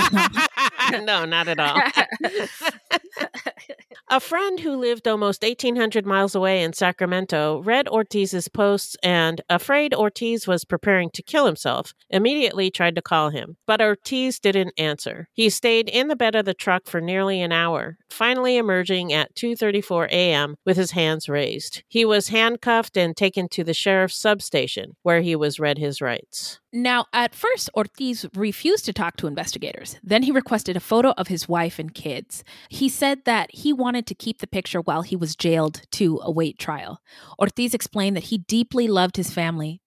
so- 0.00 0.98
no, 1.02 1.26
not 1.26 1.48
at 1.48 1.60
all. 1.60 1.78
A 4.14 4.20
friend 4.20 4.60
who 4.60 4.76
lived 4.76 5.08
almost 5.08 5.42
1,800 5.42 6.04
miles 6.04 6.34
away 6.34 6.62
in 6.62 6.74
Sacramento 6.74 7.62
read 7.64 7.88
Ortiz's 7.88 8.46
posts 8.46 8.94
and, 9.02 9.40
afraid 9.48 9.94
Ortiz 9.94 10.46
was 10.46 10.66
preparing 10.66 11.08
to 11.12 11.22
kill 11.22 11.46
himself, 11.46 11.94
immediately 12.10 12.70
tried 12.70 12.94
to 12.96 13.00
call 13.00 13.30
him. 13.30 13.56
But 13.66 13.80
Ortiz 13.80 14.38
didn't 14.38 14.74
answer. 14.76 15.30
He 15.32 15.48
stayed 15.48 15.88
in 15.88 16.08
the 16.08 16.14
bed 16.14 16.34
of 16.34 16.44
the 16.44 16.52
truck 16.52 16.88
for 16.88 17.00
nearly 17.00 17.40
an 17.40 17.52
hour, 17.52 17.96
finally 18.10 18.58
emerging 18.58 19.14
at 19.14 19.34
2:34 19.34 20.08
a.m. 20.10 20.56
with 20.66 20.76
his 20.76 20.90
hands 20.90 21.26
raised. 21.26 21.82
He 21.88 22.04
was 22.04 22.28
handcuffed 22.28 22.98
and 22.98 23.16
taken 23.16 23.48
to 23.48 23.64
the 23.64 23.72
sheriff's 23.72 24.18
substation, 24.20 24.94
where 25.02 25.22
he 25.22 25.34
was 25.34 25.58
read 25.58 25.78
his 25.78 26.02
rights. 26.02 26.60
Now, 26.74 27.04
at 27.12 27.34
first, 27.34 27.68
Ortiz 27.76 28.24
refused 28.34 28.86
to 28.86 28.94
talk 28.94 29.18
to 29.18 29.26
investigators. 29.26 29.96
Then 30.02 30.22
he 30.22 30.32
requested 30.32 30.74
a 30.74 30.80
photo 30.80 31.10
of 31.18 31.28
his 31.28 31.46
wife 31.46 31.78
and 31.78 31.92
kids. 31.92 32.44
He 32.70 32.88
said 32.88 33.26
that 33.26 33.54
he 33.54 33.74
wanted 33.74 34.06
to 34.06 34.14
keep 34.14 34.38
the 34.38 34.46
picture 34.46 34.80
while 34.80 35.02
he 35.02 35.14
was 35.14 35.36
jailed 35.36 35.82
to 35.92 36.18
await 36.22 36.58
trial. 36.58 37.02
Ortiz 37.38 37.74
explained 37.74 38.16
that 38.16 38.24
he 38.24 38.38
deeply 38.38 38.88
loved 38.88 39.18
his 39.18 39.30
family. 39.30 39.81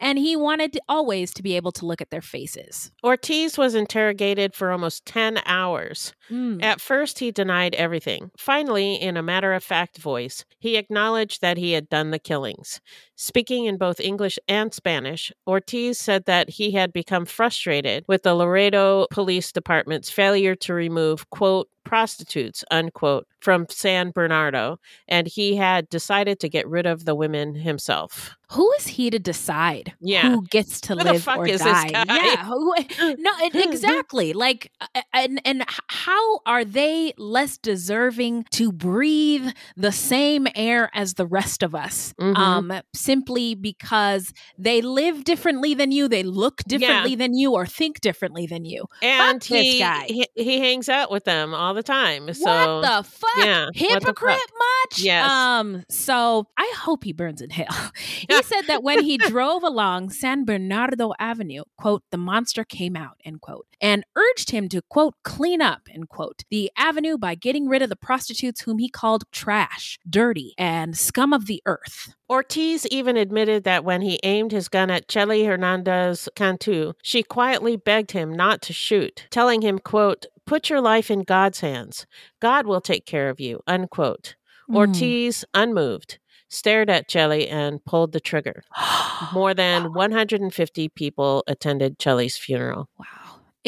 And 0.00 0.18
he 0.18 0.36
wanted 0.36 0.72
to- 0.74 0.82
always 0.88 1.32
to 1.34 1.42
be 1.42 1.56
able 1.56 1.72
to 1.72 1.86
look 1.86 2.00
at 2.00 2.10
their 2.10 2.22
faces. 2.22 2.90
Ortiz 3.04 3.56
was 3.58 3.74
interrogated 3.74 4.54
for 4.54 4.70
almost 4.70 5.04
10 5.06 5.40
hours. 5.46 6.12
Mm. 6.30 6.62
At 6.62 6.80
first, 6.80 7.18
he 7.18 7.30
denied 7.30 7.74
everything. 7.74 8.30
Finally, 8.36 8.96
in 8.96 9.16
a 9.16 9.22
matter 9.22 9.52
of 9.52 9.64
fact 9.64 9.98
voice, 9.98 10.44
he 10.58 10.76
acknowledged 10.76 11.40
that 11.40 11.56
he 11.56 11.72
had 11.72 11.88
done 11.88 12.10
the 12.10 12.18
killings. 12.18 12.80
Speaking 13.16 13.64
in 13.64 13.76
both 13.76 14.00
English 14.00 14.38
and 14.48 14.72
Spanish, 14.72 15.32
Ortiz 15.46 15.98
said 15.98 16.24
that 16.26 16.50
he 16.50 16.72
had 16.72 16.92
become 16.92 17.24
frustrated 17.24 18.04
with 18.06 18.22
the 18.22 18.34
Laredo 18.34 19.06
Police 19.10 19.52
Department's 19.52 20.10
failure 20.10 20.54
to 20.56 20.74
remove, 20.74 21.28
quote, 21.30 21.68
prostitutes, 21.88 22.64
unquote, 22.70 23.26
from 23.40 23.66
San 23.70 24.10
Bernardo, 24.10 24.78
and 25.08 25.26
he 25.26 25.56
had 25.56 25.88
decided 25.88 26.38
to 26.40 26.48
get 26.48 26.68
rid 26.68 26.86
of 26.86 27.04
the 27.04 27.14
women 27.14 27.54
himself. 27.54 28.34
Who 28.52 28.70
is 28.78 28.86
he 28.86 29.10
to 29.10 29.18
decide 29.18 29.92
Yeah. 30.00 30.30
who 30.30 30.42
gets 30.50 30.80
to 30.82 30.94
Who 30.94 31.04
the 31.04 31.12
live 31.12 31.22
fuck 31.22 31.38
or 31.38 31.46
is 31.46 31.62
this 31.62 31.72
die? 31.84 31.90
guy? 31.90 32.04
Yeah, 32.08 32.44
who, 32.46 32.74
no, 33.18 33.30
exactly. 33.42 34.32
Like, 34.48 34.70
and 35.12 35.40
and 35.44 35.64
how 35.88 36.38
are 36.46 36.64
they 36.64 37.12
less 37.18 37.58
deserving 37.58 38.44
to 38.52 38.72
breathe 38.72 39.48
the 39.76 39.92
same 39.92 40.46
air 40.54 40.90
as 40.94 41.14
the 41.14 41.26
rest 41.26 41.62
of 41.62 41.74
us? 41.74 42.14
Mhm. 42.20 42.36
Um, 42.36 42.72
simply 42.94 43.54
because 43.54 44.32
they 44.58 44.80
live 44.80 45.24
differently 45.24 45.74
than 45.74 45.92
you, 45.92 46.08
they 46.08 46.22
look 46.22 46.62
differently 46.66 47.14
than 47.14 47.34
you, 47.34 47.52
or 47.52 47.66
think 47.66 48.00
differently 48.00 48.46
than 48.46 48.64
you. 48.64 48.86
And 49.02 49.42
Fuck 49.42 49.48
this 49.50 49.62
he, 49.62 49.78
guy. 49.78 50.04
he 50.08 50.26
he 50.34 50.58
hangs 50.58 50.88
out 50.88 51.10
with 51.10 51.24
them 51.24 51.52
all 51.54 51.74
the 51.74 51.77
time. 51.82 52.32
So 52.34 52.44
what 52.44 52.82
the 52.82 53.08
fuck? 53.08 53.30
yeah, 53.38 53.66
the 53.72 53.78
fuck? 53.78 53.90
Hypocrite 53.90 54.52
much? 54.58 55.00
Yes. 55.00 55.30
Um, 55.30 55.84
so 55.88 56.48
I 56.56 56.72
hope 56.76 57.04
he 57.04 57.12
burns 57.12 57.40
in 57.40 57.50
hell. 57.50 57.92
he 57.96 58.42
said 58.42 58.62
that 58.62 58.82
when 58.82 59.02
he 59.02 59.18
drove 59.18 59.62
along 59.62 60.10
San 60.10 60.44
Bernardo 60.44 61.12
Avenue, 61.18 61.64
quote, 61.76 62.02
the 62.10 62.18
monster 62.18 62.64
came 62.64 62.96
out, 62.96 63.16
end 63.24 63.40
quote, 63.40 63.66
and 63.80 64.04
urged 64.16 64.50
him 64.50 64.68
to, 64.70 64.82
quote, 64.88 65.14
clean 65.24 65.60
up, 65.62 65.88
end 65.92 66.08
quote, 66.08 66.44
the 66.50 66.70
avenue 66.76 67.18
by 67.18 67.34
getting 67.34 67.68
rid 67.68 67.82
of 67.82 67.88
the 67.88 67.96
prostitutes 67.96 68.62
whom 68.62 68.78
he 68.78 68.88
called 68.88 69.24
trash, 69.32 69.98
dirty, 70.08 70.54
and 70.58 70.96
scum 70.96 71.32
of 71.32 71.46
the 71.46 71.62
earth. 71.66 72.14
Ortiz 72.30 72.86
even 72.90 73.16
admitted 73.16 73.64
that 73.64 73.84
when 73.84 74.02
he 74.02 74.20
aimed 74.22 74.52
his 74.52 74.68
gun 74.68 74.90
at 74.90 75.08
Chelly 75.08 75.44
Hernandez 75.44 76.28
Cantu, 76.34 76.92
she 77.02 77.22
quietly 77.22 77.76
begged 77.76 78.10
him 78.10 78.32
not 78.32 78.60
to 78.62 78.72
shoot, 78.74 79.26
telling 79.30 79.62
him, 79.62 79.78
quote, 79.78 80.26
put 80.44 80.68
your 80.68 80.80
life 80.80 81.10
in 81.10 81.22
God's 81.22 81.60
hands. 81.60 82.06
God 82.40 82.66
will 82.66 82.82
take 82.82 83.06
care 83.06 83.30
of 83.30 83.40
you, 83.40 83.60
unquote. 83.66 84.34
Mm. 84.68 84.76
Ortiz, 84.76 85.44
unmoved, 85.54 86.18
stared 86.48 86.90
at 86.90 87.08
Chelly 87.08 87.48
and 87.48 87.82
pulled 87.84 88.12
the 88.12 88.20
trigger. 88.20 88.62
More 89.32 89.54
than 89.54 89.94
150 89.94 90.88
people 90.90 91.44
attended 91.46 91.98
Chelly's 91.98 92.36
funeral. 92.36 92.90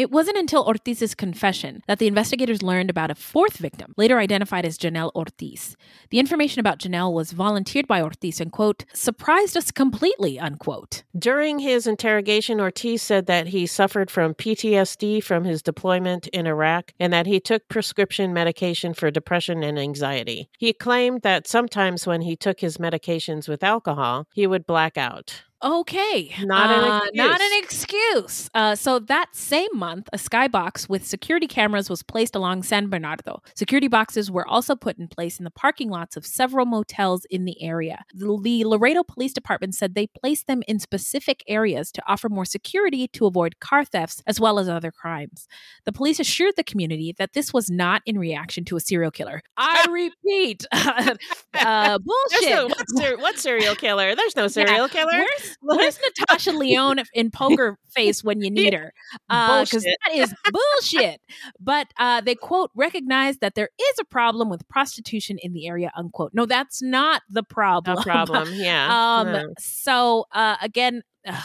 It 0.01 0.11
wasn't 0.11 0.39
until 0.39 0.63
Ortiz's 0.63 1.15
confession 1.15 1.83
that 1.87 1.99
the 1.99 2.07
investigators 2.07 2.63
learned 2.63 2.89
about 2.89 3.11
a 3.11 3.15
fourth 3.15 3.59
victim, 3.59 3.93
later 3.99 4.19
identified 4.19 4.65
as 4.65 4.79
Janelle 4.79 5.15
Ortiz. 5.15 5.77
The 6.09 6.19
information 6.19 6.59
about 6.59 6.79
Janelle 6.79 7.13
was 7.13 7.33
volunteered 7.33 7.87
by 7.87 8.01
Ortiz 8.01 8.41
and, 8.41 8.51
quote, 8.51 8.87
surprised 8.95 9.59
us 9.59 9.71
completely, 9.71 10.41
unquote. 10.41 11.03
During 11.15 11.59
his 11.59 11.87
interrogation, 11.87 12.63
Ortiz 12.63 13.03
said 13.03 13.27
that 13.27 13.49
he 13.49 13.67
suffered 13.67 14.11
from 14.11 14.33
PTSD 14.33 15.23
from 15.23 15.45
his 15.45 15.61
deployment 15.61 16.29
in 16.29 16.47
Iraq 16.47 16.95
and 16.99 17.13
that 17.13 17.27
he 17.27 17.39
took 17.39 17.69
prescription 17.69 18.33
medication 18.33 18.95
for 18.95 19.11
depression 19.11 19.63
and 19.63 19.79
anxiety. 19.79 20.49
He 20.57 20.73
claimed 20.73 21.21
that 21.21 21.47
sometimes 21.47 22.07
when 22.07 22.23
he 22.23 22.37
took 22.37 22.61
his 22.61 22.79
medications 22.79 23.49
with 23.49 23.63
alcohol, 23.63 24.27
he 24.33 24.47
would 24.47 24.65
black 24.65 24.97
out. 24.97 25.43
Okay. 25.62 26.35
Not 26.42 26.70
an 26.70 26.85
Uh, 26.90 26.96
excuse. 27.05 27.16
not 27.16 27.40
an 27.40 27.51
excuse. 27.62 28.51
Uh, 28.55 28.75
so 28.75 28.99
that 28.99 29.27
same 29.33 29.68
month, 29.75 30.09
a 30.12 30.16
skybox 30.16 30.88
with 30.88 31.07
security 31.07 31.46
cameras 31.46 31.90
was 31.90 32.03
placed 32.03 32.35
along 32.35 32.62
San 32.62 32.88
Bernardo. 32.88 33.42
Security 33.55 33.88
boxes 33.88 34.31
were 34.31 34.46
also 34.49 34.75
put 34.75 34.99
in 34.99 35.07
place 35.09 35.38
in 35.38 35.44
the 35.44 35.51
parking 35.51 35.90
lots 35.90 36.16
of 36.16 36.25
several 36.25 36.64
motels 36.66 37.27
in 37.31 37.44
the 37.44 37.62
area. 37.62 38.05
The, 38.14 38.38
the 38.42 38.64
Laredo 38.64 39.03
Police 39.03 39.33
Department 39.35 39.75
said 39.75 39.94
they 39.94 40.07
placed 40.07 40.46
them 40.46 40.62
in 40.66 40.79
specific 40.79 41.42
areas 41.46 41.92
to 41.92 42.03
offer 42.07 42.29
more 42.29 42.44
security 42.46 43.07
to 43.09 43.27
avoid 43.27 43.61
car 43.61 43.85
thefts 43.85 44.23
as 44.27 44.40
well 44.40 44.59
as 44.59 44.68
other 44.68 44.90
crimes. 44.90 45.46
The 45.85 45.92
police 45.92 46.18
assured 46.20 46.55
the 46.57 46.64
community 46.64 47.14
that 47.18 47.35
this 47.35 47.53
was 47.53 47.68
not 47.70 48.03
in 48.07 48.18
reaction 48.18 48.64
to 48.66 48.77
a 48.77 48.81
serial 48.81 49.11
killer. 49.11 49.42
I 49.57 49.85
repeat, 49.90 50.64
uh, 50.73 51.99
bullshit. 51.99 52.51
no, 52.51 52.68
what, 52.68 52.87
ser- 52.96 53.16
what 53.18 53.38
serial 53.38 53.75
killer? 53.75 54.14
There's 54.14 54.37
no 54.37 54.49
serial 54.61 54.88
killer. 54.88 55.11
Where's, 55.12 55.50
where's 55.61 55.99
Natasha 56.01 56.53
Lyonne 56.53 57.03
in 57.15 57.31
poker 57.31 57.79
face 57.91 58.23
when 58.25 58.41
you 58.41 58.51
need 58.61 58.75
her? 58.75 58.93
Because 59.29 59.71
Bullshit. 59.71 59.97
that 60.07 60.15
is 60.17 60.35
bullshit. 60.51 61.21
But 61.59 61.89
uh, 61.99 62.21
they 62.21 62.35
quote 62.35 62.71
recognize 62.75 63.39
that 63.39 63.55
there 63.55 63.71
is 63.81 63.99
a 64.01 64.05
problem 64.05 64.49
with 64.51 64.67
prostitution 64.69 65.39
in 65.43 65.53
the 65.53 65.67
area. 65.67 65.91
Unquote. 65.97 66.33
No, 66.35 66.47
that's 66.47 66.83
not 66.83 67.23
the 67.29 67.43
problem. 67.43 67.97
No 67.97 68.03
problem. 68.03 68.49
Yeah. 68.55 69.21
um. 69.21 69.53
So 69.59 70.27
uh, 70.33 70.57
again. 70.63 71.03
ugh, 71.27 71.43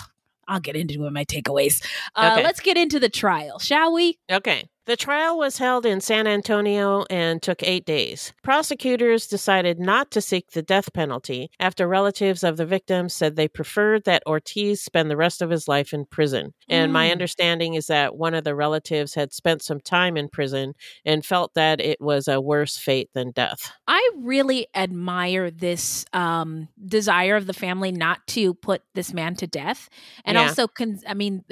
I'll 0.48 0.60
get 0.60 0.76
into 0.76 1.10
my 1.10 1.26
takeaways. 1.26 1.84
Uh, 2.15 2.32
Okay. 2.34 2.44
Let's 2.44 2.60
get 2.60 2.78
into 2.78 3.00
the 3.00 3.10
trial, 3.10 3.58
shall 3.60 3.94
we? 3.94 4.20
Okay. 4.32 4.70
The 4.86 4.95
trial 4.95 5.36
was 5.38 5.58
held 5.58 5.84
in 5.86 6.00
San 6.00 6.28
Antonio 6.28 7.06
and 7.10 7.41
took 7.41 7.63
eight 7.63 7.86
days. 7.86 8.34
Prosecutors 8.43 9.26
decided 9.26 9.80
not 9.80 10.12
to 10.12 10.21
seek 10.21 10.52
the 10.52 10.62
death 10.62 10.93
penalty 10.93 11.50
after 11.60 11.88
relatives 11.88 12.43
of 12.43 12.58
the 12.58 12.67
victims 12.67 13.12
said 13.13 13.36
they 13.36 13.48
preferred 13.48 14.04
that 14.04 14.21
Ortiz 14.28 14.84
spend 14.84 15.10
the 15.10 15.17
rest 15.17 15.41
of 15.41 15.50
his 15.50 15.67
life 15.67 15.91
in 15.91 16.06
prison. 16.06 16.54
And 16.69 16.93
my 16.93 17.08
Mm. 17.08 17.13
understanding 17.13 17.74
is 17.74 17.88
that 17.88 18.15
one 18.15 18.36
of 18.36 18.43
the 18.43 18.54
relatives 18.54 19.15
had 19.15 19.34
spent 19.34 19.63
some 19.63 19.80
time 19.80 20.17
in 20.17 20.30
prison 20.30 20.74
and 21.04 21.26
felt 21.26 21.56
that 21.56 21.82
it 21.82 22.00
was 22.00 22.28
a 22.28 22.39
worse 22.39 22.78
fate 22.78 23.10
than 23.13 23.32
death. 23.32 23.71
I 23.88 24.08
really 24.17 24.67
admire 24.76 25.50
this 25.50 26.06
um, 26.13 26.67
desire 26.86 27.36
of 27.36 27.48
the 27.48 27.54
family 27.54 27.91
not 27.91 28.26
to 28.28 28.54
put 28.54 28.84
this 28.93 29.13
man 29.13 29.36
to 29.38 29.48
death, 29.48 29.89
and 30.24 30.36
Yeah. 30.36 30.43
also, 30.43 30.67
con- 30.67 31.00
I 31.08 31.15
mean, 31.15 31.43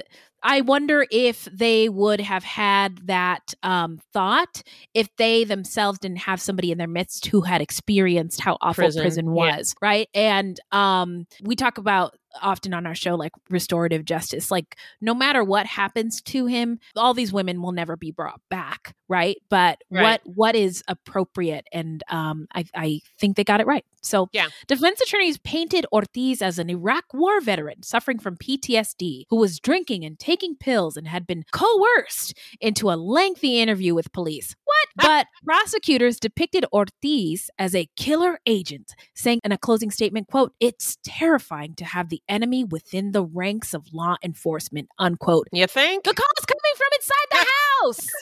I 0.44 0.62
wonder 0.62 1.06
if 1.10 1.46
they 1.46 1.88
would 1.88 2.20
have 2.20 2.44
had 2.44 2.98
that 3.08 3.54
um, 3.64 4.00
thought 4.12 4.62
if 4.94 5.08
they 5.18 5.46
themselves 5.46 6.00
didn't 6.00 6.20
have 6.20 6.42
somebody 6.42 6.72
in 6.72 6.78
their 6.78 6.88
midst 6.88 7.26
who 7.28 7.42
had 7.42 7.62
experienced 7.62 8.42
how 8.42 8.58
awful 8.62 8.84
Prison, 8.84 9.02
prison, 9.02 9.26
yeah. 9.28 9.32
was, 9.58 9.76
right? 9.82 10.10
And 10.14 10.60
um, 10.72 11.26
we 11.42 11.56
talk 11.56 11.78
about 11.78 12.16
often 12.42 12.74
on 12.74 12.86
our 12.88 12.96
show 12.96 13.16
like 13.16 13.32
restorative 13.50 14.06
justice 14.06 14.50
like 14.52 14.76
no 15.02 15.14
matter 15.14 15.44
what 15.44 15.66
happens 15.66 16.22
to 16.22 16.46
him 16.46 16.80
all 16.96 17.14
these 17.14 17.32
women 17.34 17.62
will 17.62 17.72
never 17.72 17.96
be 17.96 18.12
brought 18.12 18.42
back 18.50 18.96
right 19.08 19.38
but 19.50 19.78
Right. 19.92 20.20
what 20.26 20.36
what 20.36 20.56
is 20.56 20.84
appropriate 20.88 21.68
and 21.72 22.04
um 22.10 22.48
I, 22.54 22.66
I 22.76 23.00
think 23.20 23.36
they 23.38 23.44
got 23.44 23.62
it 23.62 23.68
right 23.68 23.86
so 24.02 24.28
Yeah. 24.34 24.48
defense 24.68 25.00
attorneys 25.02 25.38
painted 25.40 25.86
ortiz 25.94 26.42
as 26.42 26.58
an 26.60 26.70
iraq 26.70 27.06
war 27.14 27.40
veteran 27.42 27.84
suffering 27.84 28.20
from 28.20 28.36
ptsd 28.38 29.24
who 29.30 29.36
was 29.38 29.60
drinking 29.60 30.04
and 30.04 30.18
taking 30.20 30.56
pills 30.56 30.98
and 30.98 31.08
had 31.08 31.28
been 31.28 31.44
coerced 31.52 32.38
into 32.60 32.90
a 32.92 32.96
lengthy 32.96 33.60
interview 33.60 33.94
with 33.94 34.12
police 34.14 34.56
but 34.96 35.28
prosecutors 35.46 36.20
depicted 36.20 36.66
ortiz 36.74 37.50
as 37.58 37.76
a 37.76 37.88
killer 37.96 38.40
agent 38.46 38.94
saying 39.16 39.40
in 39.44 39.52
a 39.52 39.58
closing 39.58 39.92
statement 39.92 40.28
quote 40.28 40.54
it's 40.60 40.98
terrifying 41.04 41.74
to 41.76 41.86
have 41.86 42.10
the 42.10 42.22
enemy 42.30 42.64
within 42.64 43.12
the 43.12 43.24
ranks 43.24 43.74
of 43.74 43.94
law 43.94 44.16
enforcement 44.24 44.90
unquote. 45.00 45.48
You 45.52 45.68
think? 45.68 46.04
the 46.04 46.14
call's 46.14 46.46
coming 46.46 46.76
from 46.76 46.88
inside 47.00 47.28
the 47.32 47.46
house! 47.82 48.08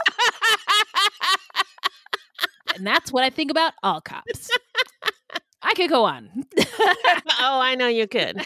And 2.76 2.88
that's 2.88 3.12
what 3.12 3.24
i 3.24 3.30
think 3.30 3.52
about 3.52 3.74
all 3.84 4.00
cops. 4.02 4.50
I 5.62 5.74
could 5.74 5.89
go 5.89 6.06
on. 6.06 6.30
Oh, 7.43 7.60
I 7.60 7.76
know 7.76 7.88
you 7.88 8.08
could. 8.08 8.38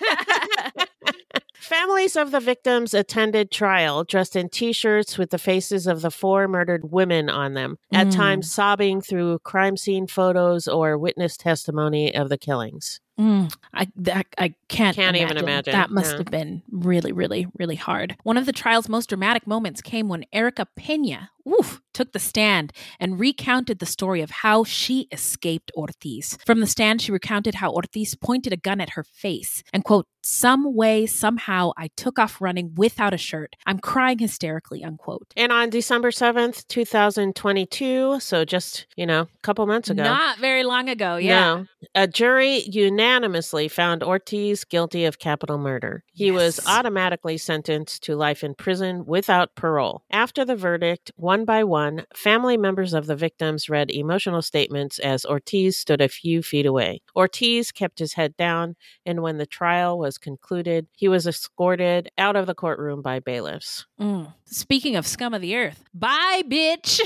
Families 1.65 2.15
of 2.15 2.29
the 2.29 2.39
victims 2.39 2.93
attended 2.93 3.49
trial 3.49 4.03
dressed 4.03 4.35
in 4.35 4.49
t 4.49 4.71
shirts 4.71 5.17
with 5.17 5.31
the 5.31 5.39
faces 5.39 5.87
of 5.87 6.01
the 6.03 6.11
four 6.11 6.47
murdered 6.47 6.91
women 6.91 7.27
on 7.27 7.55
them, 7.55 7.79
at 7.91 8.05
Mm. 8.07 8.15
times 8.15 8.51
sobbing 8.51 9.01
through 9.01 9.39
crime 9.39 9.75
scene 9.75 10.05
photos 10.05 10.67
or 10.67 10.95
witness 10.95 11.35
testimony 11.37 12.13
of 12.15 12.29
the 12.29 12.37
killings. 12.37 12.99
Mm, 13.19 13.51
I 13.73 13.87
that, 13.95 14.27
I 14.37 14.53
can't 14.67 14.95
Can't 14.95 15.15
even 15.17 15.37
imagine, 15.37 15.71
That 15.71 15.89
must 15.89 16.11
yeah. 16.11 16.17
have 16.19 16.27
been 16.27 16.61
really, 16.69 17.11
really, 17.11 17.47
really 17.57 17.77
hard. 17.77 18.15
One 18.21 18.37
of 18.37 18.45
the 18.45 18.51
trial's 18.51 18.87
most 18.87 19.09
dramatic 19.09 19.47
moments 19.47 19.81
came 19.81 20.07
when 20.07 20.25
Erica 20.31 20.67
Pena, 20.75 21.31
oof, 21.47 21.81
took 21.93 22.11
the 22.11 22.19
stand 22.19 22.73
and 22.99 23.19
recounted 23.19 23.79
the 23.79 23.85
story 23.85 24.21
of 24.21 24.29
how 24.29 24.63
she 24.63 25.07
escaped 25.11 25.71
Ortiz. 25.75 26.37
From 26.45 26.59
the 26.59 26.67
stand, 26.67 27.01
she 27.01 27.11
recounted 27.11 27.55
how 27.55 27.71
Ortiz 27.71 28.15
pointed 28.15 28.51
a 28.53 28.57
gun 28.57 28.81
at 28.81 28.91
her 28.91 29.03
face 29.03 29.63
and 29.71 29.83
quote, 29.83 30.07
"Some 30.21 30.75
way, 30.75 31.05
somehow, 31.05 31.71
I 31.77 31.89
took 31.95 32.19
off 32.19 32.41
running 32.41 32.73
without 32.75 33.13
a 33.13 33.17
shirt. 33.17 33.55
I'm 33.65 33.79
crying 33.79 34.19
hysterically." 34.19 34.83
Unquote. 34.83 35.33
And 35.37 35.51
on 35.51 35.69
December 35.69 36.11
7th, 36.11 36.67
2022, 36.67 38.19
so 38.19 38.43
just, 38.43 38.87
you 38.95 39.05
know, 39.05 39.21
a 39.21 39.27
couple 39.41 39.65
months 39.65 39.89
ago. 39.89 40.03
Not 40.03 40.37
very 40.39 40.63
long 40.63 40.89
ago, 40.89 41.17
yeah. 41.17 41.39
No. 41.39 41.65
A 41.93 42.07
jury 42.07 42.63
unanimously 42.63 43.67
found 43.67 44.03
Ortiz 44.03 44.63
guilty 44.63 45.05
of 45.05 45.19
capital 45.19 45.57
murder. 45.57 46.03
He 46.13 46.31
was 46.31 46.59
automatically 46.67 47.37
sentenced 47.37 48.03
to 48.03 48.15
life 48.15 48.43
in 48.43 48.55
prison 48.55 49.05
without 49.05 49.55
parole. 49.55 50.03
After 50.11 50.43
the 50.43 50.55
verdict, 50.55 51.11
one 51.15 51.34
by 51.43 51.63
one, 51.63 52.05
family 52.15 52.55
members 52.55 52.93
of 52.93 53.07
the 53.07 53.15
victims 53.15 53.67
read 53.67 53.91
emotional 53.91 54.41
statements 54.41 54.99
as 54.99 55.25
Ortiz 55.25 55.77
stood 55.77 55.99
a 55.99 56.07
few 56.07 56.41
feet 56.41 56.65
away. 56.65 57.01
Ortiz 57.15 57.71
kept 57.71 57.99
his 57.99 58.13
head 58.13 58.37
down, 58.37 58.75
and 59.05 59.21
when 59.21 59.37
the 59.37 59.45
trial 59.45 59.97
was 59.97 60.17
concluded, 60.17 60.87
he 60.95 61.07
was 61.07 61.27
escorted 61.27 62.09
out 62.17 62.35
of 62.35 62.45
the 62.45 62.55
courtroom 62.55 63.01
by 63.01 63.19
bailiffs. 63.19 63.85
Mm. 63.99 64.33
Speaking 64.45 64.95
of 64.95 65.07
scum 65.07 65.33
of 65.33 65.41
the 65.41 65.55
earth, 65.55 65.83
bye, 65.93 66.43
bitch. 66.45 67.01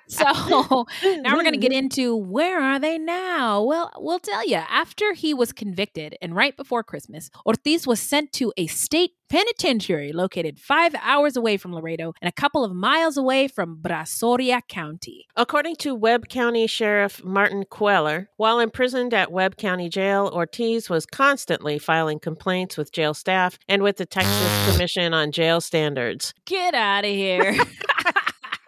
so 0.06 0.86
now 1.22 1.34
we're 1.34 1.42
going 1.42 1.52
to 1.52 1.58
get 1.58 1.72
into 1.72 2.14
where 2.14 2.60
are 2.60 2.78
they 2.78 2.98
now? 2.98 3.62
Well, 3.62 3.90
we'll 3.96 4.18
tell 4.18 4.46
you. 4.46 4.56
After 4.56 5.14
he 5.14 5.32
was 5.32 5.52
convicted 5.52 6.16
and 6.20 6.36
right 6.36 6.56
before 6.56 6.82
Christmas, 6.82 7.30
Ortiz 7.46 7.86
was 7.86 7.98
sent 8.00 8.32
to 8.34 8.52
a 8.56 8.66
state 8.66 9.12
penitentiary 9.30 10.12
located 10.12 10.58
five 10.58 10.94
hours 11.00 11.36
away 11.36 11.56
from 11.56 11.72
Laredo 11.72 12.12
and 12.20 12.28
a 12.28 12.32
couple 12.32 12.64
of 12.64 12.74
miles 12.74 13.16
away 13.16 13.48
from 13.48 13.78
Brazoria 13.80 14.60
County. 14.68 15.28
According 15.36 15.76
to 15.76 15.94
Webb 15.94 16.28
County 16.28 16.66
Sheriff 16.66 17.24
Martin 17.24 17.64
Cuellar, 17.64 18.26
while 18.36 18.58
imprisoned 18.58 19.14
at 19.14 19.32
Webb 19.32 19.56
County 19.56 19.88
Jail, 19.88 20.30
Ortiz 20.34 20.90
was 20.90 21.06
constantly 21.06 21.78
filing 21.78 22.18
complaints 22.18 22.76
with 22.76 22.92
jail 22.92 23.14
staff 23.14 23.58
and 23.68 23.82
with 23.82 23.96
the 23.96 24.06
Texas 24.06 24.66
Commission 24.72 25.14
on 25.14 25.30
Jail 25.30 25.60
Standards. 25.60 26.34
Get 26.44 26.74
out 26.74 27.04
of 27.04 27.10
here. 27.10 27.54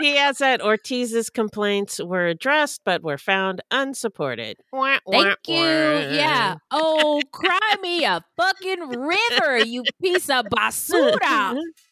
He 0.03 0.19
adds 0.19 0.39
that 0.39 0.61
Ortiz's 0.61 1.31
complaints 1.31 2.01
were 2.03 2.27
addressed 2.27 2.81
but 2.85 3.03
were 3.03 3.19
found 3.19 3.61
unsupported. 3.71 4.57
Wah, 4.73 4.99
wah, 5.07 5.23
Thank 5.23 5.39
you. 5.47 5.55
wah. 5.57 6.15
Yeah. 6.15 6.57
Oh, 6.71 7.23
cry 7.33 7.77
me 7.81 8.05
a 8.05 8.25
fucking 8.37 8.89
river, 8.89 9.59
you 9.59 9.85
piece 10.03 10.29
of 10.29 10.47
basura. 10.47 11.57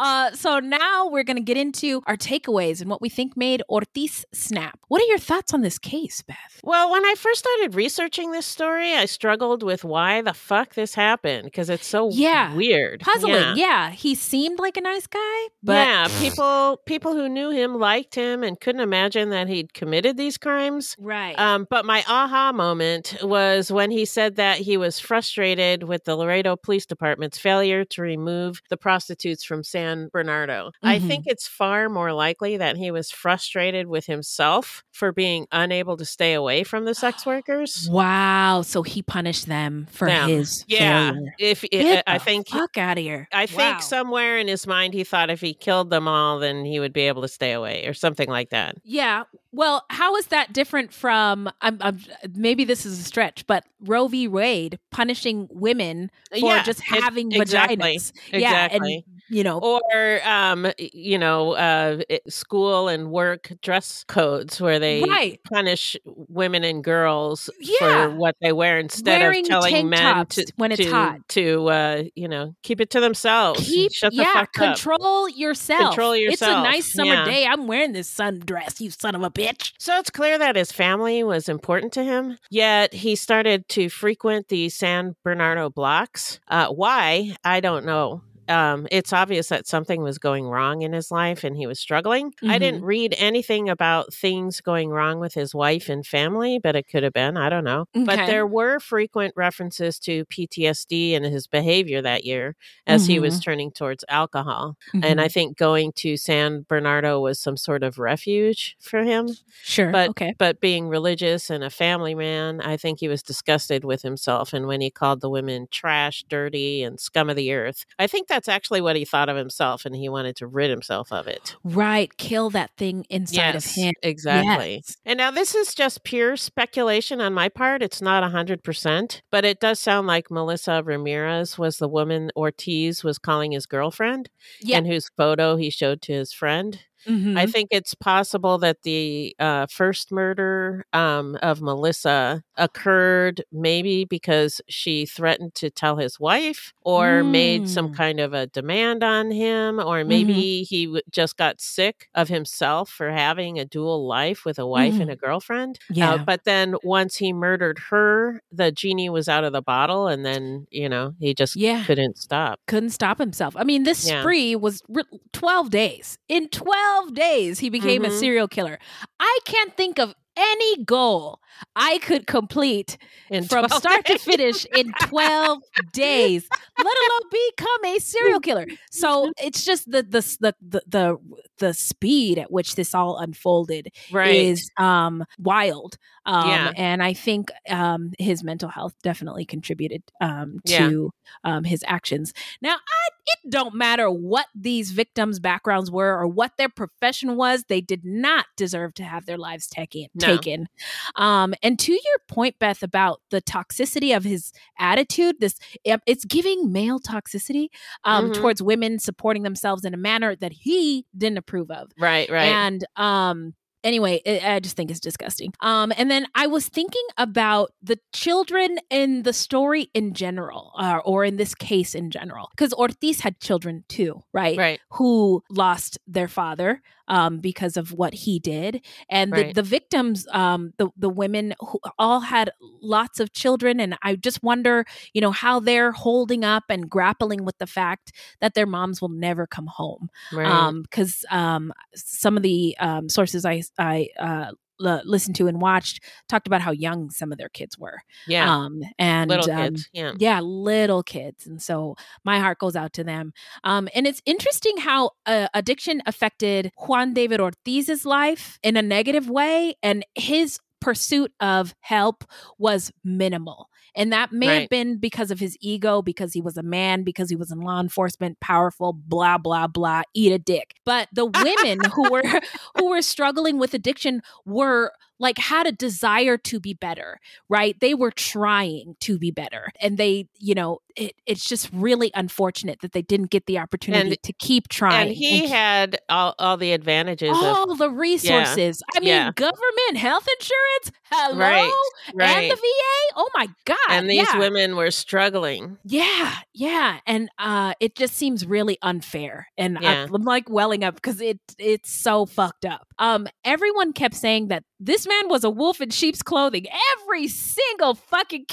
Uh, 0.00 0.32
so 0.32 0.58
now 0.58 1.06
we're 1.08 1.22
going 1.22 1.36
to 1.36 1.42
get 1.42 1.56
into 1.56 2.02
our 2.06 2.16
takeaways 2.16 2.80
and 2.80 2.88
what 2.88 3.00
we 3.02 3.08
think 3.08 3.36
made 3.36 3.62
Ortiz 3.68 4.24
snap. 4.32 4.78
What 4.88 5.02
are 5.02 5.06
your 5.06 5.18
thoughts 5.18 5.52
on 5.54 5.60
this 5.60 5.78
case, 5.78 6.22
Beth? 6.22 6.36
Well, 6.64 6.90
when 6.90 7.04
I 7.04 7.14
first 7.16 7.40
started 7.40 7.74
researching 7.74 8.32
this 8.32 8.46
story, 8.46 8.94
I 8.94 9.04
struggled 9.04 9.62
with 9.62 9.84
why 9.84 10.22
the 10.22 10.32
fuck 10.34 10.74
this 10.74 10.94
happened 10.94 11.44
because 11.44 11.68
it's 11.70 11.86
so 11.86 12.10
Yeah. 12.12 12.54
weird, 12.54 13.00
Puzzling. 13.00 13.32
Yeah. 13.34 13.54
Yeah. 13.56 13.90
he 13.90 14.14
seemed 14.14 14.58
like 14.58 14.76
a 14.76 14.80
nice 14.80 15.06
guy, 15.06 15.38
but 15.62 15.72
yeah, 15.86 16.08
people 16.18 16.80
people 16.86 17.12
who 17.14 17.28
knew 17.28 17.50
him 17.50 17.78
liked 17.78 18.14
him 18.14 18.42
and 18.42 18.58
couldn't 18.58 18.80
imagine 18.80 19.30
that 19.30 19.48
he'd 19.48 19.74
committed 19.74 20.16
these 20.16 20.38
crimes. 20.38 20.96
Right. 20.98 21.38
Um, 21.38 21.66
but 21.68 21.84
my 21.84 22.02
aha 22.08 22.52
moment 22.52 23.16
was 23.22 23.70
when 23.70 23.90
he 23.90 24.04
said 24.06 24.36
that 24.36 24.58
he 24.58 24.76
was 24.76 24.98
frustrated 24.98 25.82
with 25.84 26.04
the 26.04 26.16
Laredo 26.16 26.56
Police 26.56 26.86
Department's 26.86 27.38
failure 27.38 27.84
to 27.84 28.02
remove 28.02 28.62
the 28.70 28.76
prostitutes 28.78 29.44
from 29.44 29.62
San 29.62 29.89
Bernardo. 30.12 30.70
I 30.82 30.98
Mm-hmm. 30.98 31.08
think 31.08 31.24
it's 31.26 31.46
far 31.46 31.88
more 31.88 32.12
likely 32.12 32.56
that 32.58 32.76
he 32.76 32.90
was 32.90 33.10
frustrated 33.10 33.86
with 33.86 34.06
himself 34.06 34.82
for 34.92 35.12
being 35.12 35.46
unable 35.52 35.96
to 35.96 36.04
stay 36.04 36.34
away 36.34 36.64
from 36.64 36.84
the 36.84 36.94
sex 36.94 37.24
workers. 37.26 37.88
wow. 37.90 38.62
So 38.62 38.82
he 38.82 39.02
punished 39.02 39.46
them 39.46 39.86
for 39.90 40.06
Them. 40.06 40.28
his 40.28 40.64
yeah. 40.68 41.12
failure. 41.12 41.34
If 41.38 41.62
Get 41.62 42.04
I 42.06 42.18
the 42.18 42.24
think 42.24 42.48
fuck 42.48 42.76
out 42.78 42.98
of 42.98 43.02
here. 43.04 43.28
I 43.32 43.46
think 43.46 43.74
Wow. 43.76 43.80
somewhere 43.80 44.38
in 44.38 44.48
his 44.48 44.66
mind 44.66 44.94
he 44.94 45.04
thought 45.04 45.30
if 45.30 45.40
he 45.40 45.54
killed 45.54 45.90
them 45.90 46.06
all, 46.08 46.38
then 46.38 46.64
he 46.64 46.80
would 46.80 46.92
be 46.92 47.02
able 47.02 47.22
to 47.22 47.28
stay 47.28 47.52
away 47.52 47.86
or 47.86 47.94
something 47.94 48.28
like 48.28 48.50
that. 48.50 48.76
Yeah. 48.84 49.24
Well, 49.52 49.84
how 49.90 50.14
is 50.16 50.26
that 50.28 50.52
different 50.52 50.92
from? 50.92 51.50
I'm, 51.60 51.78
I'm, 51.80 51.98
maybe 52.34 52.64
this 52.64 52.86
is 52.86 53.00
a 53.00 53.02
stretch, 53.02 53.46
but 53.48 53.64
Roe 53.80 54.06
v. 54.06 54.28
Wade 54.28 54.78
punishing 54.90 55.48
women 55.50 56.10
for 56.30 56.36
Yeah, 56.38 56.62
just 56.62 56.80
having 56.80 57.32
exactly, 57.32 57.76
vaginas. 57.76 58.12
Yeah, 58.32 58.38
exactly. 58.66 58.94
and 59.06 59.19
you 59.30 59.42
know, 59.44 59.58
Or 59.58 60.20
um, 60.28 60.66
you 60.78 61.18
know, 61.18 61.52
uh, 61.52 62.00
school 62.28 62.88
and 62.88 63.10
work 63.10 63.52
dress 63.62 64.04
codes 64.08 64.60
where 64.60 64.78
they 64.78 65.02
Right. 65.02 65.40
punish 65.44 65.96
women 66.04 66.64
and 66.64 66.82
girls 66.84 67.48
Yeah. 67.60 68.08
for 68.08 68.10
what 68.16 68.36
they 68.40 68.52
wear 68.52 68.78
instead 68.78 69.20
Wearing 69.20 69.44
of 69.44 69.48
telling 69.48 69.88
men 69.88 70.26
to 70.26 70.46
when 70.56 70.72
it's 70.72 70.82
to, 70.82 70.90
hot. 70.90 71.28
to 71.30 71.68
uh, 71.68 72.02
you 72.14 72.28
know 72.28 72.54
keep 72.62 72.80
it 72.80 72.90
to 72.90 73.00
themselves. 73.00 73.66
keep 73.66 73.92
Shut 73.92 74.10
the 74.12 74.18
yeah, 74.18 74.32
fuck 74.32 74.48
up. 74.58 74.76
control 74.76 75.28
yourself. 75.28 75.94
It's 75.98 76.42
a 76.42 76.46
nice 76.46 76.92
summer 76.92 77.12
yeah. 77.14 77.24
day. 77.24 77.46
I'm 77.46 77.66
wearing 77.66 77.92
this 77.92 78.12
sundress. 78.12 78.80
You 78.80 78.90
son 78.90 79.14
of 79.14 79.22
a 79.22 79.30
bitch. 79.30 79.72
So 79.78 79.96
it's 79.98 80.10
clear 80.10 80.38
that 80.38 80.56
his 80.56 80.72
family 80.72 81.22
was 81.24 81.48
important 81.48 81.92
to 81.94 82.04
him, 82.04 82.38
yet 82.50 82.92
he 82.92 83.16
started 83.16 83.68
to 83.70 83.88
frequent 83.88 84.48
the 84.48 84.68
San 84.68 85.14
Bernardo 85.24 85.70
blocks. 85.70 86.40
Uh, 86.48 86.68
why? 86.68 87.36
I 87.44 87.60
don't 87.60 87.84
know. 87.84 88.22
Um, 88.50 88.86
it's 88.90 89.12
obvious 89.12 89.48
that 89.48 89.66
something 89.66 90.02
was 90.02 90.18
going 90.18 90.44
wrong 90.46 90.82
in 90.82 90.92
his 90.92 91.10
life 91.10 91.44
and 91.44 91.56
he 91.56 91.66
was 91.66 91.78
struggling. 91.78 92.34
I 92.46 92.58
didn't 92.58 92.82
read 92.84 93.14
anything 93.16 93.68
about 93.68 94.12
things 94.12 94.60
going 94.60 94.90
wrong 94.90 95.20
with 95.20 95.34
his 95.34 95.54
wife 95.54 95.88
and 95.88 96.04
family, 96.04 96.58
but 96.58 96.74
it 96.74 96.88
could 96.88 97.04
have 97.04 97.12
been. 97.12 97.36
I 97.36 97.48
don't 97.48 97.64
know. 97.64 97.86
But 97.94 98.26
there 98.26 98.46
were 98.46 98.80
frequent 98.80 99.34
references 99.36 99.98
to 100.00 100.24
PTSD 100.26 101.14
and 101.14 101.24
his 101.24 101.46
behavior 101.46 102.02
that 102.02 102.24
year 102.24 102.56
as 102.86 103.06
he 103.06 103.20
was 103.20 103.36
Mhm. 103.38 103.44
turning 103.44 103.70
towards 103.70 104.04
alcohol. 104.08 104.76
And 105.02 105.20
I 105.20 105.28
Mhm. 105.28 105.32
think 105.32 105.56
going 105.56 105.92
to 105.96 106.16
San 106.16 106.62
Bernardo 106.68 107.20
was 107.20 107.38
some 107.38 107.56
sort 107.56 107.82
of 107.84 107.98
refuge 107.98 108.76
for 108.80 109.04
him. 109.04 109.28
Sure. 109.62 109.92
But 109.92 110.10
okay. 110.10 110.34
but 110.38 110.60
being 110.60 110.88
religious 110.88 111.50
and 111.50 111.62
a 111.62 111.70
family 111.70 112.14
man, 112.16 112.60
I 112.60 112.76
think 112.76 112.98
he 113.00 113.08
was 113.08 113.22
disgusted 113.22 113.84
with 113.84 114.02
himself. 114.02 114.52
And 114.52 114.66
when 114.66 114.80
he 114.80 114.90
called 114.90 115.20
the 115.20 115.30
women 115.30 115.68
trash, 115.70 116.24
dirty, 116.28 116.82
and 116.82 116.98
scum 116.98 117.30
of 117.30 117.36
the 117.36 117.52
earth, 117.52 117.84
I 117.98 118.06
think 118.08 118.28
that's 118.40 118.48
actually 118.48 118.80
what 118.80 118.96
he 118.96 119.04
thought 119.04 119.28
of 119.28 119.36
himself, 119.36 119.84
and 119.84 119.94
he 119.94 120.08
wanted 120.08 120.34
to 120.36 120.46
rid 120.46 120.70
himself 120.70 121.12
of 121.12 121.26
it. 121.26 121.56
Right. 121.62 122.16
Kill 122.16 122.48
that 122.50 122.70
thing 122.78 123.04
inside 123.10 123.52
yes, 123.54 123.76
of 123.76 123.82
him. 123.82 123.94
exactly. 124.02 124.76
Yes. 124.76 124.96
And 125.04 125.18
now 125.18 125.30
this 125.30 125.54
is 125.54 125.74
just 125.74 126.04
pure 126.04 126.38
speculation 126.38 127.20
on 127.20 127.34
my 127.34 127.50
part. 127.50 127.82
It's 127.82 128.00
not 128.00 128.28
hundred 128.30 128.62
percent, 128.64 129.20
but 129.30 129.44
it 129.44 129.60
does 129.60 129.78
sound 129.78 130.06
like 130.06 130.30
Melissa 130.30 130.82
Ramirez 130.82 131.58
was 131.58 131.76
the 131.76 131.88
woman 131.88 132.30
Ortiz 132.34 133.04
was 133.04 133.18
calling 133.18 133.52
his 133.52 133.66
girlfriend, 133.66 134.30
Yeah. 134.62 134.78
and 134.78 134.86
whose 134.86 135.10
photo 135.14 135.56
he 135.56 135.68
showed 135.68 136.00
to 136.02 136.12
his 136.14 136.32
friend. 136.32 136.80
I 137.06 137.10
Mhm. 137.10 137.50
think 137.52 137.68
it's 137.70 137.94
possible 137.94 138.58
that 138.58 138.82
the 138.82 139.34
uh, 139.38 139.66
first 139.70 140.12
murder 140.12 140.84
um, 140.92 141.36
of 141.42 141.60
Melissa 141.62 142.42
occurred 142.56 143.42
maybe 143.52 144.04
because 144.04 144.60
she 144.68 145.06
threatened 145.06 145.54
to 145.56 145.70
tell 145.70 145.96
his 145.96 146.20
wife 146.20 146.72
or 146.82 147.24
made 147.24 147.68
some 147.68 147.88
Mm. 147.90 147.96
kind 147.96 148.20
of 148.20 148.34
a 148.34 148.46
demand 148.48 149.02
on 149.02 149.30
him, 149.30 149.78
or 149.78 150.00
Mm-hmm. 150.00 150.08
maybe 150.08 150.62
he 150.64 150.84
w- 150.86 151.02
just 151.10 151.36
got 151.36 151.60
sick 151.60 152.08
of 152.14 152.28
himself 152.28 152.90
for 152.90 153.10
having 153.10 153.58
a 153.58 153.64
dual 153.64 154.06
life 154.06 154.44
with 154.44 154.58
a 154.58 154.66
wife 154.66 155.00
and 155.00 155.08
Mhm. 155.08 155.12
a 155.14 155.16
girlfriend. 155.16 155.78
Uh, 155.90 155.94
Yeah. 155.94 156.16
but 156.18 156.44
then 156.44 156.74
once 156.82 157.16
he 157.16 157.32
murdered 157.32 157.78
her, 157.90 158.42
the 158.52 158.70
genie 158.72 159.08
was 159.10 159.28
out 159.28 159.44
of 159.44 159.52
the 159.52 159.62
bottle, 159.62 160.06
and 160.08 160.24
then, 160.26 160.66
you 160.70 160.88
know, 160.88 161.14
he 161.18 161.32
just 161.34 161.56
Yeah. 161.56 161.84
couldn't 161.86 162.18
stop. 162.18 162.60
Couldn't 162.66 162.90
stop 162.90 163.18
himself. 163.18 163.54
I 163.56 163.64
mean, 163.64 163.84
this 163.84 164.06
Yeah. 164.06 164.20
spree 164.20 164.54
was 164.56 164.82
re- 164.88 165.04
12 165.32 165.70
days. 165.70 166.18
In 166.28 166.48
12 166.48 166.89
days, 167.14 167.58
he 167.58 167.70
became 167.70 168.04
a 168.04 168.10
Mhm. 168.10 168.10
serial 168.10 168.48
killer. 168.48 168.78
I 169.18 169.38
can't 169.44 169.76
think 169.76 169.98
of 169.98 170.14
any 170.36 170.84
goal 170.84 171.40
I 171.76 171.98
could 171.98 172.26
complete 172.26 172.96
In 173.30 173.48
from 173.48 173.68
12 173.68 173.68
start 173.68 174.06
to 174.06 174.16
finish 174.16 174.64
in 174.72 174.94
12 174.94 175.62
days, 175.92 176.50
let 176.78 176.94
alone 177.04 177.30
become 177.30 177.84
a 177.96 177.98
serial 177.98 178.40
killer. 178.40 178.66
So 178.90 179.32
it's 179.38 179.64
just 179.64 179.90
the 179.90 180.02
the 180.02 180.20
the 180.40 180.54
the 180.60 180.82
the, 180.86 181.16
the 181.60 181.72
speed 181.72 182.38
at 182.38 182.50
which 182.50 182.74
this 182.74 182.94
all 182.94 183.16
unfolded 183.18 183.92
Right. 184.10 184.36
is 184.40 184.70
um 184.76 185.24
wild. 185.38 185.96
Um 186.26 186.48
Yeah. 186.48 186.72
and 186.76 187.02
I 187.02 187.12
think 187.14 187.50
um 187.68 188.12
his 188.18 188.42
mental 188.44 188.68
health 188.68 188.94
definitely 189.02 189.44
contributed 189.44 190.02
um 190.20 190.58
Yeah. 190.64 190.88
to 190.88 191.12
um 191.44 191.64
his 191.64 191.84
actions. 191.86 192.32
Now, 192.60 192.74
I, 192.74 193.08
it 193.26 193.50
don't 193.50 193.74
matter 193.76 194.10
what 194.10 194.46
these 194.56 194.90
victims' 194.90 195.38
backgrounds 195.38 195.88
were 195.90 196.18
or 196.18 196.26
what 196.26 196.52
their 196.58 196.68
profession 196.68 197.36
was, 197.36 197.64
they 197.68 197.80
did 197.80 198.04
not 198.04 198.46
deserve 198.56 198.92
to 198.94 199.04
have 199.04 199.24
their 199.26 199.38
lives 199.38 199.68
taken. 199.68 200.06
No. 200.14 200.26
Taken. 200.26 200.66
Um, 201.14 201.54
and 201.62 201.78
to 201.78 201.92
your 201.92 202.18
point, 202.28 202.58
Beth, 202.58 202.82
about 202.82 203.20
the 203.30 203.40
toxicity 203.40 204.16
of 204.16 204.24
his 204.24 204.52
attitude, 204.78 205.36
this 205.38 205.58
it's 205.84 206.24
giving 206.24 206.72
male 206.72 206.98
toxicity 206.98 207.68
um, 208.04 208.30
Mhm. 208.30 208.34
towards 208.34 208.62
women 208.62 208.98
supporting 208.98 209.42
themselves 209.44 209.84
in 209.84 209.94
a 209.94 209.98
manner 209.98 210.34
that 210.36 210.52
he 210.52 211.06
didn't 211.16 211.38
approve 211.50 211.70
of. 211.70 211.90
Right, 211.98 212.30
right. 212.30 212.46
And 212.46 212.84
um 212.96 213.54
anyway, 213.84 214.20
it, 214.24 214.42
I 214.44 214.60
just 214.60 214.76
think 214.76 214.90
it's 214.90 215.00
disgusting. 215.00 215.52
Um 215.60 215.92
and 215.96 216.10
then 216.10 216.26
I 216.34 216.46
was 216.46 216.68
thinking 216.68 217.06
about 217.16 217.72
the 217.82 217.98
children 218.12 218.78
in 218.90 219.22
the 219.22 219.32
story 219.32 219.90
in 219.94 220.12
general 220.14 220.72
uh, 220.78 221.00
or 221.04 221.24
in 221.24 221.36
this 221.36 221.54
case 221.54 221.94
in 221.94 222.10
general 222.10 222.48
because 222.50 222.72
Ortiz 222.74 223.20
had 223.20 223.40
children 223.40 223.84
too, 223.88 224.22
right? 224.32 224.56
Right. 224.58 224.80
Who 224.92 225.42
lost 225.50 225.98
their 226.06 226.28
father 226.28 226.82
um 227.08 227.38
because 227.38 227.76
of 227.76 227.92
what 227.92 228.14
he 228.14 228.38
did 228.38 228.84
and 229.08 229.32
the, 229.32 229.42
Right. 229.42 229.54
the 229.54 229.62
victims 229.62 230.26
um 230.32 230.72
the 230.78 230.88
the 230.96 231.08
women 231.08 231.54
who 231.60 231.80
all 231.98 232.20
had 232.20 232.50
lots 232.82 233.18
of 233.20 233.32
children 233.32 233.80
and 233.80 233.96
I 234.02 234.16
just 234.16 234.42
wonder, 234.42 234.84
you 235.12 235.20
know, 235.20 235.32
how 235.32 235.58
they're 235.60 235.92
holding 235.92 236.44
up 236.44 236.64
and 236.68 236.88
grappling 236.88 237.44
with 237.44 237.58
the 237.58 237.66
fact 237.66 238.12
that 238.40 238.54
their 238.54 238.66
moms 238.66 239.00
will 239.00 239.08
never 239.08 239.46
come 239.46 239.66
home 239.66 240.08
Right. 240.32 240.46
um 240.46 240.82
because 240.82 241.24
um 241.30 241.72
some 241.94 242.36
of 242.36 242.42
the 242.42 242.76
um 242.78 243.08
sources 243.08 243.44
i 243.44 243.60
i 243.78 244.08
uh 244.18 244.50
l- 244.80 245.02
listened 245.04 245.36
to 245.36 245.46
and 245.46 245.60
watched 245.60 246.02
talked 246.28 246.46
about 246.46 246.62
how 246.62 246.70
young 246.70 247.10
some 247.10 247.32
of 247.32 247.38
their 247.38 247.48
kids 247.48 247.78
were. 247.78 248.00
Yeah. 248.26 248.52
Um, 248.52 248.82
and 248.98 249.28
Little 249.28 249.50
um, 249.50 249.74
kids, 249.74 249.88
yeah. 249.92 250.12
yeah, 250.18 250.40
little 250.40 251.02
kids. 251.02 251.46
And 251.46 251.60
so 251.60 251.96
my 252.24 252.38
heart 252.38 252.58
goes 252.58 252.76
out 252.76 252.92
to 252.94 253.04
them. 253.04 253.32
Um, 253.64 253.88
and 253.94 254.06
it's 254.06 254.22
interesting 254.26 254.78
how 254.78 255.10
uh, 255.26 255.48
addiction 255.54 256.02
affected 256.06 256.72
Juan 256.78 257.14
David 257.14 257.40
Ortiz's 257.40 258.04
life 258.04 258.58
in 258.62 258.76
a 258.76 258.82
negative 258.82 259.28
way, 259.28 259.74
and 259.82 260.04
his 260.14 260.58
pursuit 260.80 261.32
of 261.40 261.74
help 261.80 262.24
was 262.58 262.90
minimal. 263.04 263.68
And 263.94 264.12
that 264.12 264.32
may 264.32 264.60
have 264.60 264.68
been 264.68 264.98
because 264.98 265.30
of 265.30 265.40
his 265.40 265.56
ego, 265.60 266.02
because 266.02 266.32
he 266.32 266.40
was 266.40 266.56
a 266.56 266.62
man, 266.62 267.02
because 267.02 267.30
he 267.30 267.36
was 267.36 267.50
in 267.50 267.60
law 267.60 267.80
enforcement, 267.80 268.40
powerful, 268.40 268.92
blah, 268.92 269.38
blah, 269.38 269.66
blah, 269.66 270.02
eat 270.14 270.32
a 270.32 270.38
dick. 270.38 270.74
But 270.84 271.08
the 271.12 271.26
women 271.26 271.80
who 271.90 272.10
were 272.10 272.22
who 272.78 272.90
were 272.90 273.02
struggling 273.02 273.58
with 273.58 273.74
addiction 273.74 274.22
were 274.44 274.92
like 275.20 275.38
had 275.38 275.66
a 275.66 275.72
desire 275.72 276.36
to 276.38 276.58
be 276.58 276.74
better, 276.74 277.20
right? 277.48 277.78
They 277.78 277.94
were 277.94 278.10
trying 278.10 278.96
to 279.00 279.18
be 279.18 279.30
better. 279.30 279.70
And 279.80 279.96
they, 279.98 280.26
you 280.38 280.54
know, 280.54 280.78
it, 280.96 281.14
it's 281.26 281.44
just 281.48 281.70
really 281.72 282.10
unfortunate 282.14 282.80
that 282.80 282.92
they 282.92 283.02
didn't 283.02 283.30
get 283.30 283.46
the 283.46 283.58
opportunity 283.58 284.08
And- 284.10 284.22
to 284.24 284.32
keep 284.32 284.66
trying. 284.68 285.08
And 285.08 285.16
he 285.16 285.42
and 285.44 285.48
had 285.52 285.98
all, 286.08 286.34
all 286.38 286.56
the 286.56 286.72
advantages 286.72 287.30
all 287.32 287.70
of 287.70 287.78
the 287.78 287.90
resources. 287.90 288.82
I 288.96 289.00
mean, 289.00 289.08
yeah. 289.08 289.30
government 289.34 289.96
health 289.96 290.26
insurance, 290.38 290.98
hello, 291.10 291.38
Right, 291.38 291.70
right. 292.14 292.42
and 292.42 292.50
the 292.50 292.56
VA. 292.56 293.14
Oh 293.16 293.28
my 293.36 293.48
god! 293.64 293.76
and 293.90 294.08
these 294.10 294.26
yeah. 294.32 294.38
women 294.38 294.74
were 294.76 294.90
struggling. 294.90 295.78
Yeah, 295.84 296.34
yeah, 296.54 296.98
and 297.06 297.28
uh, 297.38 297.74
it 297.80 297.94
just 297.94 298.14
seems 298.14 298.46
really 298.46 298.78
unfair, 298.82 299.48
and 299.58 299.78
I- 299.78 299.82
Yeah. 299.82 300.06
I'm 300.12 300.22
like 300.24 300.48
welling 300.48 300.82
up 300.84 300.94
because 300.96 301.20
it 301.20 301.38
it's 301.58 301.90
so 301.90 302.26
fucked 302.26 302.64
up. 302.64 302.86
Um, 302.98 303.26
everyone 303.44 303.92
kept 303.92 304.14
saying 304.14 304.48
that 304.48 304.64
this 304.78 305.06
man 305.10 305.28
was 305.28 305.44
a 305.44 305.50
wolf 305.50 305.80
in 305.80 305.90
sheep's 305.90 306.22
clothing. 306.22 306.66
Every 307.02 307.28
single 307.28 307.94
fucking 307.94 308.46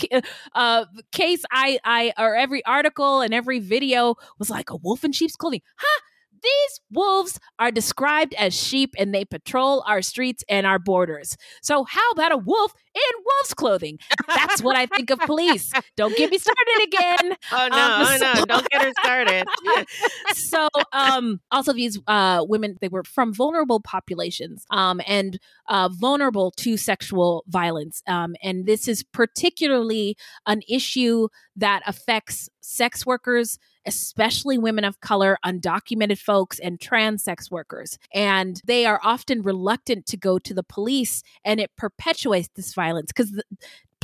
uh 0.54 0.86
case 1.12 1.44
I 1.52 1.80
I 1.86 2.14
or 2.18 2.36
every 2.36 2.66
article 2.66 3.22
and 3.22 3.34
every 3.34 3.60
video 3.60 4.16
was 4.40 4.50
like 4.50 4.70
a 4.70 4.76
wolf 4.76 5.04
in 5.06 5.12
sheep's 5.14 5.36
clothing, 5.36 5.62
huh? 5.78 6.02
These 6.44 6.82
wolves 6.92 7.40
are 7.58 7.72
described 7.72 8.36
as 8.36 8.54
sheep 8.54 8.94
and 9.00 9.14
they 9.14 9.26
patrol 9.26 9.84
our 9.88 10.04
streets 10.04 10.44
and 10.48 10.68
our 10.68 10.78
borders. 10.78 11.36
So, 11.64 11.84
how 11.84 12.12
about 12.12 12.32
a 12.32 12.38
wolf 12.38 12.74
in 12.94 13.24
wolf's 13.26 13.56
clothing? 13.56 13.98
That's 14.28 14.62
what 14.62 14.76
I 14.78 14.86
think 14.86 15.10
of 15.10 15.18
police. 15.20 15.72
Don't 15.96 16.16
get 16.16 16.30
me 16.30 16.38
started 16.38 16.84
again. 16.84 17.36
Oh 17.52 17.68
no, 17.72 17.78
Um, 17.78 18.08
oh 18.08 18.18
no, 18.22 18.46
don't 18.46 18.70
started. 19.04 19.48
so 20.34 20.68
um 20.94 21.40
also 21.52 21.74
these 21.74 22.00
uh 22.08 22.44
women 22.48 22.78
they 22.82 22.88
were 22.88 23.04
from 23.04 23.34
vulnerable 23.34 23.80
populations 23.80 24.66
um 24.72 25.02
and 25.08 25.40
uh 25.68 25.90
vulnerable 25.92 26.52
to 26.52 26.78
sexual 26.78 27.44
violence 27.48 28.02
um 28.08 28.36
and 28.42 28.66
this 28.66 28.88
is 28.88 29.04
particularly 29.04 30.16
an 30.46 30.62
issue 30.68 31.28
that 31.56 31.82
affects 31.86 32.50
sex 32.62 33.06
workers 33.06 33.58
especially 33.86 34.58
women 34.58 34.84
of 34.84 35.00
color 35.00 35.38
undocumented 35.46 36.18
folks 36.18 36.60
and 36.60 36.82
trans 36.82 37.24
sex 37.24 37.50
workers 37.50 37.98
and 38.14 38.62
they 38.66 38.86
are 38.86 39.00
often 39.04 39.42
reluctant 39.42 40.06
to 40.06 40.18
go 40.18 40.38
to 40.38 40.54
the 40.54 40.64
police 40.64 41.24
and 41.46 41.60
it 41.60 41.72
perpetuates 41.78 42.50
this 42.56 42.74
violence 42.74 43.12
because 43.16 43.42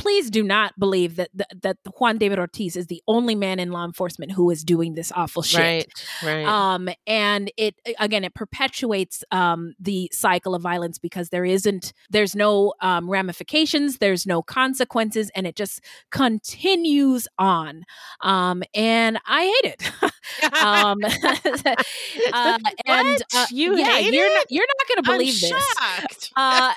please 0.04 0.28
do 0.28 0.42
not 0.42 0.78
believe 0.78 1.16
that, 1.16 1.30
that 1.32 1.62
that 1.62 1.76
Juan 1.98 2.18
David 2.18 2.38
Ortiz 2.38 2.76
is 2.76 2.88
the 2.88 3.02
only 3.08 3.34
man 3.34 3.58
in 3.58 3.70
law 3.70 3.86
enforcement 3.86 4.32
who 4.32 4.50
is 4.50 4.62
doing 4.62 4.92
this 4.96 5.10
awful 5.16 5.40
shit. 5.40 5.90
Right, 6.22 6.44
right. 6.44 6.44
Um, 6.44 6.90
and 7.06 7.50
it 7.56 7.74
again, 7.98 8.22
it 8.22 8.34
perpetuates 8.34 9.24
um, 9.30 9.72
the 9.80 10.10
cycle 10.12 10.54
of 10.54 10.60
violence 10.60 10.98
because 10.98 11.30
there 11.30 11.46
isn't, 11.46 11.94
there's 12.10 12.36
no 12.36 12.74
um, 12.82 13.08
ramifications, 13.08 13.96
there's 13.96 14.26
no 14.26 14.42
consequences, 14.42 15.30
and 15.34 15.46
it 15.46 15.56
just 15.56 15.80
continues 16.10 17.26
on. 17.38 17.84
Um, 18.20 18.62
and 18.74 19.18
I 19.26 19.44
hate 19.62 19.72
it. 19.72 19.90
um, 20.62 20.98
uh, 22.34 22.58
and 22.86 23.22
uh, 23.34 23.46
You 23.50 23.74
yeah, 23.78 23.86
hate 24.00 24.12
you're 24.12 24.26
it? 24.26 24.34
not, 24.34 24.46
you're 24.50 24.66
not 24.66 24.88
going 24.88 25.02
to 25.02 25.10
believe 25.12 25.40
this. 25.40 25.48
shocked. 25.48 26.32
Uh, 26.36 26.74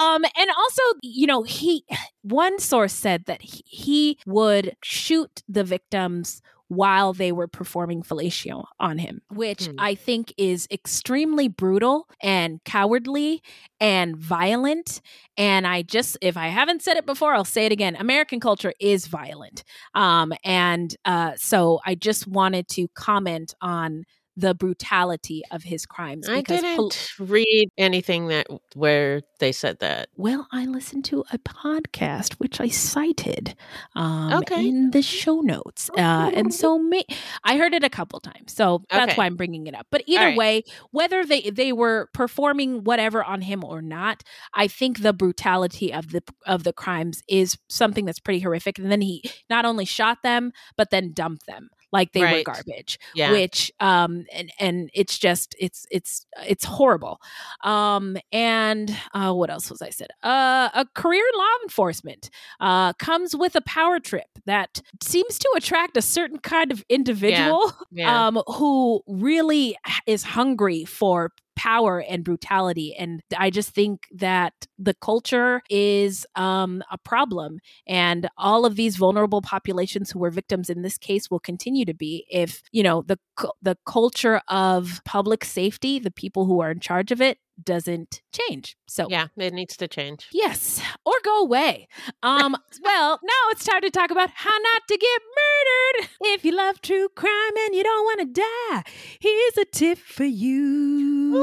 um, 0.00 0.24
and 0.36 0.50
also, 0.56 0.82
you 1.02 1.26
know, 1.26 1.42
he 1.42 1.84
one 2.22 2.58
source 2.58 2.92
said 2.92 3.24
that 3.26 3.42
he, 3.42 3.62
he 3.66 4.18
would 4.26 4.74
shoot 4.82 5.42
the 5.48 5.64
victims 5.64 6.42
while 6.70 7.14
they 7.14 7.32
were 7.32 7.48
performing 7.48 8.02
fellatio 8.02 8.64
on 8.78 8.98
him, 8.98 9.22
which 9.30 9.68
Hmm. 9.68 9.76
I 9.78 9.94
think 9.94 10.34
is 10.36 10.68
extremely 10.70 11.48
brutal 11.48 12.06
and 12.22 12.62
cowardly 12.64 13.42
and 13.80 14.16
violent. 14.16 15.00
And 15.38 15.66
I 15.66 15.82
just, 15.82 16.18
if 16.20 16.36
I 16.36 16.48
haven't 16.48 16.82
said 16.82 16.96
it 16.98 17.06
before, 17.06 17.32
I'll 17.34 17.44
say 17.44 17.64
it 17.64 17.72
again. 17.72 17.96
American 17.98 18.38
culture 18.40 18.74
is 18.80 19.06
violent. 19.06 19.64
Um, 19.94 20.32
and 20.44 20.94
uh, 21.06 21.32
so 21.36 21.80
I 21.86 21.94
just 21.94 22.26
wanted 22.26 22.68
to 22.70 22.88
comment 22.94 23.54
on 23.62 24.04
the 24.38 24.54
brutality 24.54 25.42
of 25.50 25.64
his 25.64 25.84
crimes. 25.84 26.28
I 26.28 26.42
didn't 26.42 26.76
pol- 26.76 26.92
read 27.18 27.70
anything 27.76 28.28
that 28.28 28.46
where 28.74 29.22
they 29.40 29.50
said 29.52 29.80
that. 29.80 30.08
well, 30.16 30.46
I 30.52 30.64
listened 30.64 31.04
to 31.06 31.24
a 31.32 31.38
podcast 31.38 32.34
which 32.34 32.60
I 32.60 32.68
cited 32.68 33.56
um, 33.96 34.32
Okay. 34.32 34.68
in 34.68 34.90
the 34.92 35.02
show 35.02 35.40
notes, 35.40 35.90
uh, 35.96 36.30
and 36.34 36.54
so 36.54 36.78
may- 36.92 37.06
I 37.44 37.56
heard 37.56 37.74
it 37.74 37.82
a 37.84 37.90
couple 37.90 38.20
times. 38.20 38.52
So 38.52 38.84
that's 38.90 39.10
Okay. 39.12 39.18
why 39.18 39.26
I'm 39.26 39.36
bringing 39.36 39.66
it 39.66 39.74
up. 39.74 39.86
But 39.90 40.02
either 40.06 40.26
right. 40.26 40.36
way, 40.36 40.62
whether 40.92 41.24
they 41.24 41.42
they 41.50 41.72
were 41.72 42.08
performing 42.14 42.84
whatever 42.84 43.22
on 43.24 43.40
him 43.42 43.64
or 43.64 43.82
not, 43.82 44.22
I 44.54 44.68
think 44.68 45.02
the 45.02 45.12
brutality 45.12 45.92
of 45.92 46.10
the 46.12 46.22
of 46.46 46.62
the 46.64 46.72
crimes 46.72 47.22
is 47.28 47.56
something 47.68 48.04
that's 48.04 48.20
pretty 48.20 48.40
horrific. 48.40 48.78
And 48.78 48.90
then 48.90 49.00
he 49.00 49.22
not 49.50 49.64
only 49.64 49.84
shot 49.84 50.18
them, 50.22 50.52
but 50.76 50.90
then 50.90 51.12
dumped 51.12 51.46
them 51.46 51.70
like 51.92 52.12
they 52.12 52.20
were 52.20 52.42
garbage 52.44 52.98
Yeah. 53.14 53.30
which 53.32 53.72
um 53.80 54.24
and 54.32 54.50
and 54.58 54.90
it's 54.94 55.18
just 55.18 55.54
it's 55.58 55.86
it's 55.90 56.26
it's 56.46 56.64
horrible 56.64 57.20
um 57.64 58.16
and 58.32 58.94
uh 59.14 59.32
what 59.32 59.50
else 59.50 59.70
was 59.70 59.80
i 59.82 59.90
said 59.90 60.08
uh 60.22 60.68
a 60.74 60.86
career 60.94 61.24
in 61.32 61.38
law 61.38 61.44
enforcement 61.64 62.30
uh 62.60 62.92
comes 62.94 63.34
with 63.34 63.54
a 63.56 63.60
power 63.62 63.98
trip 64.00 64.26
that 64.46 64.80
seems 65.02 65.38
to 65.38 65.48
attract 65.56 65.96
a 65.96 66.02
certain 66.02 66.38
kind 66.38 66.70
of 66.72 66.84
individual 66.88 67.72
Yeah. 67.90 68.26
um 68.28 68.42
who 68.46 69.02
really 69.06 69.76
is 70.06 70.22
hungry 70.22 70.84
for 70.84 71.32
power 71.58 71.98
and 72.08 72.22
brutality 72.22 72.94
and 72.96 73.20
i 73.36 73.50
just 73.50 73.70
think 73.70 74.06
that 74.12 74.54
the 74.78 74.94
culture 74.94 75.60
is 75.68 76.24
um, 76.36 76.84
a 76.92 76.96
problem 76.96 77.58
and 77.84 78.28
all 78.38 78.64
of 78.64 78.76
these 78.76 78.96
vulnerable 78.96 79.42
populations 79.42 80.08
who 80.12 80.20
were 80.20 80.30
victims 80.30 80.70
in 80.70 80.82
this 80.82 80.96
case 80.96 81.28
will 81.28 81.40
continue 81.40 81.84
to 81.84 81.92
be 81.92 82.24
if 82.30 82.62
you 82.70 82.80
know 82.80 83.02
the 83.02 83.18
the 83.62 83.76
culture 83.86 84.40
of 84.48 85.00
public 85.04 85.44
safety 85.44 85.98
the 85.98 86.10
people 86.10 86.46
who 86.46 86.60
are 86.60 86.70
in 86.70 86.80
charge 86.80 87.10
of 87.12 87.20
it 87.20 87.38
doesn't 87.64 88.22
change 88.32 88.76
so 88.86 89.06
Yeah, 89.08 89.28
it 89.36 89.52
needs 89.52 89.76
to 89.78 89.88
change. 89.88 90.28
Yes, 90.32 90.80
or 91.04 91.14
go 91.24 91.42
away. 91.42 91.88
Um, 92.22 92.56
well, 92.82 93.18
now 93.22 93.50
it's 93.50 93.64
time 93.64 93.82
to 93.82 93.90
talk 93.90 94.10
about 94.10 94.30
how 94.34 94.50
not 94.50 94.82
to 94.88 94.96
get 94.96 95.20
murdered. 95.40 96.10
If 96.34 96.44
you 96.44 96.52
love 96.52 96.80
true 96.80 97.08
crime 97.14 97.56
and 97.66 97.74
you 97.74 97.82
don't 97.82 98.04
want 98.04 98.20
to 98.20 98.42
die, 98.42 98.82
here's 99.20 99.58
a 99.58 99.64
tip 99.64 99.98
for 99.98 100.24
you. 100.24 101.34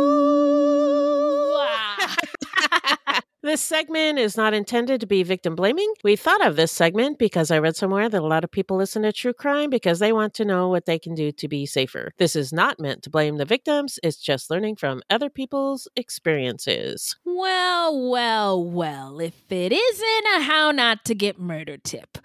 This 3.45 3.61
segment 3.61 4.17
is 4.17 4.37
not 4.37 4.55
intended 4.55 5.01
to 5.01 5.05
be 5.05 5.21
victim 5.21 5.55
blaming. 5.55 5.93
We 6.03 6.15
thought 6.15 6.43
of 6.43 6.55
this 6.55 6.71
segment 6.71 7.19
because 7.19 7.51
I 7.51 7.59
read 7.59 7.75
somewhere 7.75 8.09
that 8.09 8.23
a 8.23 8.25
lot 8.25 8.43
of 8.43 8.49
people 8.49 8.75
listen 8.75 9.03
to 9.03 9.13
true 9.13 9.33
crime 9.33 9.69
because 9.69 9.99
they 9.99 10.11
want 10.11 10.33
to 10.33 10.45
know 10.45 10.67
what 10.67 10.87
they 10.87 10.97
can 10.97 11.13
do 11.13 11.31
to 11.33 11.47
be 11.47 11.67
safer. 11.67 12.11
This 12.17 12.35
is 12.35 12.51
not 12.51 12.79
meant 12.79 13.03
to 13.03 13.11
blame 13.11 13.37
the 13.37 13.45
victims, 13.45 13.99
it's 14.01 14.17
just 14.17 14.49
learning 14.49 14.77
from 14.77 15.03
other 15.11 15.29
people's 15.29 15.87
experiences. 15.95 17.17
Well, 17.23 18.09
well, 18.09 18.63
well, 18.63 19.19
if 19.19 19.35
it 19.51 19.71
isn't 19.71 20.25
a 20.37 20.41
how 20.41 20.71
not 20.71 21.05
to 21.05 21.13
get 21.13 21.39
murdered 21.39 21.83
tip. 21.83 22.17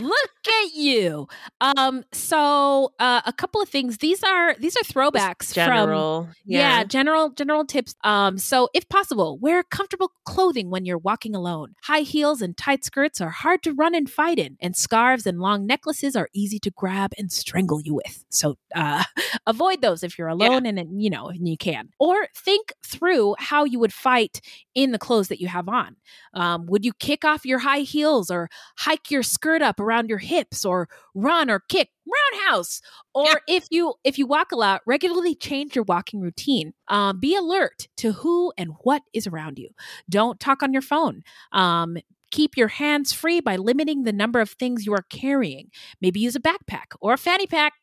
Look 0.00 0.30
at 0.62 0.74
you. 0.76 1.26
Um 1.60 2.04
so 2.12 2.92
uh, 3.00 3.22
a 3.26 3.32
couple 3.32 3.60
of 3.60 3.68
things. 3.68 3.98
These 3.98 4.22
are 4.22 4.54
these 4.54 4.76
are 4.76 4.84
throwbacks 4.84 5.52
general, 5.52 6.26
from 6.26 6.34
yeah. 6.46 6.78
yeah, 6.78 6.84
general 6.84 7.30
general 7.30 7.64
tips. 7.64 7.96
Um 8.04 8.38
so 8.38 8.68
if 8.74 8.88
possible, 8.88 9.38
wear 9.38 9.64
comfortable 9.64 10.12
clothing 10.24 10.67
when 10.70 10.84
you're 10.84 10.98
walking 10.98 11.34
alone. 11.34 11.74
High 11.82 12.00
heels 12.00 12.42
and 12.42 12.56
tight 12.56 12.84
skirts 12.84 13.20
are 13.20 13.30
hard 13.30 13.62
to 13.64 13.72
run 13.72 13.94
and 13.94 14.08
fight 14.10 14.38
in, 14.38 14.56
and 14.60 14.76
scarves 14.76 15.26
and 15.26 15.40
long 15.40 15.66
necklaces 15.66 16.16
are 16.16 16.28
easy 16.32 16.58
to 16.60 16.70
grab 16.70 17.12
and 17.18 17.30
strangle 17.32 17.80
you 17.82 17.94
with. 17.94 18.24
So 18.30 18.56
uh 18.74 19.04
avoid 19.46 19.82
those 19.82 20.02
if 20.02 20.18
you're 20.18 20.28
alone 20.28 20.66
and 20.66 20.78
and, 20.78 21.02
you 21.02 21.10
know, 21.10 21.28
and 21.28 21.48
you 21.48 21.56
can. 21.56 21.90
Or 21.98 22.28
think 22.36 22.72
through 22.84 23.34
how 23.38 23.64
you 23.64 23.78
would 23.78 23.92
fight 23.92 24.40
in 24.74 24.92
the 24.92 24.98
clothes 24.98 25.28
that 25.28 25.40
you 25.40 25.48
have 25.48 25.68
on. 25.68 25.96
Um, 26.34 26.66
would 26.66 26.84
you 26.84 26.92
kick 26.92 27.24
off 27.24 27.44
your 27.44 27.58
high 27.58 27.80
heels 27.80 28.30
or 28.30 28.48
hike 28.76 29.10
your 29.10 29.22
skirt 29.22 29.62
up 29.62 29.80
around 29.80 30.08
your 30.08 30.18
hips 30.18 30.64
or 30.64 30.88
run 31.14 31.50
or 31.50 31.60
kick 31.68 31.90
roundhouse. 32.08 32.80
Or 33.14 33.40
if 33.48 33.66
you 33.70 33.94
if 34.04 34.18
you 34.18 34.26
walk 34.26 34.52
a 34.52 34.56
lot, 34.56 34.82
regularly 34.86 35.34
change 35.34 35.74
your 35.74 35.84
walking 35.84 36.20
routine. 36.20 36.74
Um, 36.88 37.20
be 37.20 37.36
alert 37.36 37.88
to 37.98 38.12
who 38.12 38.52
and 38.56 38.72
what 38.82 39.02
is 39.12 39.26
around 39.26 39.58
you. 39.58 39.70
Don't 40.08 40.40
talk 40.40 40.62
on 40.62 40.72
your 40.72 40.82
phone. 40.82 41.22
Um, 41.52 41.96
Keep 42.30 42.56
your 42.56 42.68
hands 42.68 43.12
free 43.12 43.40
by 43.40 43.56
limiting 43.56 44.04
the 44.04 44.12
number 44.12 44.40
of 44.40 44.50
things 44.50 44.86
you 44.86 44.92
are 44.94 45.04
carrying. 45.10 45.70
Maybe 46.00 46.20
use 46.20 46.36
a 46.36 46.40
backpack 46.40 46.94
or 47.00 47.14
a 47.14 47.18
fanny 47.18 47.46
pack. 47.46 47.74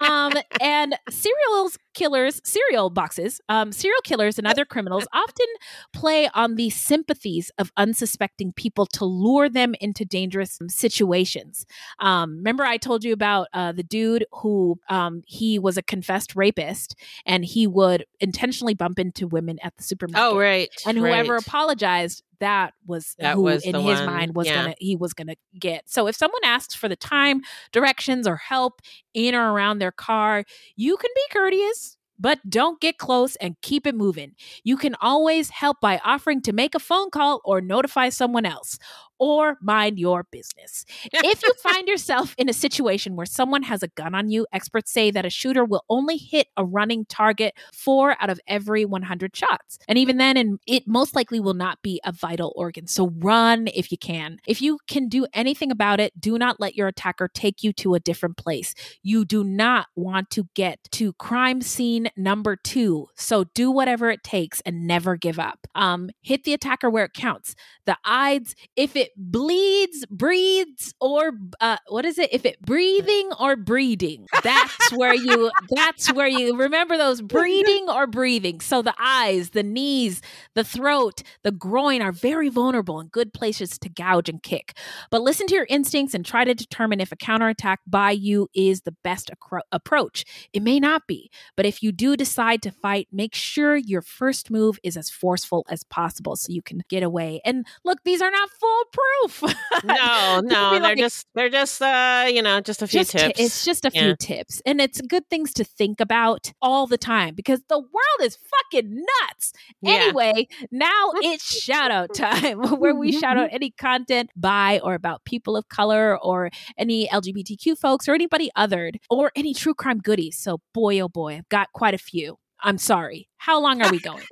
um, 0.00 0.32
and 0.60 0.94
serial 1.10 1.70
killers, 1.94 2.40
cereal 2.44 2.90
boxes, 2.90 3.40
um, 3.48 3.72
serial 3.72 4.00
killers 4.04 4.38
and 4.38 4.46
other 4.46 4.64
criminals 4.64 5.06
often 5.12 5.46
play 5.92 6.28
on 6.34 6.56
the 6.56 6.70
sympathies 6.70 7.50
of 7.58 7.72
unsuspecting 7.76 8.52
people 8.52 8.86
to 8.86 9.04
lure 9.04 9.48
them 9.48 9.74
into 9.80 10.04
dangerous 10.04 10.58
situations. 10.68 11.66
Um, 11.98 12.36
remember, 12.36 12.64
I 12.64 12.76
told 12.76 13.04
you 13.04 13.12
about 13.12 13.48
uh, 13.52 13.72
the 13.72 13.82
dude 13.82 14.26
who 14.32 14.78
um, 14.88 15.22
he 15.26 15.58
was 15.58 15.76
a 15.76 15.82
confessed 15.82 16.36
rapist 16.36 16.96
and 17.26 17.44
he 17.44 17.66
would 17.66 18.04
intentionally 18.20 18.74
bump 18.74 18.98
into 18.98 19.26
women 19.26 19.58
at 19.62 19.76
the 19.76 19.82
supermarket. 19.82 20.32
Oh, 20.32 20.38
right. 20.38 20.70
And 20.86 20.98
whoever 20.98 21.34
right. 21.34 21.46
apologized 21.46 22.22
that 22.44 22.74
was 22.86 23.16
That 23.18 23.34
who 23.36 23.42
was 23.42 23.64
in 23.64 23.74
his 23.74 24.00
one, 24.00 24.06
mind 24.06 24.34
was 24.34 24.46
yeah. 24.46 24.62
gonna 24.62 24.74
he 24.78 24.96
was 24.96 25.12
gonna 25.14 25.36
get. 25.58 25.88
So 25.88 26.06
if 26.06 26.16
someone 26.16 26.42
asks 26.44 26.74
for 26.74 26.88
the 26.88 26.96
time 26.96 27.40
directions 27.72 28.26
or 28.26 28.36
help 28.36 28.80
in 29.14 29.34
or 29.34 29.52
around 29.52 29.78
their 29.78 29.92
car 29.92 30.44
you 30.76 30.96
can 30.96 31.10
be 31.14 31.22
courteous 31.32 31.96
but 32.18 32.38
don't 32.48 32.80
get 32.80 32.98
close 32.98 33.34
and 33.36 33.56
keep 33.60 33.86
it 33.88 33.94
moving. 33.96 34.32
You 34.62 34.76
can 34.76 34.94
always 35.00 35.50
help 35.50 35.80
by 35.80 36.00
offering 36.04 36.42
to 36.42 36.52
make 36.52 36.76
a 36.76 36.78
phone 36.78 37.10
call 37.10 37.40
or 37.44 37.60
notify 37.60 38.08
someone 38.10 38.46
else 38.46 38.78
or 39.24 39.56
mind 39.62 39.98
your 39.98 40.24
business. 40.30 40.84
if 41.10 41.42
you 41.42 41.54
find 41.62 41.88
yourself 41.88 42.34
in 42.36 42.50
a 42.50 42.52
situation 42.52 43.16
where 43.16 43.24
someone 43.24 43.62
has 43.62 43.82
a 43.82 43.88
gun 43.88 44.14
on 44.14 44.28
you, 44.28 44.46
experts 44.52 44.92
say 44.92 45.10
that 45.10 45.24
a 45.24 45.30
shooter 45.30 45.64
will 45.64 45.82
only 45.88 46.18
hit 46.18 46.48
a 46.58 46.64
running 46.64 47.06
target 47.06 47.54
four 47.72 48.16
out 48.20 48.28
of 48.28 48.38
every 48.46 48.84
100 48.84 49.34
shots. 49.34 49.78
And 49.88 49.96
even 49.96 50.18
then, 50.18 50.36
and 50.36 50.58
it 50.66 50.86
most 50.86 51.16
likely 51.16 51.40
will 51.40 51.54
not 51.54 51.80
be 51.80 52.02
a 52.04 52.12
vital 52.12 52.52
organ. 52.54 52.86
So 52.86 53.12
run 53.16 53.66
if 53.68 53.90
you 53.90 53.96
can. 53.96 54.40
If 54.46 54.60
you 54.60 54.78
can 54.88 55.08
do 55.08 55.26
anything 55.32 55.70
about 55.70 56.00
it, 56.00 56.20
do 56.20 56.36
not 56.36 56.60
let 56.60 56.74
your 56.74 56.88
attacker 56.88 57.30
take 57.32 57.62
you 57.62 57.72
to 57.72 57.94
a 57.94 58.00
different 58.00 58.36
place. 58.36 58.74
You 59.02 59.24
do 59.24 59.42
not 59.42 59.86
want 59.96 60.28
to 60.32 60.48
get 60.52 60.80
to 60.92 61.14
crime 61.14 61.62
scene 61.62 62.10
number 62.14 62.56
two. 62.56 63.08
So 63.14 63.44
do 63.54 63.70
whatever 63.70 64.10
it 64.10 64.22
takes 64.22 64.60
and 64.66 64.86
never 64.86 65.16
give 65.16 65.38
up. 65.38 65.66
Um, 65.74 66.10
hit 66.20 66.44
the 66.44 66.52
attacker 66.52 66.90
where 66.90 67.06
it 67.06 67.14
counts. 67.14 67.54
The 67.86 67.96
eyes, 68.04 68.54
if 68.76 68.96
it 68.96 69.13
bleeds, 69.16 70.04
breathes, 70.06 70.94
or 71.00 71.32
uh, 71.60 71.76
what 71.88 72.04
is 72.04 72.18
it? 72.18 72.32
If 72.32 72.44
it 72.44 72.60
breathing 72.60 73.30
or 73.38 73.56
breeding, 73.56 74.26
that's 74.42 74.92
where 74.92 75.14
you. 75.14 75.50
That's 75.70 76.12
where 76.12 76.26
you 76.26 76.56
remember 76.56 76.96
those 76.96 77.20
breeding 77.34 77.88
or 77.88 78.06
breathing. 78.06 78.60
So 78.60 78.82
the 78.82 78.94
eyes, 78.98 79.50
the 79.50 79.62
knees, 79.62 80.20
the 80.54 80.64
throat, 80.64 81.22
the 81.42 81.52
groin 81.52 82.02
are 82.02 82.12
very 82.12 82.48
vulnerable 82.48 83.00
and 83.00 83.10
good 83.10 83.32
places 83.32 83.78
to 83.78 83.88
gouge 83.88 84.28
and 84.28 84.42
kick. 84.42 84.76
But 85.10 85.22
listen 85.22 85.46
to 85.48 85.54
your 85.54 85.66
instincts 85.68 86.14
and 86.14 86.24
try 86.24 86.44
to 86.44 86.54
determine 86.54 87.00
if 87.00 87.12
a 87.12 87.16
counterattack 87.16 87.80
by 87.86 88.10
you 88.12 88.48
is 88.54 88.82
the 88.82 88.94
best 89.04 89.30
acro- 89.30 89.62
approach. 89.72 90.24
It 90.52 90.62
may 90.62 90.80
not 90.80 91.06
be, 91.06 91.30
but 91.56 91.66
if 91.66 91.82
you 91.82 91.92
do 91.92 92.16
decide 92.16 92.62
to 92.62 92.70
fight, 92.70 93.08
make 93.12 93.34
sure 93.34 93.76
your 93.76 94.02
first 94.02 94.50
move 94.50 94.78
is 94.82 94.96
as 94.96 95.10
forceful 95.10 95.64
as 95.68 95.84
possible 95.84 96.36
so 96.36 96.52
you 96.52 96.62
can 96.62 96.82
get 96.88 97.02
away. 97.02 97.40
And 97.44 97.66
look, 97.84 97.98
these 98.04 98.22
are 98.22 98.30
not 98.30 98.50
foolproof. 98.94 99.54
No, 99.84 100.40
no, 100.42 100.70
they're 100.70 100.80
like- 100.80 100.98
just 100.98 101.26
they're 101.34 101.50
just 101.50 101.82
uh, 101.82 102.26
you 102.28 102.40
know, 102.40 102.60
just 102.60 102.80
a 102.80 102.86
few 102.86 103.00
just 103.00 103.10
ti- 103.12 103.18
tips. 103.18 103.40
it's 103.40 103.64
just 103.64 103.84
a 103.84 103.90
few 103.90 104.16
tips. 104.16 104.62
And 104.64 104.80
it's 104.80 105.00
good 105.02 105.28
things 105.28 105.52
to 105.54 105.64
think 105.64 106.00
about 106.00 106.52
all 106.62 106.86
the 106.86 106.96
time 106.96 107.34
because 107.34 107.60
the 107.68 107.78
world 107.78 108.20
is 108.22 108.36
fucking 108.72 108.94
nuts. 108.94 109.52
Yeah. 109.82 109.92
Anyway, 109.94 110.46
now 110.70 111.10
it's 111.16 111.44
shout 111.44 111.90
out 111.98 112.14
time 112.14 112.60
where 112.78 112.94
we 112.94 113.12
shout 113.12 113.36
out 113.36 113.50
any 113.52 113.70
content 113.72 114.30
by 114.36 114.80
or 114.82 114.94
about 114.94 115.24
people 115.24 115.56
of 115.56 115.68
color 115.68 116.18
or 116.18 116.50
any 116.78 117.08
LGBTQ 117.08 117.76
folks 117.76 118.08
or 118.08 118.14
anybody 118.14 118.50
othered 118.56 118.96
or 119.10 119.32
any 119.36 119.52
true 119.52 119.74
crime 119.74 119.98
goodies. 119.98 120.38
So, 120.38 120.60
boy, 120.72 121.00
oh 121.00 121.08
boy, 121.08 121.36
I've 121.36 121.48
got 121.50 121.72
quite 121.72 121.94
a 121.94 121.98
few. 121.98 122.38
I'm 122.62 122.78
sorry. 122.78 123.28
How 123.36 123.60
long 123.60 123.82
are 123.82 123.90
we 123.90 123.98
going? 124.00 124.22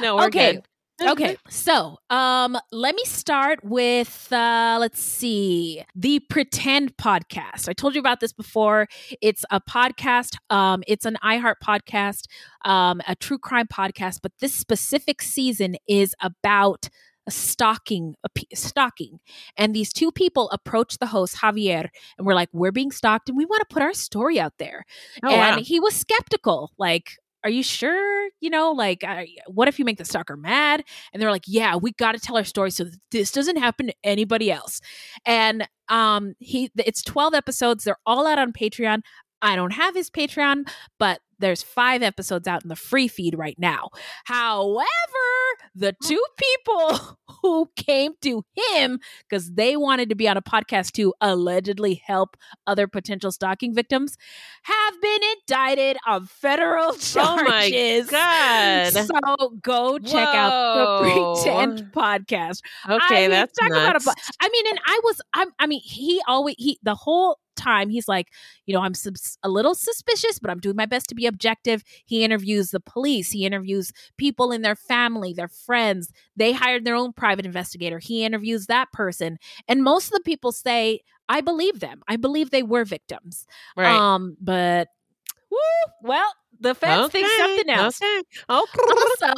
no, 0.00 0.16
we're 0.16 0.26
okay. 0.26 0.52
good. 0.54 0.64
Okay. 1.02 1.36
So, 1.48 1.98
um, 2.10 2.56
let 2.72 2.94
me 2.94 3.04
start 3.04 3.60
with 3.62 4.28
uh 4.32 4.76
let's 4.80 5.00
see. 5.00 5.82
The 5.94 6.20
Pretend 6.30 6.96
podcast. 6.96 7.68
I 7.68 7.72
told 7.72 7.94
you 7.94 8.00
about 8.00 8.20
this 8.20 8.32
before. 8.32 8.88
It's 9.20 9.44
a 9.50 9.60
podcast. 9.60 10.36
Um, 10.50 10.82
it's 10.86 11.04
an 11.06 11.16
iHeart 11.22 11.56
podcast, 11.62 12.26
um, 12.64 13.00
a 13.06 13.14
true 13.14 13.38
crime 13.38 13.66
podcast, 13.66 14.20
but 14.22 14.32
this 14.40 14.54
specific 14.54 15.22
season 15.22 15.76
is 15.88 16.14
about 16.20 16.88
stalking 17.30 18.14
a 18.22 18.28
stalking 18.54 19.18
and 19.56 19.74
these 19.74 19.94
two 19.94 20.12
people 20.12 20.50
approached 20.50 21.00
the 21.00 21.06
host 21.06 21.36
javier 21.36 21.88
and 22.18 22.26
we're 22.26 22.34
like 22.34 22.50
we're 22.52 22.70
being 22.70 22.90
stalked 22.90 23.30
and 23.30 23.38
we 23.38 23.46
want 23.46 23.66
to 23.66 23.72
put 23.72 23.82
our 23.82 23.94
story 23.94 24.38
out 24.38 24.52
there 24.58 24.84
Oh, 25.22 25.30
and 25.30 25.56
wow. 25.56 25.62
he 25.62 25.80
was 25.80 25.94
skeptical 25.94 26.72
like 26.76 27.12
are 27.44 27.50
you 27.50 27.62
sure? 27.62 28.28
You 28.40 28.50
know 28.50 28.72
like 28.72 29.04
I, 29.04 29.28
what 29.46 29.68
if 29.68 29.78
you 29.78 29.84
make 29.84 29.98
the 29.98 30.04
stalker 30.04 30.36
mad? 30.36 30.82
And 31.12 31.22
they're 31.22 31.30
like 31.30 31.44
yeah 31.46 31.76
we 31.76 31.92
got 31.92 32.12
to 32.12 32.18
tell 32.18 32.36
our 32.36 32.44
story 32.44 32.70
so 32.70 32.86
this 33.10 33.30
doesn't 33.30 33.56
happen 33.56 33.88
to 33.88 33.94
anybody 34.02 34.50
else. 34.50 34.80
And 35.26 35.68
um 35.88 36.34
he 36.38 36.70
it's 36.78 37.02
12 37.02 37.34
episodes 37.34 37.84
they're 37.84 37.98
all 38.06 38.26
out 38.26 38.38
on 38.38 38.52
patreon. 38.52 39.02
I 39.42 39.56
don't 39.56 39.72
have 39.72 39.94
his 39.94 40.10
patreon 40.10 40.68
but 40.98 41.20
there's 41.38 41.62
five 41.62 42.02
episodes 42.02 42.46
out 42.46 42.62
in 42.62 42.68
the 42.68 42.76
free 42.76 43.08
feed 43.08 43.36
right 43.36 43.58
now 43.58 43.88
however 44.24 44.84
the 45.74 45.92
mm. 45.92 46.08
two 46.08 46.22
people 46.36 47.18
who 47.42 47.70
came 47.76 48.12
to 48.22 48.44
him 48.56 49.00
because 49.28 49.52
they 49.52 49.76
wanted 49.76 50.08
to 50.08 50.14
be 50.14 50.28
on 50.28 50.36
a 50.36 50.42
podcast 50.42 50.92
to 50.92 51.12
allegedly 51.20 52.02
help 52.06 52.36
other 52.66 52.86
potential 52.86 53.30
stalking 53.30 53.74
victims 53.74 54.16
have 54.62 55.00
been 55.00 55.20
indicted 55.36 55.96
on 56.06 56.26
federal 56.26 56.92
charges. 56.94 57.14
Oh 57.24 57.36
my 57.36 58.04
God. 58.10 58.92
So 58.92 59.56
go 59.62 59.98
check 59.98 60.28
out 60.28 60.74
the 60.74 61.08
Whoa. 61.08 61.34
Pretend 61.34 61.92
podcast. 61.92 62.60
Okay, 62.88 62.98
I 63.00 63.20
mean, 63.22 63.30
that's 63.30 63.58
talk 63.58 63.70
about 63.70 64.00
a 64.00 64.04
nuts. 64.04 64.30
I 64.40 64.48
mean, 64.48 64.66
and 64.68 64.78
I 64.86 65.00
was, 65.04 65.20
I'm, 65.32 65.48
I 65.58 65.66
mean, 65.66 65.80
he 65.82 66.20
always, 66.26 66.54
he, 66.58 66.78
the 66.82 66.94
whole 66.94 67.38
time, 67.54 67.88
he's 67.90 68.08
like, 68.08 68.28
you 68.66 68.74
know, 68.74 68.80
I'm 68.80 68.92
a 69.42 69.48
little 69.48 69.74
suspicious, 69.74 70.38
but 70.38 70.50
I'm 70.50 70.60
doing 70.60 70.76
my 70.76 70.86
best 70.86 71.08
to 71.08 71.14
be 71.14 71.26
objective. 71.26 71.82
He 72.04 72.24
interviews 72.24 72.70
the 72.70 72.80
police, 72.80 73.30
he 73.30 73.44
interviews 73.46 73.92
people 74.16 74.52
in 74.52 74.62
their 74.62 74.76
family, 74.76 75.32
their 75.32 75.48
friends. 75.48 76.12
They 76.36 76.52
hired 76.52 76.84
their 76.84 76.94
own 76.96 77.12
private 77.12 77.46
investigator. 77.46 77.98
He 77.98 78.24
interviews 78.24 78.66
that 78.66 78.92
person. 78.92 79.38
And 79.68 79.82
most 79.82 80.06
of 80.06 80.12
the 80.12 80.20
people 80.20 80.52
say, 80.52 81.00
I 81.28 81.40
believe 81.40 81.80
them. 81.80 82.02
I 82.08 82.16
believe 82.16 82.50
they 82.50 82.62
were 82.62 82.84
victims. 82.84 83.46
Right. 83.76 83.96
Um, 83.96 84.36
but, 84.40 84.88
woo, 85.50 85.58
well, 86.02 86.30
the 86.60 86.74
feds 86.74 87.10
think 87.12 87.26
Okay, 87.26 87.36
something 87.38 87.70
else. 87.70 88.00
okay. 88.02 88.22
Oh, 88.48 88.66
Also, 89.20 89.32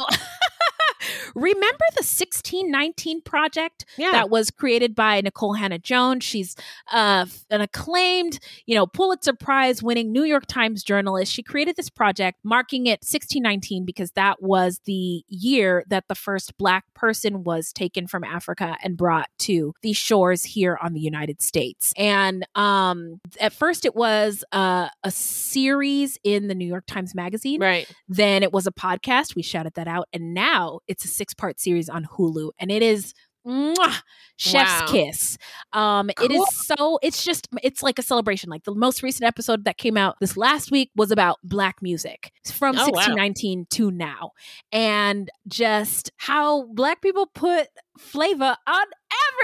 remember 1.37 1.85
the 1.95 2.03
1619 2.03 3.21
project 3.21 3.85
Yeah. 3.97 4.11
that 4.11 4.29
was 4.29 4.49
created 4.51 4.95
by 4.95 5.21
Nikole 5.21 5.57
Hannah-Jones? 5.57 6.23
She's 6.23 6.55
uh, 6.91 7.25
an 7.51 7.61
acclaimed, 7.61 8.39
you 8.65 8.75
know, 8.75 8.87
Pulitzer 8.87 9.33
Prize 9.33 9.83
winning 9.83 10.11
New 10.11 10.23
York 10.23 10.45
Times 10.47 10.83
journalist. 10.83 11.31
She 11.31 11.43
created 11.43 11.75
this 11.75 11.89
project 11.89 12.39
marking 12.43 12.87
it 12.87 13.01
1619 13.03 13.85
because 13.85 14.11
that 14.11 14.41
was 14.41 14.81
the 14.85 15.23
year 15.27 15.83
that 15.89 16.05
the 16.07 16.15
first 16.15 16.57
Black 16.57 16.85
person 16.95 17.43
was 17.43 17.71
taken 17.71 18.07
from 18.07 18.23
Africa 18.23 18.75
and 18.83 18.97
brought 18.97 19.29
to 19.39 19.73
the 19.83 19.93
shores 19.93 20.43
here 20.43 20.77
on 20.81 20.93
the 20.93 20.99
United 20.99 21.41
States. 21.41 21.93
And 21.97 22.47
um, 22.55 23.21
at 23.39 23.53
first, 23.53 23.85
it 23.85 23.95
was 23.95 24.43
uh, 24.51 24.89
a 25.03 25.11
series 25.11 26.17
in 26.23 26.47
the 26.47 26.55
New 26.55 26.65
York 26.65 26.85
Times 26.87 27.13
Magazine. 27.13 27.61
Right. 27.61 27.87
Then 28.09 28.41
it 28.43 28.51
was 28.51 28.65
a 28.65 28.71
podcast. 28.71 29.35
We 29.35 29.43
shouted 29.43 29.73
that 29.75 29.87
out. 29.87 30.07
And 30.11 30.33
now 30.33 30.79
it's 30.87 31.05
a 31.05 31.07
six 31.27 31.33
part 31.33 31.59
series 31.59 31.89
on 31.89 32.05
Hulu. 32.05 32.51
And 32.59 32.71
it 32.71 32.81
is 32.81 33.13
mwah, 33.45 34.01
chef's 34.35 34.81
Wow. 34.81 34.87
kiss. 34.89 35.37
Um, 35.71 36.09
It 36.21 36.31
is 36.31 36.43
so, 36.65 36.99
it's 37.01 37.23
just, 37.23 37.47
it's 37.63 37.81
like 37.81 37.97
a 37.97 38.01
celebration. 38.01 38.49
Like 38.49 38.63
the 38.65 38.75
most 38.75 39.01
recent 39.03 39.25
episode 39.25 39.63
that 39.65 39.77
came 39.77 39.95
out 39.95 40.17
this 40.19 40.35
last 40.35 40.69
week 40.69 40.89
was 40.97 41.11
about 41.11 41.37
Black 41.43 41.81
music 41.81 42.31
from 42.45 42.75
Oh, 42.75 42.79
wow. 42.79 42.91
1619 42.91 43.67
to 43.71 43.91
now. 43.91 44.31
And 44.73 45.29
just 45.47 46.11
how 46.17 46.65
Black 46.73 47.01
people 47.01 47.25
put 47.27 47.67
flavor 47.97 48.55
on 48.67 48.85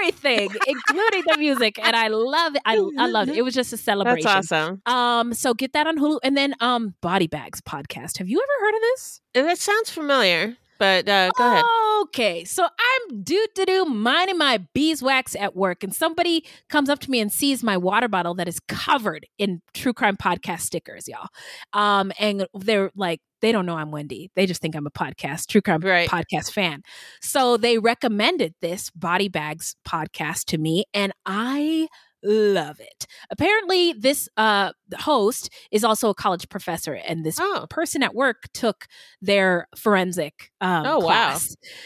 everything, 0.02 0.50
including 0.66 1.22
the 1.26 1.36
music. 1.38 1.78
And 1.82 1.96
I 1.96 2.08
love 2.08 2.56
it. 2.56 2.62
I, 2.66 2.74
I 2.98 3.06
love 3.06 3.30
it. 3.30 3.36
It 3.38 3.42
was 3.42 3.54
just 3.54 3.72
a 3.72 3.78
celebration. 3.78 4.22
That's 4.30 4.52
awesome. 4.52 4.82
Um, 4.84 5.32
so 5.32 5.54
get 5.54 5.72
that 5.72 5.86
on 5.86 5.98
Hulu, 5.98 6.18
and 6.22 6.36
then 6.36 6.54
um, 6.60 6.94
Body 7.00 7.26
Bags 7.26 7.62
podcast. 7.62 8.18
Have 8.18 8.28
you 8.28 8.38
ever 8.38 8.66
heard 8.66 8.74
of 8.74 8.80
this? 8.82 9.20
That 9.32 9.58
sounds 9.58 9.88
familiar, 9.90 10.56
but 10.78 11.08
uh, 11.08 11.30
go 11.36 11.46
ahead. 11.52 11.64
Okay, 12.02 12.44
so 12.44 12.64
I'm 12.64 12.94
I'm 13.10 13.22
do 13.22 13.46
to 13.56 13.64
do 13.64 13.84
minding 13.84 14.38
my 14.38 14.58
beeswax 14.72 15.34
at 15.36 15.54
work, 15.56 15.82
and 15.82 15.94
somebody 15.94 16.44
comes 16.68 16.88
up 16.88 17.00
to 17.00 17.10
me 17.10 17.20
and 17.20 17.32
sees 17.32 17.62
my 17.62 17.76
water 17.76 18.08
bottle 18.08 18.34
that 18.34 18.48
is 18.48 18.60
covered 18.60 19.26
in 19.38 19.62
true 19.72 19.92
crime 19.92 20.16
podcast 20.16 20.60
stickers, 20.60 21.08
y'all. 21.08 21.28
Um, 21.72 22.12
and 22.18 22.46
they're 22.54 22.90
like, 22.94 23.20
they 23.40 23.52
don't 23.52 23.66
know 23.66 23.76
I'm 23.76 23.90
Wendy. 23.90 24.30
They 24.36 24.46
just 24.46 24.62
think 24.62 24.74
I'm 24.74 24.86
a 24.86 24.90
podcast, 24.90 25.48
true 25.48 25.60
crime 25.60 25.80
Right. 25.80 26.08
podcast 26.08 26.52
fan. 26.52 26.82
So 27.20 27.56
they 27.56 27.78
recommended 27.78 28.54
this 28.62 28.90
Body 28.90 29.28
Bags 29.28 29.76
podcast 29.86 30.44
to 30.46 30.58
me, 30.58 30.84
and 30.94 31.12
I 31.26 31.88
love 32.24 32.80
it. 32.80 33.06
Apparently, 33.30 33.92
this 33.92 34.28
uh, 34.36 34.72
host 34.96 35.50
is 35.70 35.84
also 35.84 36.08
a 36.10 36.14
college 36.14 36.48
professor, 36.48 36.94
and 36.94 37.24
this 37.24 37.38
Oh. 37.40 37.66
person 37.70 38.02
at 38.02 38.14
work 38.14 38.44
took 38.54 38.86
their 39.20 39.68
forensic 39.76 40.50
um, 40.60 40.86
Oh, 40.86 40.98
wow. 41.00 41.38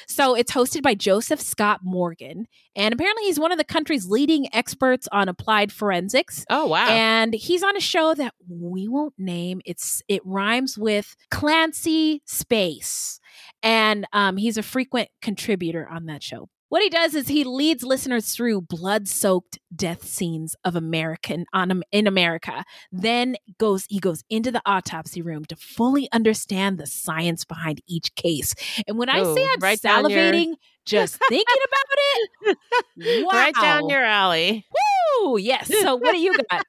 So 0.08 0.34
it's 0.34 0.52
hosted 0.52 0.82
by 0.82 0.94
Joseph 0.94 1.40
Scott 1.40 1.80
Morgan, 1.82 2.46
and 2.76 2.94
apparently 2.94 3.24
he's 3.24 3.40
one 3.40 3.52
of 3.52 3.58
the 3.58 3.64
country's 3.64 4.06
leading 4.06 4.46
experts 4.54 5.08
on 5.12 5.28
applied 5.28 5.72
forensics. 5.72 6.44
Oh 6.48 6.66
wow. 6.66 6.86
And 6.88 7.34
he's 7.34 7.62
on 7.62 7.76
a 7.76 7.80
show 7.80 8.14
that 8.14 8.34
we 8.48 8.88
won't 8.88 9.14
name. 9.18 9.60
It's 9.64 10.02
it 10.08 10.22
rhymes 10.24 10.78
with 10.78 11.16
Clancy 11.30 12.22
Space, 12.26 13.20
and 13.62 14.06
um, 14.12 14.36
he's 14.36 14.56
a 14.56 14.62
frequent 14.62 15.08
contributor 15.22 15.88
on 15.88 16.06
that 16.06 16.22
show. 16.22 16.48
What 16.68 16.82
he 16.82 16.90
does 16.90 17.14
is 17.14 17.28
he 17.28 17.44
leads 17.44 17.82
listeners 17.82 18.34
through 18.34 18.62
blood-soaked 18.62 19.58
death 19.74 20.04
scenes 20.04 20.54
of 20.64 20.76
American 20.76 21.46
on 21.52 21.82
in 21.92 22.06
America. 22.06 22.64
Then 22.92 23.36
goes 23.58 23.86
he 23.88 23.98
goes 23.98 24.22
into 24.28 24.50
the 24.50 24.62
autopsy 24.66 25.22
room 25.22 25.44
to 25.46 25.56
fully 25.56 26.08
understand 26.12 26.78
the 26.78 26.86
science 26.86 27.44
behind 27.44 27.80
each 27.86 28.14
case. 28.14 28.54
And 28.86 28.98
when 28.98 29.08
I 29.08 29.22
say 29.22 29.42
Ooh, 29.44 29.48
I'm 29.52 29.60
right 29.60 29.80
down 29.80 30.08
your- 30.10 30.20
salivating 30.20 30.54
just 30.84 31.18
thinking 31.28 31.56
about 31.66 32.56
it, 32.96 33.24
wow. 33.24 33.30
Right 33.32 33.54
down 33.54 33.88
your 33.90 34.02
alley. 34.02 34.66
Woo! 34.72 34.87
Oh, 35.20 35.36
yes. 35.40 35.68
So 35.82 35.96
what 35.96 36.12
do 36.12 36.18
you 36.18 36.34
got? 36.50 36.64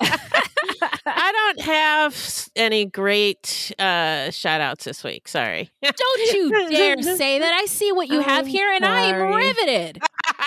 I 1.06 1.32
don't 1.32 1.62
have 1.62 2.50
any 2.56 2.86
great 2.86 3.74
uh 3.80 4.32
shout 4.32 4.62
outs 4.62 4.86
this 4.86 5.04
week. 5.04 5.28
Sorry. 5.28 5.70
Don't 5.82 6.34
you 6.34 6.50
dare 6.70 7.02
say 7.02 7.40
that. 7.40 7.54
I 7.54 7.66
see 7.66 7.92
what 7.92 8.08
you 8.10 8.22
have 8.22 8.46
I'm 8.46 8.48
here 8.48 8.72
and 8.72 8.86
I 8.86 9.02
am 9.02 9.34
riveted. 9.36 10.02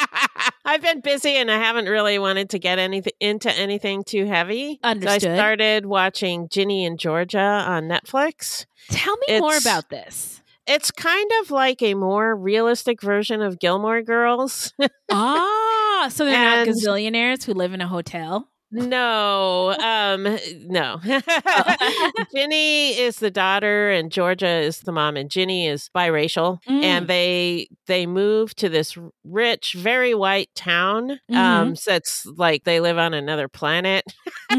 I've 0.64 0.82
been 0.82 1.01
busy 1.01 1.36
and 1.36 1.51
I 1.51 1.59
haven't 1.59 1.86
really 1.86 2.18
wanted 2.18 2.51
to 2.51 2.59
get 2.59 2.78
anything 2.78 3.12
into 3.20 3.53
anything 3.53 4.05
too 4.05 4.26
heavy. 4.26 4.78
So 4.82 4.90
Understood. 4.90 5.30
I 5.32 5.34
started 5.34 5.86
watching 5.86 6.49
Ginny 6.49 6.86
and 6.86 6.99
Georgia 6.99 7.38
on 7.38 7.84
Netflix. 7.84 8.66
Tell 8.90 9.16
me 9.28 9.38
more 9.40 9.57
about 9.57 9.88
this. 9.90 10.40
It's 10.66 10.93
kind 10.93 11.30
of 11.40 11.51
like 11.51 11.82
a 11.82 11.95
more 11.95 12.36
realistic 12.36 13.03
version 13.03 13.43
of 13.43 13.59
Gilmore 13.59 14.03
Girls. 14.03 14.72
Ah, 15.14 15.81
so 16.11 16.24
they're 16.24 16.34
And- 16.34 16.68
not 16.68 16.76
gazillionaires 16.76 17.45
who 17.45 17.55
live 17.55 17.72
in 17.72 17.80
a 17.80 17.88
hotel. 17.88 18.49
No, 18.74 19.76
um, 19.82 20.38
no. 20.66 20.99
Ginny 22.34 22.99
is 22.99 23.16
the 23.16 23.30
daughter, 23.30 23.90
and 23.90 24.11
Georgia 24.11 24.49
is 24.49 24.80
the 24.80 24.93
mom, 24.93 25.18
and 25.18 25.30
Ginny 25.30 25.66
is 25.68 25.90
biracial, 25.95 26.59
Mm. 26.66 26.82
and 26.82 27.07
they 27.07 27.68
they 27.86 28.07
move 28.07 28.55
to 28.55 28.70
this 28.70 28.97
rich, 29.24 29.74
very 29.76 30.14
white 30.14 30.49
town. 30.55 31.11
Mm-hmm. 31.30 31.36
Um, 31.36 31.76
so 31.76 31.93
it's 31.93 32.24
like 32.24 32.64
they 32.64 32.80
live 32.80 32.97
on 32.97 33.12
another 33.12 33.47
planet. 33.47 34.05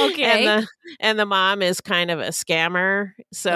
okay. 0.00 0.46
and 0.46 0.46
the 0.64 0.68
and 1.00 1.18
the 1.18 1.26
mom 1.26 1.62
is 1.62 1.80
kind 1.80 2.10
of 2.10 2.18
a 2.18 2.28
scammer. 2.28 3.10
So 3.32 3.50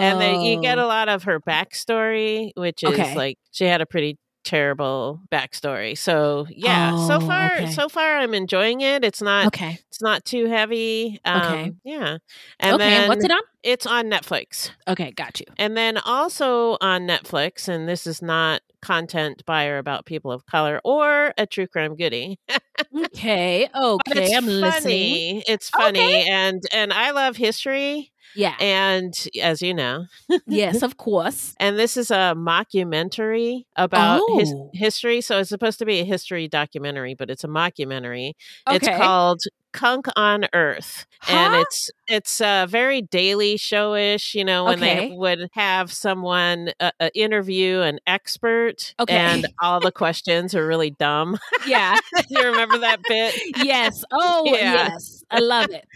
and 0.00 0.20
then 0.20 0.40
you 0.42 0.60
get 0.60 0.78
a 0.78 0.86
lot 0.86 1.08
of 1.08 1.24
her 1.24 1.40
backstory, 1.40 2.52
which 2.56 2.82
is 2.82 2.90
Oh. 2.90 2.92
Okay. 2.92 3.14
like 3.16 3.38
she 3.52 3.64
had 3.64 3.80
a 3.80 3.86
pretty 3.86 4.16
terrible 4.44 5.20
backstory. 5.30 5.96
So 5.96 6.46
yeah, 6.50 6.94
so 7.08 7.16
Oh, 7.16 7.20
far 7.20 7.46
okay. 7.56 7.70
so 7.72 7.88
far 7.88 8.18
I'm 8.18 8.34
enjoying 8.34 8.80
it. 8.82 9.04
It's 9.04 9.22
not 9.22 9.46
Okay. 9.48 9.78
it's 9.88 10.00
not 10.02 10.24
too 10.24 10.46
heavy. 10.46 11.20
Um, 11.24 11.42
Okay. 11.42 11.72
yeah. 11.84 12.18
And 12.60 12.74
okay. 12.74 12.84
then 12.90 13.08
what's 13.08 13.24
it 13.24 13.30
on? 13.30 13.40
It's 13.62 13.86
on 13.86 14.06
Netflix. 14.10 14.70
Okay, 14.86 15.10
got 15.12 15.40
you. 15.40 15.46
And 15.58 15.76
then 15.76 15.96
also 15.98 16.76
on 16.80 17.06
Netflix, 17.06 17.66
and 17.68 17.88
this 17.88 18.06
is 18.06 18.20
not 18.22 18.60
content 18.82 19.42
by 19.46 19.66
or 19.68 19.78
about 19.78 20.04
people 20.04 20.30
of 20.30 20.44
color 20.46 20.80
or 20.84 21.32
a 21.38 21.46
true 21.46 21.66
crime 21.66 21.96
goodie. 21.96 22.38
Okay. 22.94 23.68
Okay. 23.74 24.34
I'm 24.34 24.42
funny. 24.44 24.60
listening. 24.60 25.42
It's 25.46 25.70
funny, 25.70 26.00
Okay. 26.00 26.28
and 26.28 26.62
and 26.72 26.92
I 26.92 27.12
love 27.12 27.36
history. 27.36 28.10
Yeah. 28.34 28.54
And 28.60 29.14
as 29.40 29.62
you 29.62 29.74
know, 29.74 30.06
yes, 30.46 30.82
of 30.88 30.96
course. 30.96 31.54
and 31.60 31.78
this 31.78 31.96
is 31.96 32.10
a 32.10 32.34
mockumentary 32.36 33.64
about 33.76 34.22
his, 34.38 34.52
Oh. 34.52 34.70
history. 34.74 35.20
So 35.20 35.38
it's 35.40 35.48
supposed 35.48 35.78
to 35.78 35.86
be 35.86 36.00
a 36.00 36.04
history 36.04 36.48
documentary, 36.48 37.14
but 37.14 37.30
it's 37.30 37.44
a 37.44 37.48
mockumentary. 37.48 38.32
It's 38.68 38.88
called 38.88 39.40
Cunk 39.74 40.06
on 40.16 40.46
Earth, 40.54 41.04
and 41.28 41.54
it's 41.56 41.90
it's 42.06 42.40
a 42.40 42.66
very 42.70 43.02
daily 43.02 43.56
showish. 43.58 44.34
You 44.34 44.44
know, 44.44 44.64
when 44.64 44.78
Okay. 44.78 45.10
they 45.10 45.14
would 45.16 45.50
have 45.52 45.92
someone 45.92 46.70
uh, 46.80 46.92
uh, 47.00 47.10
interview 47.14 47.80
an 47.80 47.98
expert, 48.06 48.94
Okay. 48.98 49.14
and 49.16 49.46
all 49.60 49.80
the 49.80 49.92
questions 49.92 50.54
are 50.54 50.66
really 50.66 50.90
dumb. 50.92 51.38
Yeah. 51.66 51.98
you 52.30 52.42
remember 52.44 52.78
that 52.78 53.00
bit? 53.08 53.34
yes. 53.64 54.04
Oh, 54.12 54.44
Yeah. 54.46 54.88
yes. 54.92 55.24
I 55.30 55.40
love 55.40 55.70
it. 55.70 55.86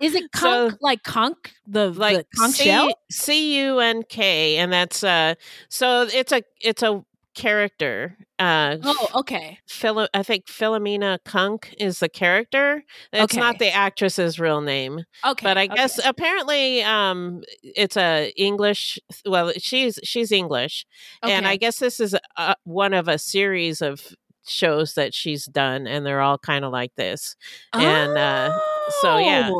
Is 0.00 0.14
it 0.14 0.24
So- 0.34 0.72
like 0.80 1.02
conch 1.04 1.36
the 1.66 1.90
like 1.90 2.16
the 2.16 2.24
conch 2.36 2.54
C- 2.56 2.64
shell? 2.64 2.90
C 3.10 3.60
U 3.66 3.78
N 3.78 4.02
K, 4.08 4.56
and 4.56 4.72
that's 4.72 5.04
uh. 5.04 5.34
So 5.68 6.02
it's 6.12 6.32
a 6.32 6.42
it's 6.60 6.82
a 6.82 7.04
character. 7.34 8.16
Uh, 8.38 8.76
Oh, 8.82 9.08
okay. 9.16 9.58
Philo- 9.68 10.08
I 10.14 10.22
think 10.22 10.46
Philomena 10.46 11.18
Cunk 11.24 11.74
is 11.78 11.98
the 12.00 12.08
character. 12.08 12.82
It's 13.12 13.36
not 13.36 13.58
the 13.58 13.70
actress's 13.70 14.38
real 14.40 14.60
name, 14.60 15.04
Okay. 15.24 15.44
but 15.44 15.56
I 15.58 15.66
guess 15.66 15.98
apparently 16.04 16.82
um 16.82 17.42
it's 17.62 17.96
a 17.96 18.32
English. 18.36 18.98
Well, 19.26 19.52
she's 19.58 19.98
she's 20.04 20.32
English, 20.32 20.86
and 21.22 21.46
I 21.46 21.56
guess 21.56 21.78
this 21.78 22.00
is 22.00 22.16
a, 22.36 22.54
one 22.64 22.94
of 22.94 23.08
a 23.08 23.18
series 23.18 23.82
of 23.82 24.00
shows 24.46 24.94
that 24.94 25.14
she's 25.14 25.44
done, 25.46 25.86
and 25.86 26.04
they're 26.04 26.20
all 26.22 26.38
kind 26.38 26.64
of 26.64 26.72
like 26.72 26.92
this. 26.96 27.36
Oh. 27.72 27.78
And 27.78 28.16
uh, 28.18 28.58
so 29.00 29.18
yeah, 29.18 29.50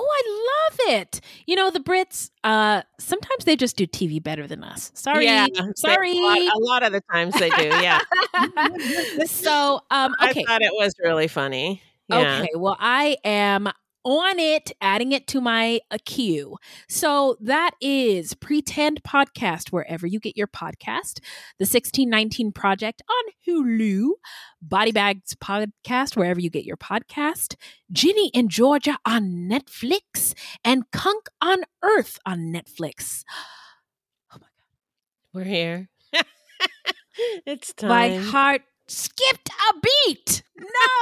Oh. 0.00 0.08
I 0.18 0.68
love 0.90 1.00
it. 1.00 1.20
You 1.46 1.56
know, 1.56 1.70
the 1.70 1.80
Brits, 1.80 2.30
uh, 2.44 2.82
sometimes 2.98 3.44
they 3.44 3.56
just 3.56 3.76
do 3.76 3.86
TV 3.86 4.22
better 4.22 4.46
than 4.46 4.62
us. 4.64 4.90
Sorry. 4.94 5.24
yeah, 5.24 5.46
they- 5.52 5.60
Sorry. 5.76 6.12
A 6.12 6.20
lot, 6.20 6.38
a 6.38 6.58
lot 6.58 6.82
of 6.82 6.92
the 6.92 7.00
times 7.12 7.34
they 7.38 7.50
do. 7.50 7.64
Yeah, 7.64 8.00
so, 9.26 9.80
um, 9.90 10.14
okay. 10.22 10.42
I 10.42 10.44
thought 10.44 10.62
it 10.62 10.72
was 10.72 10.94
really 11.02 11.28
funny. 11.28 11.82
Yeah. 12.08 12.38
Okay, 12.40 12.48
well, 12.56 12.76
I 12.78 13.16
am 13.24 13.68
on 14.04 14.38
it, 14.38 14.72
adding 14.80 15.12
it 15.12 15.26
to 15.28 15.40
my 15.40 15.80
uh, 15.90 15.98
queue. 16.04 16.56
So 16.88 17.36
that 17.40 17.72
is 17.80 18.34
Pretend 18.34 19.02
Podcast, 19.02 19.68
wherever 19.68 20.06
you 20.06 20.20
get 20.20 20.36
your 20.36 20.46
podcast, 20.46 21.20
the 21.58 21.64
1619 21.64 22.52
Project 22.52 23.02
on 23.08 23.32
Hulu, 23.46 24.10
Body 24.62 24.92
Bags 24.92 25.34
Podcast, 25.34 26.16
wherever 26.16 26.40
you 26.40 26.50
get 26.50 26.64
your 26.64 26.76
podcast, 26.76 27.54
Ginny 27.92 28.30
in 28.34 28.48
Georgia 28.48 28.98
on 29.04 29.48
Netflix, 29.50 30.34
and 30.64 30.90
Cunk 30.90 31.28
on 31.40 31.58
Earth 31.82 32.18
on 32.24 32.52
Netflix. 32.52 33.24
Oh 34.32 34.36
my 34.36 34.38
God. 34.38 34.48
We're 35.34 35.44
here. 35.44 35.88
it's 37.46 37.72
time. 37.74 37.88
My 37.88 38.16
heart 38.16 38.62
skipped 38.86 39.50
a 39.50 39.80
beat. 39.80 40.42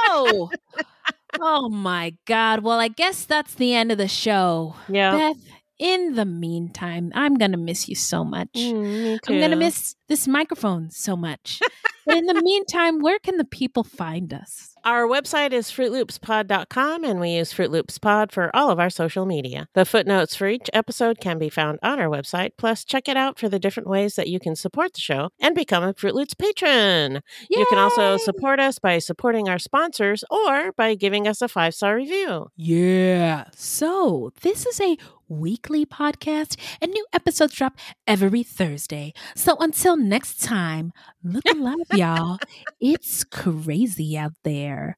No. 0.09 0.51
oh 1.41 1.69
my 1.69 2.15
God. 2.25 2.63
Well, 2.63 2.79
I 2.79 2.87
guess 2.87 3.25
that's 3.25 3.55
the 3.55 3.73
end 3.73 3.91
of 3.91 3.97
the 3.97 4.07
show. 4.07 4.75
Yeah. 4.89 5.11
Beth, 5.33 5.43
in 5.79 6.15
the 6.15 6.25
meantime, 6.25 7.11
I'm 7.13 7.35
going 7.35 7.51
to 7.51 7.57
miss 7.57 7.87
you 7.87 7.95
so 7.95 8.23
much. 8.23 8.49
Mm, 8.55 9.19
I'm 9.27 9.37
going 9.39 9.51
to 9.51 9.57
miss 9.57 9.95
this 10.07 10.27
microphone 10.27 10.89
so 10.89 11.15
much. 11.15 11.59
in 12.07 12.25
the 12.25 12.41
meantime, 12.41 12.99
where 12.99 13.19
can 13.19 13.37
the 13.37 13.45
people 13.45 13.83
find 13.83 14.33
us? 14.33 14.73
Our 14.87 15.05
website 15.05 15.51
is 15.51 15.69
fruitloopspod.com 15.69 17.03
and 17.03 17.19
we 17.19 17.31
use 17.31 17.51
Fruit 17.51 17.71
Loops 17.71 17.97
Pod 17.97 18.31
for 18.31 18.49
all 18.55 18.71
of 18.71 18.79
our 18.79 18.89
social 18.89 19.25
media. 19.25 19.67
The 19.73 19.83
footnotes 19.83 20.33
for 20.33 20.47
each 20.47 20.69
episode 20.71 21.19
can 21.19 21.37
be 21.37 21.49
found 21.49 21.79
on 21.83 21.99
our 21.99 22.07
website. 22.07 22.51
Plus, 22.57 22.85
check 22.85 23.09
it 23.09 23.17
out 23.17 23.37
for 23.37 23.49
the 23.49 23.59
different 23.59 23.89
ways 23.89 24.15
that 24.15 24.29
you 24.29 24.39
can 24.39 24.55
support 24.55 24.93
the 24.93 25.01
show 25.01 25.29
and 25.41 25.53
become 25.53 25.83
a 25.83 25.93
Fruit 25.93 26.15
Loops 26.15 26.35
patron. 26.35 27.21
You 27.49 27.65
can 27.67 27.79
also 27.79 28.15
support 28.15 28.61
us 28.61 28.79
by 28.79 28.99
supporting 28.99 29.49
our 29.49 29.59
sponsors 29.59 30.23
or 30.31 30.71
by 30.71 30.95
giving 30.95 31.27
us 31.27 31.41
a 31.41 31.49
five 31.49 31.75
star 31.75 31.97
review. 31.97 32.47
Yeah. 32.55 33.47
So, 33.53 34.31
this 34.39 34.65
is 34.65 34.79
a 34.79 34.97
weekly 35.27 35.85
podcast 35.85 36.57
and 36.81 36.91
new 36.91 37.05
episodes 37.13 37.53
drop 37.53 37.77
every 38.05 38.43
Thursday. 38.43 39.13
So, 39.35 39.55
until 39.59 39.97
next 39.97 40.43
time, 40.43 40.91
look 41.23 41.43
alive, 41.51 41.75
y'all. 41.93 42.37
It's 42.79 43.23
crazy 43.23 44.17
out 44.17 44.33
there. 44.43 44.97